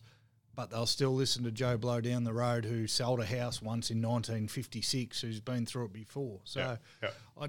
but 0.55 0.71
they'll 0.71 0.87
still 0.87 1.15
listen 1.15 1.45
to 1.45 1.51
Joe 1.51 1.77
Blow 1.77 2.01
down 2.01 2.25
the 2.25 2.33
road 2.33 2.65
who 2.65 2.87
sold 2.87 3.21
a 3.21 3.27
house 3.27 3.63
once 3.63 3.91
in 3.91 3.99
1956 3.99 5.21
who's 5.21 5.41
been 5.41 5.67
through 5.67 5.87
it 5.87 5.93
before. 5.93 6.41
So 6.45 6.61
Yeah, 6.61 6.77
yeah. 7.03 7.11
I, 7.41 7.49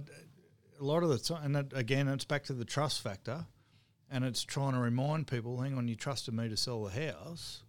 a 0.80 0.84
lot 0.84 1.04
of 1.04 1.10
the 1.10 1.18
time, 1.18 1.44
and 1.44 1.56
that, 1.56 1.74
again, 1.74 2.08
it's 2.08 2.26
back 2.26 2.44
to 2.46 2.54
the 2.54 2.66
trust 2.66 3.02
factor, 3.02 3.46
and 4.10 4.24
it's 4.24 4.44
trying 4.44 4.74
to 4.74 4.80
remind 4.80 5.28
people, 5.28 5.62
hang 5.62 5.78
on, 5.78 5.88
you 5.88 5.96
trusted 5.96 6.34
me 6.34 6.50
to 6.50 6.58
sell 6.58 6.84
the 6.84 7.08
house. 7.08 7.63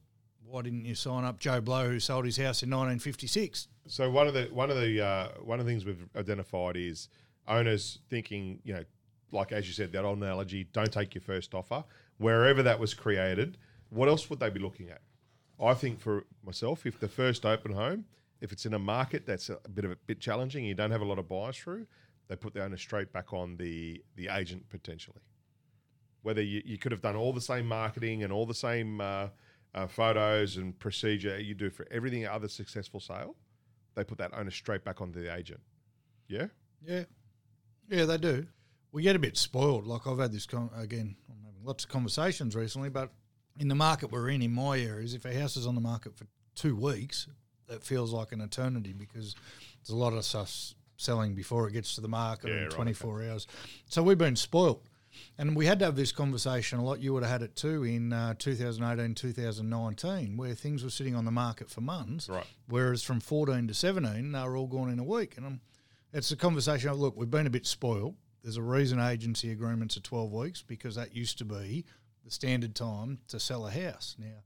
Why 0.45 0.63
didn't 0.63 0.85
you 0.85 0.95
sign 0.95 1.25
up 1.25 1.39
Joe 1.39 1.61
Blow 1.61 1.89
who 1.89 2.01
sold 2.01 2.27
his 2.27 2.37
house 2.37 2.63
in 2.63 2.71
1956? 2.71 3.69
So 3.87 4.11
one 4.11 4.27
of 4.27 4.35
the 4.35 4.45
one 4.53 4.71
of 4.71 4.77
the 4.77 5.01
uh, 5.01 5.29
one 5.43 5.59
of 5.59 5.67
the 5.67 5.73
things 5.73 5.85
we've 5.85 6.07
identified 6.17 6.77
is 6.77 7.09
owners 7.49 7.99
thinking, 8.09 8.61
you 8.63 8.75
know, 8.75 8.85
like 9.33 9.53
as 9.53 9.67
you 9.67 9.73
said, 9.73 9.93
that 9.93 10.05
old 10.05 10.19
analogy, 10.19 10.65
don't 10.73 10.93
take 10.93 11.15
your 11.15 11.23
first 11.23 11.55
offer. 11.55 11.85
Wherever 12.19 12.63
that 12.63 12.79
was 12.79 12.95
created, 12.95 13.57
what 13.91 14.09
else 14.09 14.29
would 14.31 14.41
they 14.41 14.51
be 14.51 14.61
looking 14.61 14.91
at? 14.91 15.01
I 15.61 15.75
think 15.75 16.01
for 16.01 16.25
myself, 16.45 16.87
if 16.87 16.99
the 16.99 17.09
first 17.09 17.47
open 17.47 17.73
home, 17.73 18.07
if 18.41 18.53
it's 18.53 18.67
in 18.67 18.75
a 18.75 18.79
market 18.79 19.27
that's 19.27 19.49
a 19.49 19.59
bit 19.73 19.85
of 19.85 19.93
a 19.93 19.97
bit 20.07 20.21
challenging, 20.21 20.65
you 20.65 20.75
don't 20.75 20.91
have 20.91 21.01
a 21.01 21.05
lot 21.05 21.19
of 21.19 21.29
buyers 21.29 21.57
through, 21.57 21.87
they 22.29 22.37
put 22.37 22.55
the 22.55 22.65
owner 22.65 22.77
straight 22.77 23.13
back 23.13 23.33
on 23.33 23.57
the 23.57 24.03
the 24.17 24.29
agent 24.29 24.69
potentially. 24.69 25.21
Whether 26.23 26.43
you, 26.43 26.63
you 26.65 26.79
could 26.79 26.93
have 26.93 27.03
done 27.03 27.17
all 27.17 27.33
the 27.33 27.41
same 27.41 27.67
marketing 27.67 28.23
and 28.23 28.33
all 28.33 28.47
the 28.47 28.55
same 28.55 29.01
uh, 29.01 29.29
uh, 29.75 29.87
photos 29.87 30.57
and 30.57 30.79
procedure 30.79 31.39
you 31.39 31.55
do 31.55 31.69
for 31.69 31.87
everything 31.91 32.27
other 32.27 32.49
successful 32.49 32.99
sale, 32.99 33.37
they 33.95 34.05
put 34.05 34.19
that 34.19 34.33
owner 34.35 34.51
straight 34.51 34.85
back 34.85 35.01
onto 35.01 35.23
the 35.23 35.35
agent. 35.35 35.61
Yeah, 36.29 36.47
Yeah, 36.87 37.05
yeah, 37.89 38.05
they 38.07 38.19
do. 38.19 38.47
We 38.93 39.03
get 39.03 39.17
a 39.17 39.19
bit 39.19 39.37
spoiled. 39.37 39.87
Like 39.87 40.07
I've 40.07 40.19
had 40.19 40.33
this 40.33 40.47
con- 40.47 40.71
again. 40.75 41.17
I'm 41.29 41.45
having 41.45 41.65
lots 41.65 41.85
of 41.85 41.91
conversations 41.91 42.57
recently, 42.57 42.89
but 42.89 43.13
in 43.59 43.69
the 43.69 43.75
market 43.75 44.11
we're 44.11 44.29
in, 44.29 44.43
in 44.43 44.53
my 44.53 44.79
areas, 44.79 45.15
if 45.15 45.25
a 45.25 45.39
house 45.39 45.57
is 45.57 45.67
on 45.67 45.75
the 45.75 45.81
market 45.81 46.17
for 46.17 46.27
two 46.55 46.77
weeks, 46.77 47.27
that 47.69 47.83
feels 47.83 48.13
like 48.13 48.33
an 48.33 48.41
eternity 48.41 48.93
because 48.93 49.35
there's 49.83 49.95
a 49.95 49.97
lot 49.97 50.13
of 50.13 50.25
stuff 50.25 50.75
selling 50.97 51.35
before 51.35 51.69
it 51.69 51.73
gets 51.73 51.95
to 51.95 52.01
the 52.01 52.09
market 52.09 52.49
Yeah, 52.49 52.57
in 52.57 52.63
right, 52.65 52.71
24 52.71 53.25
hours. 53.25 53.47
So 53.89 54.03
we've 54.03 54.19
been 54.19 54.37
spoiled. 54.37 54.83
And 55.39 55.55
we 55.55 55.67
had 55.67 55.79
to 55.79 55.85
have 55.85 55.95
this 55.95 56.11
conversation 56.11 56.81
a 56.81 56.85
lot. 56.85 57.01
You 57.01 57.13
would 57.15 57.23
have 57.23 57.31
had 57.31 57.43
it 57.43 57.55
too 57.55 57.85
in 57.85 58.13
uh, 58.13 58.35
2018, 58.37 59.15
2019, 59.15 60.37
where 60.37 60.55
things 60.55 60.83
were 60.83 60.91
sitting 60.91 61.15
on 61.15 61.25
the 61.25 61.31
market 61.31 61.71
for 61.71 61.81
months. 61.81 62.29
Right. 62.29 62.45
Whereas 62.69 63.03
from 63.05 63.21
14 63.21 63.69
to 63.69 63.75
17, 63.75 64.33
they 64.33 64.43
were 64.43 64.57
all 64.57 64.67
gone 64.67 64.91
in 64.91 64.99
a 64.99 65.05
week. 65.05 65.37
And 65.37 65.47
I'm, 65.47 65.61
it's 66.13 66.33
a 66.33 66.37
conversation 66.37 66.91
of, 66.91 66.99
look, 66.99 67.17
we've 67.17 67.31
been 67.31 67.47
a 67.47 67.51
bit 67.51 67.65
spoiled. 67.67 68.17
There's 68.43 68.57
a 68.57 68.63
reason 68.63 68.99
agency 68.99 69.53
agreements 69.53 69.97
are 69.97 70.01
12 70.01 70.33
weeks 70.33 70.63
because 70.63 70.97
that 70.97 71.15
used 71.15 71.39
to 71.39 71.45
be 71.45 71.85
the 72.25 72.31
standard 72.31 72.75
time 72.75 73.19
to 73.29 73.39
sell 73.39 73.67
a 73.67 73.71
house. 73.71 74.17
Now, 74.19 74.43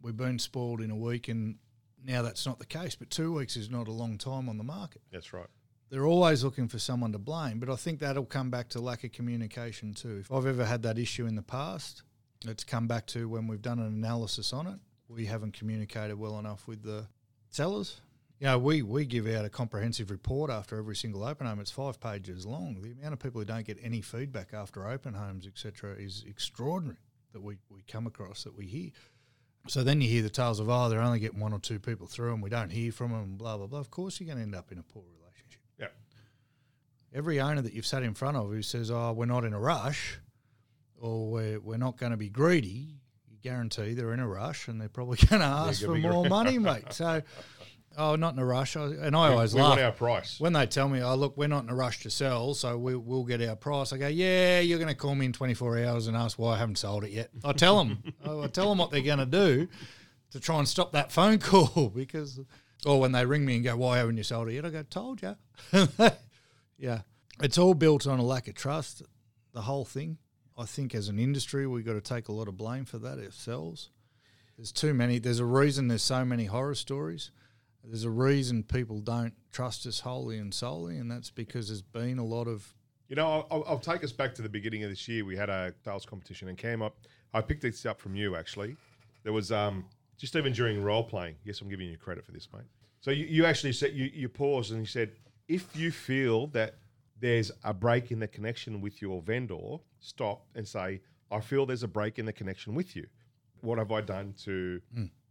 we've 0.00 0.16
been 0.16 0.38
spoiled 0.38 0.80
in 0.80 0.90
a 0.90 0.96
week 0.96 1.28
and 1.28 1.56
now 2.04 2.22
that's 2.22 2.46
not 2.46 2.58
the 2.58 2.66
case, 2.66 2.94
but 2.94 3.10
two 3.10 3.32
weeks 3.32 3.56
is 3.56 3.70
not 3.70 3.88
a 3.88 3.92
long 3.92 4.18
time 4.18 4.48
on 4.48 4.58
the 4.58 4.64
market. 4.64 5.02
that's 5.10 5.32
right. 5.32 5.46
They're 5.90 6.06
always 6.06 6.42
looking 6.42 6.66
for 6.66 6.78
someone 6.78 7.12
to 7.12 7.18
blame, 7.18 7.60
but 7.60 7.70
I 7.70 7.76
think 7.76 8.00
that'll 8.00 8.24
come 8.24 8.50
back 8.50 8.68
to 8.70 8.80
lack 8.80 9.04
of 9.04 9.12
communication 9.12 9.94
too. 9.94 10.18
If 10.20 10.32
I've 10.32 10.46
ever 10.46 10.64
had 10.64 10.82
that 10.82 10.98
issue 10.98 11.26
in 11.26 11.36
the 11.36 11.42
past, 11.42 12.02
it's 12.46 12.64
come 12.64 12.88
back 12.88 13.06
to 13.08 13.28
when 13.28 13.46
we've 13.46 13.62
done 13.62 13.78
an 13.78 13.86
analysis 13.86 14.52
on 14.52 14.66
it, 14.66 14.78
we 15.08 15.26
haven't 15.26 15.52
communicated 15.52 16.18
well 16.18 16.38
enough 16.38 16.66
with 16.66 16.82
the 16.82 17.06
sellers. 17.50 18.00
You 18.40 18.48
know, 18.48 18.58
we, 18.58 18.82
we 18.82 19.06
give 19.06 19.28
out 19.28 19.44
a 19.44 19.48
comprehensive 19.48 20.10
report 20.10 20.50
after 20.50 20.76
every 20.78 20.96
single 20.96 21.22
open 21.22 21.46
home. 21.46 21.60
It's 21.60 21.70
five 21.70 22.00
pages 22.00 22.44
long. 22.44 22.82
The 22.82 22.90
amount 22.90 23.12
of 23.12 23.20
people 23.20 23.40
who 23.40 23.44
don't 23.44 23.64
get 23.64 23.78
any 23.80 24.00
feedback 24.00 24.52
after 24.52 24.88
open 24.88 25.14
homes, 25.14 25.46
etc., 25.46 25.94
is 25.94 26.24
extraordinary 26.26 26.98
that 27.34 27.42
we, 27.42 27.58
we 27.68 27.82
come 27.82 28.06
across, 28.06 28.44
that 28.44 28.56
we 28.56 28.66
hear. 28.66 28.90
So 29.66 29.82
then 29.82 30.00
you 30.00 30.08
hear 30.08 30.22
the 30.22 30.30
tales 30.30 30.60
of, 30.60 30.68
oh, 30.68 30.88
they're 30.88 31.00
only 31.00 31.18
getting 31.20 31.40
one 31.40 31.52
or 31.52 31.58
two 31.58 31.78
people 31.78 32.06
through 32.06 32.32
and 32.32 32.42
we 32.42 32.50
don't 32.50 32.70
hear 32.70 32.92
from 32.92 33.12
them, 33.12 33.20
and 33.20 33.38
blah, 33.38 33.56
blah, 33.56 33.66
blah. 33.66 33.80
Of 33.80 33.90
course, 33.90 34.20
you're 34.20 34.26
going 34.26 34.38
to 34.38 34.42
end 34.42 34.54
up 34.54 34.72
in 34.72 34.78
a 34.78 34.82
poor 34.82 35.02
relationship. 35.20 35.60
Yeah, 35.78 35.88
Every 37.12 37.40
owner 37.40 37.60
that 37.62 37.72
you've 37.72 37.86
sat 37.86 38.02
in 38.02 38.14
front 38.14 38.36
of 38.36 38.48
who 38.50 38.62
says, 38.62 38.90
oh, 38.90 39.12
we're 39.12 39.26
not 39.26 39.44
in 39.44 39.52
a 39.52 39.60
rush 39.60 40.18
or 41.00 41.30
we're, 41.30 41.60
we're 41.60 41.76
not 41.76 41.96
going 41.96 42.12
to 42.12 42.18
be 42.18 42.28
greedy, 42.28 42.98
you 43.30 43.38
guarantee 43.42 43.94
they're 43.94 44.12
in 44.12 44.20
a 44.20 44.28
rush 44.28 44.68
and 44.68 44.80
they're 44.80 44.88
probably 44.88 45.16
going 45.28 45.40
to 45.40 45.46
ask 45.46 45.84
for 45.84 45.96
more 45.96 46.26
money, 46.26 46.58
mate. 46.60 46.92
So, 46.92 47.22
oh, 47.96 48.16
not 48.16 48.34
in 48.34 48.38
a 48.38 48.44
rush. 48.44 48.76
And 48.76 49.16
I 49.16 49.28
always 49.28 49.54
we 49.54 49.60
laugh. 49.60 49.78
our 49.78 49.92
price. 49.92 50.38
When 50.38 50.52
they 50.52 50.66
tell 50.66 50.88
me, 50.88 51.02
oh, 51.02 51.14
look, 51.14 51.36
we're 51.36 51.48
not 51.48 51.64
in 51.64 51.70
a 51.70 51.74
rush 51.74 52.02
to 52.02 52.10
sell, 52.10 52.54
so 52.54 52.76
we, 52.78 52.96
we'll 52.96 53.24
get 53.24 53.42
our 53.42 53.56
price, 53.56 53.92
I 53.92 53.98
go, 53.98 54.08
yeah, 54.08 54.60
you're 54.60 54.78
going 54.78 54.88
to 54.88 54.94
call 54.94 55.14
me 55.14 55.26
in 55.26 55.32
24 55.32 55.84
hours 55.84 56.06
and 56.06 56.16
ask 56.16 56.38
why 56.38 56.54
I 56.54 56.58
haven't 56.58 56.78
sold 56.78 57.04
it 57.04 57.10
yet. 57.10 57.30
I 57.44 57.52
tell 57.52 57.78
them, 57.78 58.02
I 58.24 58.46
tell 58.48 58.68
them 58.68 58.78
what 58.78 58.90
they're 58.90 59.02
going 59.02 59.18
to 59.18 59.26
do 59.26 59.68
to 60.32 60.40
try 60.40 60.58
and 60.58 60.68
stop 60.68 60.92
that 60.92 61.12
phone 61.12 61.38
call 61.38 61.88
because, 61.94 62.40
or 62.84 63.00
when 63.00 63.12
they 63.12 63.24
ring 63.24 63.44
me 63.44 63.56
and 63.56 63.64
go, 63.64 63.76
why 63.76 63.98
haven't 63.98 64.16
you 64.16 64.24
sold 64.24 64.48
it 64.48 64.54
yet? 64.54 64.64
I 64.64 64.70
go, 64.70 64.82
told 64.82 65.22
you. 65.22 65.36
yeah. 66.78 67.00
It's 67.42 67.58
all 67.58 67.74
built 67.74 68.06
on 68.06 68.18
a 68.18 68.24
lack 68.24 68.48
of 68.48 68.54
trust, 68.54 69.02
the 69.52 69.62
whole 69.62 69.84
thing. 69.84 70.18
I 70.56 70.66
think 70.66 70.94
as 70.94 71.08
an 71.08 71.18
industry, 71.18 71.66
we've 71.66 71.84
got 71.84 71.94
to 71.94 72.00
take 72.00 72.28
a 72.28 72.32
lot 72.32 72.46
of 72.46 72.56
blame 72.56 72.84
for 72.84 72.98
that 72.98 73.18
ourselves. 73.18 73.90
There's 74.56 74.70
too 74.70 74.94
many. 74.94 75.18
There's 75.18 75.40
a 75.40 75.44
reason 75.44 75.88
there's 75.88 76.02
so 76.02 76.24
many 76.24 76.44
horror 76.44 76.76
stories. 76.76 77.30
There's 77.86 78.04
a 78.04 78.10
reason 78.10 78.62
people 78.62 79.00
don't 79.00 79.34
trust 79.52 79.86
us 79.86 80.00
wholly 80.00 80.38
and 80.38 80.52
solely, 80.52 80.96
and 80.96 81.10
that's 81.10 81.30
because 81.30 81.68
there's 81.68 81.82
been 81.82 82.18
a 82.18 82.24
lot 82.24 82.48
of 82.48 82.74
You 83.08 83.16
know, 83.16 83.46
I'll, 83.50 83.64
I'll 83.68 83.78
take 83.78 84.02
us 84.02 84.12
back 84.12 84.34
to 84.36 84.42
the 84.42 84.48
beginning 84.48 84.82
of 84.82 84.90
this 84.90 85.06
year. 85.06 85.24
We 85.24 85.36
had 85.36 85.50
a 85.50 85.74
sales 85.84 86.06
competition, 86.06 86.48
and 86.48 86.56
came 86.56 86.82
up. 86.82 86.96
I 87.32 87.40
picked 87.40 87.62
this 87.62 87.84
up 87.84 88.00
from 88.00 88.14
you 88.16 88.36
actually. 88.36 88.76
There 89.22 89.32
was 89.32 89.52
um, 89.52 89.84
just 90.16 90.36
even 90.36 90.52
during 90.52 90.82
role 90.82 91.04
playing. 91.04 91.36
Yes, 91.44 91.60
I'm 91.60 91.68
giving 91.68 91.88
you 91.88 91.96
credit 91.96 92.24
for 92.24 92.32
this, 92.32 92.48
mate. 92.52 92.62
So 93.00 93.10
you, 93.10 93.26
you 93.26 93.44
actually 93.44 93.72
said 93.72 93.92
you, 93.92 94.10
you 94.12 94.28
paused 94.28 94.70
and 94.70 94.80
you 94.80 94.86
said, 94.86 95.12
if 95.48 95.76
you 95.76 95.90
feel 95.90 96.46
that 96.48 96.76
there's 97.20 97.50
a 97.64 97.74
break 97.74 98.10
in 98.10 98.18
the 98.18 98.28
connection 98.28 98.80
with 98.80 99.02
your 99.02 99.20
vendor, 99.20 99.76
stop 100.00 100.46
and 100.54 100.66
say, 100.66 101.00
I 101.30 101.40
feel 101.40 101.66
there's 101.66 101.82
a 101.82 101.88
break 101.88 102.18
in 102.18 102.26
the 102.26 102.32
connection 102.32 102.74
with 102.74 102.96
you. 102.96 103.06
What 103.60 103.78
have 103.78 103.92
I 103.92 104.00
done 104.00 104.34
to 104.44 104.80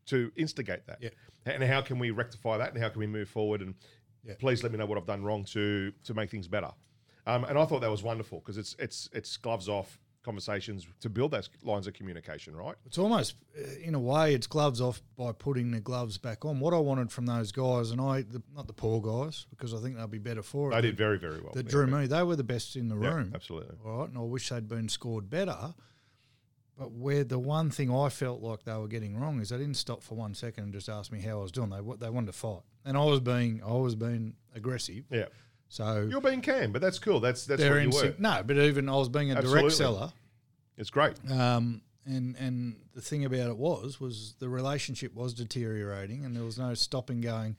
to 0.08 0.32
instigate 0.36 0.86
that? 0.88 0.99
Yeah. 1.01 1.10
And 1.45 1.64
how 1.64 1.82
can 1.82 1.99
we 1.99 2.12
rectify 2.12 2.58
that? 2.58 2.74
And 2.74 2.82
how 2.82 2.89
can 2.89 2.99
we 2.99 3.08
move 3.08 3.30
forward? 3.30 3.62
And 3.62 3.76
Yeah. 4.24 4.36
please 4.39 4.64
let 4.64 4.72
me 4.72 4.78
know 4.78 4.86
what 4.86 4.97
I've 4.97 5.06
done 5.06 5.24
wrong 5.24 5.43
to 5.45 5.91
to 6.04 6.14
make 6.14 6.30
things 6.30 6.47
better. 6.47 6.72
Um, 7.26 7.43
and 7.45 7.58
I 7.58 7.66
thought 7.66 7.82
that 7.82 7.91
was 7.91 8.04
wonderful 8.04 8.39
because 8.39 8.58
it's 8.58 8.76
it's 8.80 9.10
it's 9.14 9.38
gloves 9.38 9.68
off 9.70 9.99
conversations 10.24 10.88
to 11.01 11.10
build 11.10 11.32
those 11.32 11.49
lines 11.64 11.86
of 11.86 11.93
communication, 11.93 12.56
right? 12.56 12.76
It's 12.86 12.97
almost, 12.97 13.36
uh, 13.60 13.68
in 13.84 13.93
a 13.93 13.99
way, 13.99 14.34
it's 14.34 14.47
gloves 14.47 14.80
off 14.80 15.01
by 15.18 15.34
putting 15.34 15.72
the 15.72 15.82
gloves 15.82 16.18
back 16.18 16.45
on. 16.45 16.62
What 16.62 16.74
I 16.74 16.78
wanted 16.78 17.12
from 17.12 17.26
those 17.26 17.51
guys, 17.51 17.91
and 17.91 17.99
I, 17.99 18.22
the, 18.22 18.41
not 18.56 18.68
the 18.68 18.72
poor 18.74 19.01
guys, 19.01 19.45
because 19.49 19.74
I 19.74 19.80
think 19.80 19.97
they'll 19.97 20.08
be 20.08 20.20
better 20.20 20.41
for 20.41 20.72
it. 20.72 20.76
They 20.76 20.82
did 20.82 20.95
very 20.97 21.18
very 21.20 21.41
well. 21.41 21.51
that 21.54 21.66
Yeah, 21.66 21.72
drew 21.72 21.88
me. 21.88 22.08
They 22.08 22.24
were 22.24 22.38
the 22.38 22.43
best 22.45 22.78
in 22.78 22.88
the 22.88 22.97
yeah, 22.97 23.14
room. 23.16 23.32
absolutely. 23.36 23.76
All 23.86 23.97
right, 23.99 24.08
and 24.10 24.18
I 24.18 24.22
wish 24.22 24.47
they'd 24.47 24.68
been 24.70 24.88
scored 24.88 25.30
better. 25.30 25.74
But 26.78 26.91
where 26.91 27.24
the 27.24 27.38
one 27.38 27.69
thing 27.69 27.93
I 27.93 28.09
felt 28.09 28.41
like 28.41 28.63
they 28.63 28.74
were 28.74 28.88
getting 28.88 29.15
wrong 29.19 29.39
is 29.39 29.49
they 29.49 29.57
didn't 29.57 29.76
stop 29.78 30.01
for 30.01 30.15
one 30.15 30.34
second 30.34 30.63
and 30.65 30.74
just 30.74 30.89
ask 30.89 31.11
me 31.11 31.21
how 31.21 31.39
I 31.39 31.41
was 31.43 31.51
doing. 31.51 31.69
They 31.69 31.80
they 31.99 32.09
wanted 32.09 32.28
to 32.28 32.34
fight, 32.34 32.61
and 32.84 32.97
I 32.97 33.03
was 33.05 33.19
being 33.19 33.61
I 33.63 33.74
was 33.74 33.95
being 33.95 34.34
aggressive. 34.55 35.03
Yeah, 35.11 35.26
So 35.69 36.07
you're 36.09 36.19
being 36.21 36.41
Cam, 36.41 36.71
but 36.71 36.82
that's 36.82 36.97
cool. 36.99 37.19
That's 37.19 37.45
that's 37.45 37.61
what 37.61 37.82
you 37.84 37.89
were. 37.91 38.15
No, 38.17 38.41
but 38.45 38.57
even 38.57 38.89
I 38.89 38.95
was 38.95 39.09
being 39.09 39.32
a 39.32 39.36
Absolutely. 39.36 39.61
direct 39.61 39.76
seller. 39.76 40.13
It's 40.78 40.89
great. 40.89 41.13
Um, 41.30 41.82
and 42.05 42.36
and 42.38 42.76
the 42.95 43.01
thing 43.01 43.24
about 43.24 43.49
it 43.49 43.57
was 43.57 43.99
was 43.99 44.34
the 44.39 44.49
relationship 44.49 45.13
was 45.13 45.34
deteriorating, 45.36 46.26
and 46.26 46.36
there 46.36 46.43
was 46.43 46.57
no 46.57 46.74
stopping 46.74 47.21
going. 47.21 47.55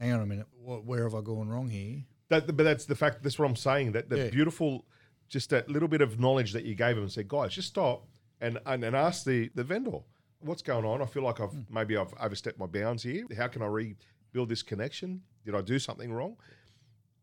Hang 0.00 0.12
on 0.12 0.20
a 0.22 0.26
minute, 0.26 0.46
what, 0.60 0.84
where 0.86 1.04
have 1.04 1.14
I 1.14 1.20
gone 1.20 1.48
wrong 1.50 1.68
here? 1.68 1.98
That, 2.30 2.56
but 2.56 2.62
that's 2.64 2.86
the 2.86 2.94
fact. 2.96 3.22
That's 3.22 3.38
what 3.38 3.46
I'm 3.46 3.54
saying. 3.56 3.92
That 3.92 4.08
the 4.08 4.16
Yeah. 4.24 4.30
beautiful, 4.30 4.86
just 5.28 5.50
that 5.50 5.68
little 5.68 5.88
bit 5.88 6.00
of 6.00 6.18
knowledge 6.18 6.52
that 6.54 6.64
you 6.64 6.74
gave 6.74 6.96
him 6.96 7.02
and 7.02 7.12
said, 7.12 7.28
guys, 7.28 7.52
just 7.54 7.68
stop 7.68 8.06
and 8.40 8.58
and, 8.66 8.84
and 8.84 8.96
ask 8.96 9.24
the 9.24 9.50
the 9.54 9.64
vendor 9.64 9.98
what's 10.40 10.62
going 10.62 10.84
on. 10.84 11.02
I 11.02 11.06
feel 11.06 11.22
like 11.22 11.40
I've 11.40 11.70
maybe 11.70 11.96
I've 11.96 12.14
overstepped 12.20 12.58
my 12.58 12.66
bounds 12.66 13.02
here. 13.02 13.24
How 13.36 13.48
can 13.48 13.62
I 13.62 13.66
rebuild 13.66 14.48
this 14.48 14.62
connection? 14.62 15.22
Did 15.44 15.54
I 15.54 15.60
do 15.60 15.78
something 15.78 16.12
wrong? 16.12 16.36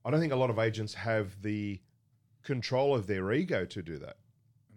I 0.05 0.11
don't 0.11 0.19
think 0.19 0.33
a 0.33 0.37
lot 0.37 0.49
of 0.49 0.59
agents 0.59 0.93
have 0.93 1.41
the 1.41 1.81
control 2.43 2.95
of 2.95 3.07
their 3.07 3.31
ego 3.33 3.65
to 3.65 3.81
do 3.81 3.97
that. 3.97 4.17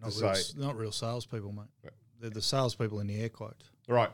Not 0.03 0.13
To 0.13 0.21
real, 0.25 0.35
say- 0.35 0.59
not 0.59 0.77
real 0.77 0.93
salespeople, 0.93 1.53
mate. 1.53 1.67
Right. 1.85 1.93
They're 2.21 2.31
the 2.31 2.43
salespeople 2.43 3.01
in 3.01 3.07
the 3.07 3.21
air 3.21 3.29
quotes. 3.29 3.71
Right. 3.89 4.11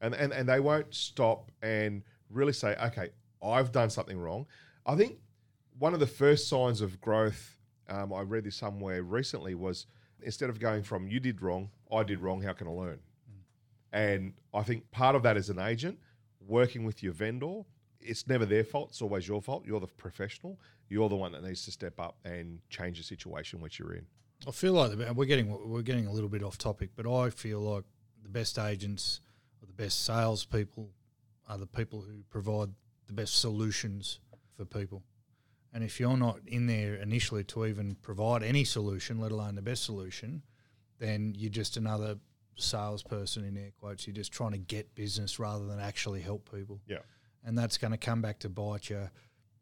And, 0.00 0.14
and 0.14 0.32
and 0.32 0.48
they 0.48 0.60
won't 0.60 0.94
stop 0.94 1.50
and 1.62 2.02
really 2.30 2.52
say, 2.52 2.76
okay, 2.76 3.10
I've 3.42 3.72
done 3.72 3.90
something 3.90 4.18
wrong. 4.18 4.46
I 4.84 4.96
think 4.96 5.18
one 5.78 5.94
of 5.94 6.00
the 6.00 6.06
first 6.06 6.48
signs 6.48 6.80
of 6.80 7.00
growth, 7.00 7.56
um, 7.88 8.12
I 8.12 8.22
read 8.22 8.44
this 8.44 8.56
somewhere 8.56 9.02
recently, 9.02 9.54
was 9.54 9.86
instead 10.22 10.50
of 10.50 10.58
going 10.58 10.82
from 10.82 11.08
you 11.08 11.20
did 11.20 11.42
wrong, 11.42 11.70
I 11.92 12.02
did 12.02 12.20
wrong, 12.20 12.42
how 12.42 12.52
can 12.52 12.66
I 12.66 12.70
learn? 12.70 12.98
And 13.92 14.34
I 14.52 14.62
think 14.62 14.90
part 14.90 15.16
of 15.16 15.22
that 15.22 15.36
as 15.36 15.48
an 15.48 15.58
agent, 15.58 15.98
working 16.46 16.84
with 16.84 17.02
your 17.02 17.12
vendor, 17.12 17.62
it's 18.00 18.26
never 18.26 18.44
their 18.44 18.64
fault, 18.64 18.90
it's 18.90 19.02
always 19.02 19.26
your 19.26 19.40
fault. 19.40 19.64
You're 19.66 19.80
the 19.80 19.86
professional, 19.86 20.58
you're 20.88 21.08
the 21.08 21.16
one 21.16 21.32
that 21.32 21.42
needs 21.42 21.64
to 21.64 21.70
step 21.70 21.98
up 21.98 22.16
and 22.24 22.58
change 22.68 22.98
the 22.98 23.04
situation 23.04 23.60
which 23.60 23.78
you're 23.78 23.94
in. 23.94 24.06
I 24.46 24.50
feel 24.50 24.74
like 24.74 24.96
the, 24.96 25.12
we're 25.14 25.24
getting 25.24 25.48
we're 25.68 25.82
getting 25.82 26.06
a 26.06 26.12
little 26.12 26.28
bit 26.28 26.42
off 26.42 26.58
topic, 26.58 26.90
but 26.94 27.06
I 27.10 27.30
feel 27.30 27.60
like 27.60 27.84
the 28.22 28.28
best 28.28 28.58
agents 28.58 29.20
or 29.62 29.66
the 29.66 29.72
best 29.72 30.04
salespeople 30.04 30.90
are 31.48 31.58
the 31.58 31.66
people 31.66 32.02
who 32.02 32.22
provide 32.28 32.70
the 33.06 33.12
best 33.12 33.40
solutions 33.40 34.20
for 34.56 34.64
people. 34.64 35.02
And 35.76 35.84
if 35.84 36.00
you're 36.00 36.16
not 36.16 36.38
in 36.46 36.66
there 36.68 36.94
initially 36.94 37.44
to 37.44 37.66
even 37.66 37.96
provide 37.96 38.42
any 38.42 38.64
solution, 38.64 39.20
let 39.20 39.30
alone 39.30 39.56
the 39.56 39.60
best 39.60 39.84
solution, 39.84 40.42
then 40.98 41.34
you're 41.36 41.50
just 41.50 41.76
another 41.76 42.16
salesperson 42.56 43.44
in 43.44 43.58
air 43.58 43.72
quotes. 43.78 44.06
You're 44.06 44.16
just 44.16 44.32
trying 44.32 44.52
to 44.52 44.58
get 44.58 44.94
business 44.94 45.38
rather 45.38 45.66
than 45.66 45.78
actually 45.78 46.22
help 46.22 46.50
people 46.50 46.80
Yeah. 46.88 47.00
and 47.44 47.58
that's 47.58 47.76
going 47.76 47.90
to 47.90 47.98
come 47.98 48.22
back 48.22 48.38
to 48.38 48.48
bite 48.48 48.88
you, 48.88 49.10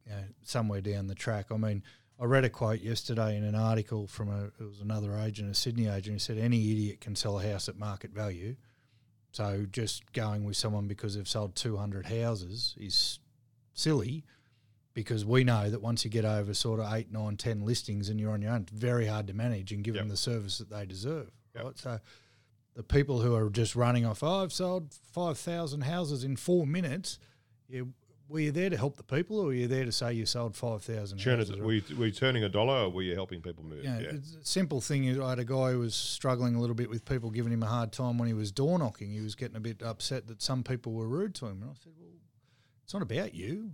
you 0.06 0.12
know, 0.12 0.22
somewhere 0.44 0.80
down 0.80 1.08
the 1.08 1.16
track. 1.16 1.46
I 1.50 1.56
mean, 1.56 1.82
I 2.20 2.26
read 2.26 2.44
a 2.44 2.48
quote 2.48 2.80
yesterday 2.80 3.36
in 3.36 3.42
an 3.42 3.56
article 3.56 4.06
from 4.06 4.28
a 4.28 4.44
it 4.60 4.68
was 4.68 4.80
another 4.80 5.18
agent, 5.18 5.50
a 5.50 5.54
Sydney 5.54 5.88
agent, 5.88 6.14
who 6.14 6.18
said 6.20 6.38
any 6.38 6.70
idiot 6.70 7.00
can 7.00 7.16
sell 7.16 7.40
a 7.40 7.42
house 7.42 7.68
at 7.68 7.76
market 7.76 8.12
value. 8.12 8.54
So 9.32 9.66
just 9.68 10.12
going 10.12 10.44
with 10.44 10.56
someone 10.56 10.86
because 10.86 11.16
they've 11.16 11.26
sold 11.28 11.56
two 11.56 11.76
hundred 11.76 12.06
houses 12.06 12.76
is 12.78 13.18
silly, 13.72 14.22
because 14.94 15.24
we 15.24 15.44
know 15.44 15.68
that 15.68 15.82
once 15.82 16.04
you 16.04 16.10
get 16.10 16.24
over 16.24 16.54
sort 16.54 16.80
of 16.80 16.92
eight, 16.94 17.12
nine, 17.12 17.36
ten 17.36 17.64
listings 17.64 18.08
and 18.08 18.18
you're 18.18 18.32
on 18.32 18.40
your 18.40 18.52
own, 18.52 18.62
it's 18.62 18.72
very 18.72 19.06
hard 19.06 19.26
to 19.26 19.34
manage 19.34 19.72
and 19.72 19.84
give 19.84 19.94
them 19.94 20.08
the 20.08 20.16
service 20.16 20.58
that 20.58 20.70
they 20.70 20.86
deserve. 20.86 21.30
Yep. 21.54 21.64
Right, 21.64 21.78
so. 21.78 22.00
The 22.76 22.82
people 22.82 23.20
who 23.20 23.36
are 23.36 23.50
just 23.50 23.76
running 23.76 24.04
off, 24.04 24.24
oh, 24.24 24.42
I've 24.42 24.52
sold 24.52 24.92
5,000 25.12 25.82
houses 25.82 26.24
in 26.24 26.34
four 26.34 26.66
minutes. 26.66 27.20
Were 28.28 28.40
you 28.40 28.52
there 28.52 28.70
to 28.70 28.76
help 28.76 28.96
the 28.96 29.02
people, 29.02 29.38
or 29.38 29.46
were 29.46 29.52
you 29.52 29.68
there 29.68 29.84
to 29.84 29.92
say 29.92 30.14
you 30.14 30.24
sold 30.24 30.56
five 30.56 30.82
thousand? 30.82 31.18
Churn 31.18 31.40
is, 31.40 31.52
were, 31.52 31.74
you, 31.74 31.82
were 31.96 32.06
you 32.06 32.12
turning 32.12 32.42
a 32.42 32.48
dollar 32.48 32.84
or 32.84 32.88
were 32.88 33.02
you 33.02 33.14
helping 33.14 33.42
people 33.42 33.62
move? 33.62 33.84
Yeah, 33.84 34.12
simple 34.42 34.80
thing 34.80 35.04
is 35.04 35.18
I 35.18 35.30
had 35.30 35.38
a 35.38 35.44
guy 35.44 35.72
who 35.72 35.80
was 35.80 35.94
struggling 35.94 36.54
a 36.54 36.60
little 36.60 36.74
bit 36.74 36.88
with 36.88 37.04
people 37.04 37.30
giving 37.30 37.52
him 37.52 37.62
a 37.62 37.66
hard 37.66 37.92
time 37.92 38.16
when 38.16 38.26
he 38.26 38.32
was 38.34 38.50
door 38.50 38.78
knocking. 38.78 39.10
He 39.10 39.20
was 39.20 39.34
getting 39.34 39.56
a 39.56 39.60
bit 39.60 39.82
upset 39.82 40.26
that 40.28 40.40
some 40.40 40.62
people 40.62 40.92
were 40.92 41.06
rude 41.06 41.34
to 41.36 41.46
him, 41.46 41.60
and 41.62 41.70
I 41.70 41.74
said, 41.74 41.92
"Well, 41.98 42.08
it's 42.82 42.94
not 42.94 43.02
about 43.02 43.34
you." 43.34 43.72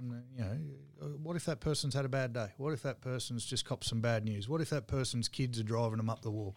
And 0.00 0.12
uh, 0.12 0.16
you 0.36 0.44
know, 0.44 0.58
uh, 1.02 1.04
what 1.22 1.36
if 1.36 1.44
that 1.44 1.60
person's 1.60 1.94
had 1.94 2.04
a 2.04 2.08
bad 2.08 2.32
day? 2.32 2.48
What 2.56 2.72
if 2.72 2.82
that 2.82 3.00
person's 3.00 3.44
just 3.44 3.64
copped 3.64 3.84
some 3.84 4.00
bad 4.00 4.24
news? 4.24 4.48
What 4.48 4.60
if 4.60 4.70
that 4.70 4.86
person's 4.86 5.28
kids 5.28 5.60
are 5.60 5.64
driving 5.64 5.98
them 5.98 6.10
up 6.10 6.22
the 6.22 6.30
wall? 6.30 6.56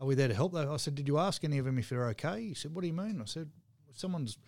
Are 0.00 0.06
we 0.06 0.14
there 0.14 0.28
to 0.28 0.34
help? 0.34 0.52
Them? 0.52 0.70
I 0.70 0.76
said, 0.76 0.94
"Did 0.94 1.08
you 1.08 1.18
ask 1.18 1.44
any 1.44 1.58
of 1.58 1.64
them 1.64 1.78
if 1.78 1.88
they're 1.88 2.08
okay?" 2.08 2.40
He 2.48 2.54
said, 2.54 2.74
"What 2.74 2.82
do 2.82 2.86
you 2.88 2.92
mean?" 2.92 3.20
I 3.20 3.24
said, 3.26 3.50
if 3.88 3.98
"Someone's 3.98 4.38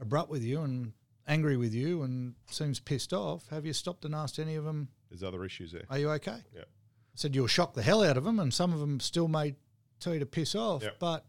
abrupt 0.00 0.30
with 0.30 0.42
you 0.42 0.62
and 0.62 0.92
angry 1.26 1.56
with 1.56 1.72
you 1.72 2.02
and 2.02 2.34
seems 2.50 2.80
pissed 2.80 3.12
off. 3.12 3.48
Have 3.50 3.64
you 3.64 3.72
stopped 3.72 4.04
and 4.04 4.14
asked 4.14 4.38
any 4.38 4.56
of 4.56 4.64
them, 4.64 4.88
There's 5.10 5.22
other 5.22 5.44
issues 5.44 5.72
there. 5.72 5.84
are 5.88 5.98
you 5.98 6.10
okay? 6.12 6.38
Yeah. 6.54 6.62
I 6.62 7.16
said, 7.16 7.34
you'll 7.34 7.46
shock 7.46 7.74
the 7.74 7.82
hell 7.82 8.02
out 8.02 8.16
of 8.16 8.24
them, 8.24 8.38
and 8.40 8.52
some 8.52 8.72
of 8.72 8.80
them 8.80 8.98
still 9.00 9.28
may 9.28 9.54
tell 10.00 10.14
you 10.14 10.20
to 10.20 10.26
piss 10.26 10.54
off. 10.54 10.82
Yep. 10.82 10.96
But 10.98 11.24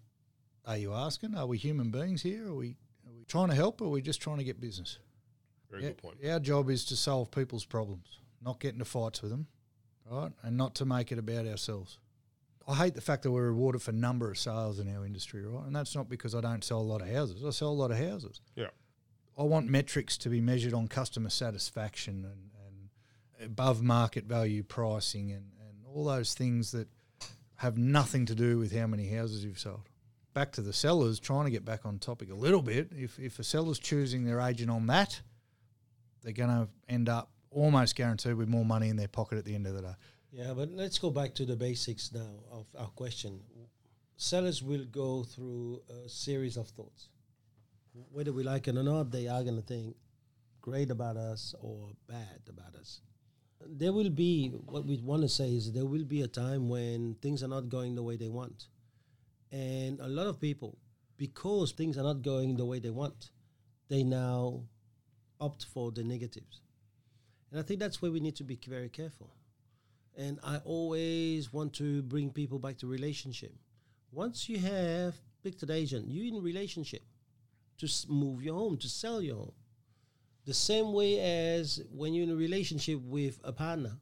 are 0.65 0.78
you 0.78 0.93
asking? 0.93 1.36
Are 1.36 1.45
we 1.45 1.57
human 1.57 1.91
beings 1.91 2.22
here? 2.22 2.47
Are 2.47 2.55
we, 2.55 2.78
are 3.05 3.13
we 3.13 3.26
trying 3.26 3.49
to 3.49 3.55
help, 3.55 3.82
or 3.82 3.86
are 3.86 3.89
we 3.89 4.01
just 4.01 4.22
trying 4.22 4.38
to 4.38 4.43
get 4.43 4.59
business? 4.61 4.97
Very 5.72 5.84
Yeah, 5.84 5.89
good 5.89 5.97
point. 5.97 6.17
Our 6.26 6.39
job 6.39 6.69
is 6.69 6.86
to 6.86 6.95
solve 6.95 7.32
people's 7.32 7.65
problems, 7.65 8.19
not 8.43 8.59
get 8.59 8.74
into 8.74 8.86
fights 8.86 9.22
with 9.22 9.32
them, 9.32 9.47
right? 10.09 10.32
And 10.43 10.57
not 10.57 10.76
to 10.76 10.86
make 10.86 11.11
it 11.11 11.17
about 11.17 11.47
ourselves. 11.47 11.97
I 12.67 12.76
hate 12.76 12.93
the 12.93 13.01
fact 13.01 13.24
that 13.24 13.32
we're 13.32 13.47
rewarded 13.47 13.82
for 13.82 13.91
number 13.91 14.30
of 14.30 14.38
sales 14.38 14.80
in 14.80 14.95
our 14.95 15.05
industry, 15.05 15.45
right? 15.45 15.65
And 15.65 15.76
that's 15.76 15.95
not 15.95 16.09
because 16.09 16.36
I 16.36 16.41
don't 16.41 16.63
sell 16.63 16.80
a 16.80 16.84
lot 16.84 17.01
of 17.01 17.09
houses. 17.09 17.43
I 17.43 17.49
sell 17.49 17.69
a 17.69 17.74
lot 17.74 17.91
of 17.91 17.97
houses. 17.97 18.41
Yeah. 18.55 18.67
I 19.38 19.43
want 19.43 19.67
metrics 19.67 20.17
to 20.19 20.30
be 20.30 20.41
measured 20.41 20.74
on 20.74 20.88
customer 20.88 21.30
satisfaction 21.30 22.26
and, 22.26 22.51
and 22.67 23.45
above 23.45 23.82
market 23.82 24.26
value 24.26 24.61
pricing 24.61 25.32
and, 25.32 25.45
and 25.59 25.86
all 25.88 26.05
those 26.05 26.34
things 26.34 26.72
that 26.72 26.88
have 27.55 27.78
nothing 27.78 28.26
to 28.26 28.36
do 28.36 28.59
with 28.59 28.76
how 28.76 28.88
many 28.88 29.07
houses 29.07 29.43
you've 29.43 29.59
sold. 29.59 29.88
Back 30.34 30.51
to 30.53 30.61
the 30.61 30.74
sellers, 30.74 31.19
trying 31.19 31.45
to 31.45 31.51
get 31.51 31.65
back 31.65 31.86
on 31.86 31.99
topic 31.99 32.32
a 32.32 32.36
little 32.36 32.61
bit. 32.61 32.91
If, 32.95 33.19
if 33.19 33.39
a 33.39 33.43
seller's 33.43 33.80
choosing 33.80 34.24
their 34.24 34.39
agent 34.39 34.69
on 34.69 34.88
that, 34.88 35.22
they're 36.22 36.34
going 36.34 36.49
to 36.49 36.67
end 36.88 37.09
up 37.09 37.30
almost 37.49 37.95
guaranteed 37.95 38.36
with 38.36 38.47
more 38.47 38.65
money 38.65 38.89
in 38.89 38.95
their 38.95 39.07
pocket 39.07 39.38
at 39.38 39.45
the 39.45 39.55
end 39.55 39.67
of 39.67 39.74
the 39.74 39.82
day. 39.82 39.95
Yeah, 40.32 40.53
but 40.53 40.72
let's 40.72 40.97
go 40.97 41.09
back 41.09 41.34
to 41.36 41.45
the 41.45 41.55
basics 41.55 42.11
now 42.13 42.43
of 42.51 42.65
our 42.78 42.88
question. 42.88 43.41
Sellers 44.15 44.63
will 44.63 44.86
go 44.86 45.24
through 45.24 45.82
a 45.89 46.07
series 46.07 46.55
of 46.55 46.67
thoughts. 46.67 47.09
Whether 48.11 48.32
we 48.32 48.43
like 48.43 48.67
it 48.67 48.78
or 48.78 48.84
not, 48.84 49.11
they 49.11 49.28
are 49.28 49.43
going 49.43 49.57
to 49.57 49.61
think 49.61 49.95
great 50.61 50.91
about 50.91 51.17
us 51.17 51.53
or 51.59 51.89
bad 52.07 52.39
about 52.47 52.76
us. 52.76 53.01
There 53.67 53.91
will 53.91 54.09
be, 54.09 54.49
what 54.49 54.86
we 54.86 54.97
want 54.97 55.24
to 55.24 55.30
say 55.30 55.49
is, 55.49 55.74
there 55.74 55.86
will 55.86 56.05
be 56.05 56.22
a 56.22 56.28
time 56.28 56.69
when 56.69 57.15
things 57.22 57.43
are 57.43 57.47
not 57.47 57.67
going 57.69 57.95
the 57.95 58.03
way 58.03 58.15
they 58.15 58.30
want. 58.30 58.67
And 59.51 59.99
a 59.99 60.07
lot 60.07 60.28
of 60.28 60.39
people, 60.39 60.78
because 61.17 61.72
things 61.72 61.97
are 61.97 62.03
not 62.03 62.22
going 62.22 62.55
the 62.55 62.65
way 62.65 62.80
they 62.80 62.89
want, 62.89 63.32
they 63.89 64.03
now 64.03 64.61
opt 65.41 65.65
for 65.65 65.91
the 65.91 66.03
negatives. 66.03 66.61
And 67.51 67.59
I 67.59 67.63
think 67.63 67.79
that's 67.81 68.01
where 68.01 68.11
we 68.11 68.21
need 68.21 68.35
to 68.37 68.45
be 68.45 68.57
very 68.67 68.89
careful. 68.89 69.29
And 70.17 70.39
I 70.43 70.57
always 70.63 71.51
want 71.51 71.73
to 71.73 72.01
bring 72.03 72.31
people 72.31 72.59
back 72.59 72.77
to 72.77 72.87
relationship. 72.87 73.53
Once 74.11 74.47
you 74.47 74.59
have 74.59 75.15
picked 75.43 75.63
an 75.63 75.71
agent, 75.71 76.05
you're 76.09 76.33
in 76.33 76.41
relationship 76.43 77.01
to 77.79 77.89
move 78.07 78.43
your 78.43 78.55
home, 78.55 78.77
to 78.77 78.87
sell 78.87 79.21
your 79.21 79.37
home. 79.37 79.53
The 80.45 80.53
same 80.53 80.93
way 80.93 81.19
as 81.19 81.81
when 81.91 82.13
you're 82.13 82.23
in 82.23 82.31
a 82.31 82.35
relationship 82.35 82.99
with 83.01 83.39
a 83.43 83.51
partner, 83.51 83.97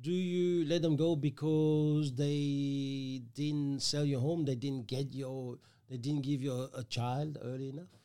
do 0.00 0.12
you 0.12 0.64
let 0.66 0.82
them 0.82 0.96
go 0.96 1.16
because 1.16 2.14
they 2.14 3.22
didn't 3.34 3.82
sell 3.82 4.04
your 4.04 4.20
home? 4.20 4.44
They 4.44 4.54
didn't 4.54 4.86
get 4.86 5.14
your, 5.14 5.58
they 5.88 5.96
didn't 5.96 6.22
give 6.22 6.42
you 6.42 6.52
a, 6.52 6.70
a 6.78 6.84
child 6.84 7.38
early 7.42 7.70
enough? 7.70 7.97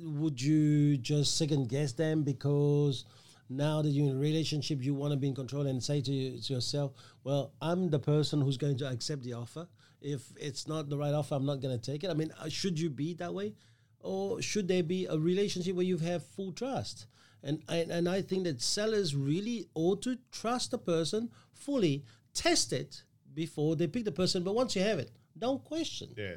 Would 0.00 0.40
you 0.40 0.96
just 0.96 1.36
second 1.36 1.68
guess 1.68 1.92
them 1.92 2.22
because 2.22 3.04
now 3.48 3.82
that 3.82 3.90
you're 3.90 4.10
in 4.10 4.16
a 4.16 4.18
relationship, 4.18 4.82
you 4.82 4.94
want 4.94 5.12
to 5.12 5.16
be 5.16 5.28
in 5.28 5.34
control 5.34 5.66
and 5.66 5.82
say 5.82 6.00
to, 6.00 6.12
you, 6.12 6.40
to 6.40 6.54
yourself, 6.54 6.92
well, 7.22 7.52
I'm 7.60 7.90
the 7.90 7.98
person 7.98 8.40
who's 8.40 8.56
going 8.56 8.78
to 8.78 8.88
accept 8.88 9.22
the 9.22 9.34
offer. 9.34 9.68
If 10.00 10.22
it's 10.36 10.66
not 10.66 10.88
the 10.88 10.96
right 10.96 11.14
offer, 11.14 11.34
I'm 11.34 11.46
not 11.46 11.60
going 11.60 11.78
to 11.78 11.92
take 11.92 12.04
it. 12.04 12.10
I 12.10 12.14
mean, 12.14 12.32
uh, 12.40 12.48
should 12.48 12.78
you 12.78 12.90
be 12.90 13.14
that 13.14 13.32
way? 13.32 13.54
Or 14.00 14.42
should 14.42 14.68
there 14.68 14.82
be 14.82 15.06
a 15.06 15.16
relationship 15.16 15.76
where 15.76 15.84
you 15.84 15.98
have 15.98 16.24
full 16.26 16.52
trust? 16.52 17.06
And, 17.42 17.62
and, 17.68 17.90
and 17.90 18.08
I 18.08 18.22
think 18.22 18.44
that 18.44 18.60
sellers 18.60 19.14
really 19.14 19.66
ought 19.74 20.02
to 20.02 20.18
trust 20.32 20.70
the 20.70 20.78
person 20.78 21.30
fully, 21.52 22.04
test 22.32 22.72
it 22.72 23.02
before 23.34 23.76
they 23.76 23.86
pick 23.86 24.04
the 24.04 24.12
person. 24.12 24.42
But 24.42 24.54
once 24.54 24.76
you 24.76 24.82
have 24.82 24.98
it, 24.98 25.10
don't 25.38 25.62
question. 25.64 26.10
Yeah, 26.16 26.36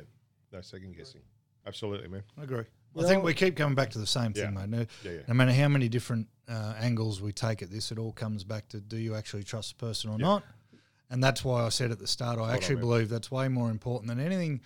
no 0.51 0.61
second 0.61 0.95
guessing. 0.95 1.21
Absolutely, 1.65 2.07
man. 2.07 2.23
I 2.37 2.43
agree. 2.43 2.63
You 2.95 3.03
I 3.05 3.07
think 3.07 3.23
we 3.23 3.33
keep 3.33 3.55
coming 3.55 3.75
back 3.75 3.91
to 3.91 3.99
the 3.99 4.07
same 4.07 4.33
Yeah. 4.35 4.45
thing, 4.45 4.53
mate. 4.55 4.69
No, 4.69 4.85
Yeah, 5.03 5.11
yeah. 5.11 5.19
no 5.27 5.33
matter 5.33 5.53
how 5.53 5.67
many 5.67 5.87
different 5.89 6.27
uh, 6.47 6.73
angles 6.79 7.21
we 7.21 7.31
take 7.33 7.61
at 7.61 7.69
this, 7.69 7.91
it 7.91 7.99
all 7.99 8.11
comes 8.13 8.43
back 8.43 8.69
to 8.69 8.79
do 8.79 8.97
you 8.97 9.15
actually 9.15 9.43
trust 9.43 9.77
the 9.77 9.85
person 9.85 10.09
or 10.09 10.17
not? 10.17 10.43
And 11.09 11.23
that's 11.23 11.43
why 11.43 11.63
I 11.65 11.69
said 11.69 11.91
at 11.91 11.99
the 11.99 12.07
start, 12.07 12.39
I 12.39 12.53
actually 12.53 12.77
believe 12.77 13.09
that's 13.09 13.31
way 13.31 13.47
more 13.47 13.69
important 13.69 14.07
than 14.09 14.19
anything 14.19 14.61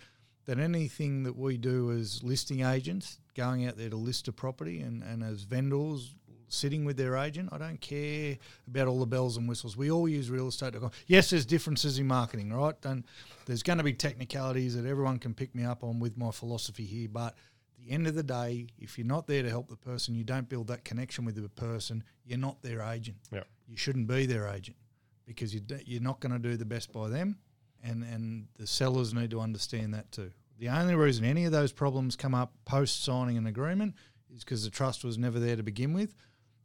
than 0.46 0.60
anything 0.60 1.22
that 1.24 1.38
we 1.38 1.56
do 1.56 1.92
as 1.92 2.24
listing 2.24 2.62
agents, 2.62 3.20
going 3.36 3.68
out 3.68 3.78
there 3.78 3.92
to 3.92 3.96
list 3.96 4.28
a 4.28 4.32
property 4.34 4.80
and, 4.82 5.04
and 5.04 5.24
as 5.24 5.44
vendors 5.44 6.16
sitting 6.48 6.84
with 6.84 6.98
their 6.98 7.16
agent. 7.16 7.50
I 7.52 7.58
don't 7.60 7.80
care 7.80 8.38
about 8.68 8.88
all 8.88 9.00
the 9.00 9.06
bells 9.06 9.38
and 9.38 9.48
whistles. 9.48 9.78
We 9.78 9.92
all 9.92 10.10
use 10.10 10.30
real 10.32 10.48
estate. 10.48 10.74
Yes, 11.08 11.30
there's 11.30 11.46
differences 11.46 12.00
in 12.00 12.08
marketing, 12.08 12.52
right? 12.52 12.76
And 12.84 13.06
there's 13.46 13.64
going 13.64 13.78
to 13.78 13.84
be 13.84 13.94
technicalities 13.94 14.76
that 14.76 14.86
everyone 14.86 15.20
can 15.20 15.34
pick 15.36 15.54
me 15.56 15.64
up 15.64 15.84
on 15.84 16.00
with 16.00 16.18
my 16.18 16.32
philosophy 16.32 16.86
here, 16.86 17.08
but 17.08 17.36
the 17.84 17.92
end 17.92 18.08
of 18.08 18.16
the 18.16 18.24
day, 18.24 18.68
if 18.78 18.98
you're 18.98 19.08
not 19.08 19.28
there 19.28 19.44
to 19.44 19.50
help 19.50 19.70
the 19.70 19.76
person, 19.76 20.16
you 20.16 20.24
don't 20.24 20.48
build 20.48 20.68
that 20.68 20.86
connection 20.86 21.26
with 21.26 21.42
the 21.42 21.50
person, 21.50 22.04
you're 22.24 22.38
not 22.38 22.62
their 22.62 22.82
agent. 22.82 23.18
Yeah. 23.32 23.44
You 23.68 23.78
shouldn't 23.78 24.08
be 24.08 24.26
their 24.26 24.48
agent 24.48 24.78
because 25.26 25.54
you 25.54 25.62
d- 25.62 25.84
you're 25.86 26.02
not 26.02 26.20
going 26.20 26.34
to 26.34 26.40
do 26.40 26.58
the 26.58 26.66
best 26.66 26.92
by 26.92 27.08
them, 27.08 27.38
and 27.84 28.04
and 28.04 28.48
the 28.58 28.68
sellers 28.68 29.14
need 29.14 29.32
to 29.32 29.40
understand 29.40 29.94
that 29.94 30.12
too. 30.12 30.32
The 30.60 30.70
only 30.70 30.96
reason 30.96 31.26
any 31.26 31.46
of 31.46 31.52
those 31.52 31.72
problems 31.72 32.16
come 32.16 32.36
up 32.36 32.54
post 32.66 33.04
signing 33.04 33.38
an 33.38 33.48
agreement 33.48 33.96
is 34.30 34.44
because 34.44 34.64
the 34.64 34.70
trust 34.70 35.04
was 35.04 35.18
never 35.18 35.40
there 35.40 35.56
to 35.56 35.64
begin 35.64 35.94
with, 35.94 36.16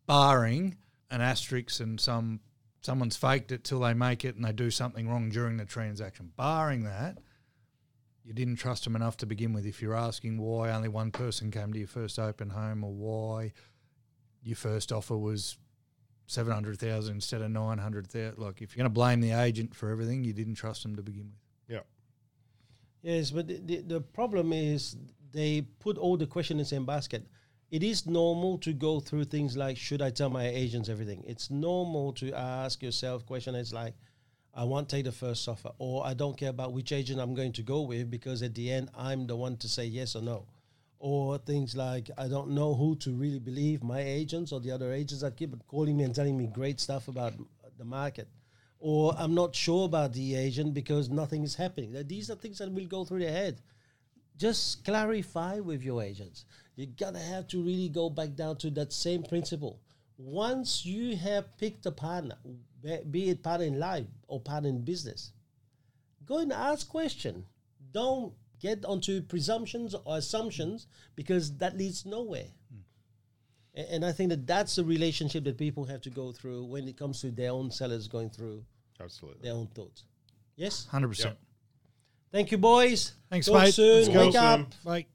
barring 0.06 0.76
an 1.10 1.20
asterisk 1.20 1.80
and 1.80 2.00
some 2.00 2.40
someone's 2.82 3.16
faked 3.16 3.50
it 3.50 3.64
till 3.64 3.80
they 3.80 3.94
make 3.94 4.24
it 4.24 4.36
and 4.36 4.44
they 4.44 4.52
do 4.52 4.70
something 4.70 5.08
wrong 5.08 5.28
during 5.28 5.56
the 5.56 5.64
transaction. 5.64 6.30
Barring 6.36 6.84
that, 6.84 7.18
you 8.26 8.34
didn't 8.34 8.56
trust 8.56 8.84
them 8.84 8.96
enough 8.96 9.16
to 9.18 9.26
begin 9.26 9.52
with. 9.52 9.64
If 9.64 9.80
you're 9.80 9.94
asking 9.94 10.38
why 10.38 10.70
only 10.70 10.88
one 10.88 11.12
person 11.12 11.50
came 11.50 11.72
to 11.72 11.78
your 11.78 11.88
first 11.88 12.18
open 12.18 12.50
home 12.50 12.82
or 12.82 12.92
why 12.92 13.52
your 14.42 14.56
first 14.56 14.90
offer 14.90 15.16
was 15.16 15.56
seven 16.26 16.52
hundred 16.52 16.78
thousand 16.80 17.14
instead 17.14 17.40
of 17.40 17.50
nine 17.50 17.78
hundred 17.78 18.08
thousand, 18.08 18.38
like 18.38 18.60
if 18.60 18.74
you're 18.74 18.82
going 18.82 18.90
to 18.90 18.94
blame 18.94 19.20
the 19.20 19.30
agent 19.30 19.74
for 19.74 19.90
everything, 19.90 20.24
you 20.24 20.32
didn't 20.32 20.56
trust 20.56 20.82
them 20.82 20.96
to 20.96 21.02
begin 21.02 21.30
with. 21.30 21.40
Yeah, 21.68 21.82
Yes, 23.02 23.30
but 23.30 23.46
the, 23.46 23.60
the, 23.64 23.80
the 23.82 24.00
problem 24.00 24.52
is 24.52 24.96
they 25.32 25.60
put 25.78 25.96
all 25.96 26.16
the 26.16 26.26
questions 26.26 26.56
in 26.56 26.58
the 26.58 26.64
same 26.64 26.86
basket. 26.86 27.24
It 27.70 27.84
is 27.84 28.06
normal 28.06 28.58
to 28.58 28.72
go 28.72 28.98
through 28.98 29.24
things 29.24 29.56
like, 29.56 29.76
should 29.76 30.02
I 30.02 30.10
tell 30.10 30.30
my 30.30 30.48
agents 30.48 30.88
everything? 30.88 31.22
It's 31.24 31.48
normal 31.48 32.12
to 32.14 32.32
ask 32.32 32.82
yourself 32.82 33.24
questions 33.24 33.72
like, 33.72 33.94
I 34.58 34.64
won't 34.64 34.88
take 34.88 35.04
the 35.04 35.12
first 35.12 35.46
offer, 35.48 35.72
or 35.78 36.06
I 36.06 36.14
don't 36.14 36.34
care 36.34 36.48
about 36.48 36.72
which 36.72 36.90
agent 36.90 37.20
I'm 37.20 37.34
going 37.34 37.52
to 37.52 37.62
go 37.62 37.82
with 37.82 38.10
because 38.10 38.42
at 38.42 38.54
the 38.54 38.72
end 38.72 38.88
I'm 38.96 39.26
the 39.26 39.36
one 39.36 39.58
to 39.58 39.68
say 39.68 39.84
yes 39.84 40.16
or 40.16 40.22
no. 40.22 40.46
Or 40.98 41.36
things 41.36 41.76
like 41.76 42.10
I 42.16 42.26
don't 42.26 42.52
know 42.52 42.74
who 42.74 42.96
to 42.96 43.14
really 43.14 43.38
believe, 43.38 43.82
my 43.82 44.00
agents 44.00 44.52
or 44.52 44.60
the 44.60 44.70
other 44.70 44.94
agents 44.94 45.20
that 45.20 45.36
keep 45.36 45.54
calling 45.68 45.98
me 45.98 46.04
and 46.04 46.14
telling 46.14 46.38
me 46.38 46.46
great 46.46 46.80
stuff 46.80 47.08
about 47.08 47.34
the 47.76 47.84
market. 47.84 48.28
Or 48.78 49.14
I'm 49.18 49.34
not 49.34 49.54
sure 49.54 49.84
about 49.84 50.14
the 50.14 50.34
agent 50.34 50.72
because 50.72 51.10
nothing 51.10 51.42
is 51.42 51.54
happening. 51.54 51.94
These 52.06 52.30
are 52.30 52.34
things 52.34 52.56
that 52.58 52.72
will 52.72 52.86
go 52.86 53.04
through 53.04 53.20
their 53.20 53.32
head. 53.32 53.60
Just 54.38 54.86
clarify 54.86 55.60
with 55.60 55.82
your 55.82 56.02
agents. 56.02 56.46
You're 56.76 56.94
gonna 56.98 57.18
have 57.18 57.46
to 57.48 57.62
really 57.62 57.90
go 57.90 58.08
back 58.08 58.34
down 58.34 58.56
to 58.58 58.70
that 58.70 58.94
same 58.94 59.22
principle. 59.22 59.80
Once 60.16 60.86
you 60.86 61.14
have 61.14 61.58
picked 61.58 61.84
a 61.84 61.90
partner, 61.90 62.36
be- 62.86 63.04
be 63.10 63.28
it 63.30 63.42
part 63.42 63.60
in 63.60 63.78
life 63.78 64.06
or 64.28 64.40
part 64.40 64.64
in 64.64 64.84
business, 64.84 65.32
go 66.24 66.38
and 66.38 66.52
ask 66.52 66.88
question. 66.88 67.44
Don't 67.92 68.32
get 68.60 68.84
onto 68.84 69.20
presumptions 69.22 69.94
or 69.94 70.16
assumptions 70.18 70.86
because 71.14 71.56
that 71.58 71.76
leads 71.76 72.06
nowhere. 72.06 72.48
Hmm. 72.70 72.80
A- 73.80 73.92
And 73.94 74.04
I 74.04 74.12
think 74.12 74.30
that 74.30 74.46
that's 74.46 74.76
the 74.76 74.84
relationship 74.84 75.44
that 75.44 75.56
people 75.58 75.84
have 75.84 76.00
to 76.02 76.10
go 76.10 76.32
through 76.32 76.64
when 76.64 76.88
it 76.88 76.96
comes 76.96 77.20
to 77.22 77.30
their 77.30 77.50
own 77.52 77.70
sellers 77.70 78.08
going 78.08 78.30
through 78.30 78.64
absolutely. 79.00 79.42
their 79.42 79.54
own 79.54 79.66
thoughts. 79.68 80.04
Yes. 80.56 80.86
Hundred 80.86 81.08
percent. 81.08 81.36
Thank 82.32 82.50
you, 82.52 82.58
boys. 82.58 83.12
Thanks, 83.30 83.46
Talk 83.46 83.62
mate. 83.62 83.74
soon. 83.74 83.96
Let's 83.96 84.08
go. 84.08 84.26
Wake 84.26 84.34
up. 84.36 84.74
Bye. 84.84 85.06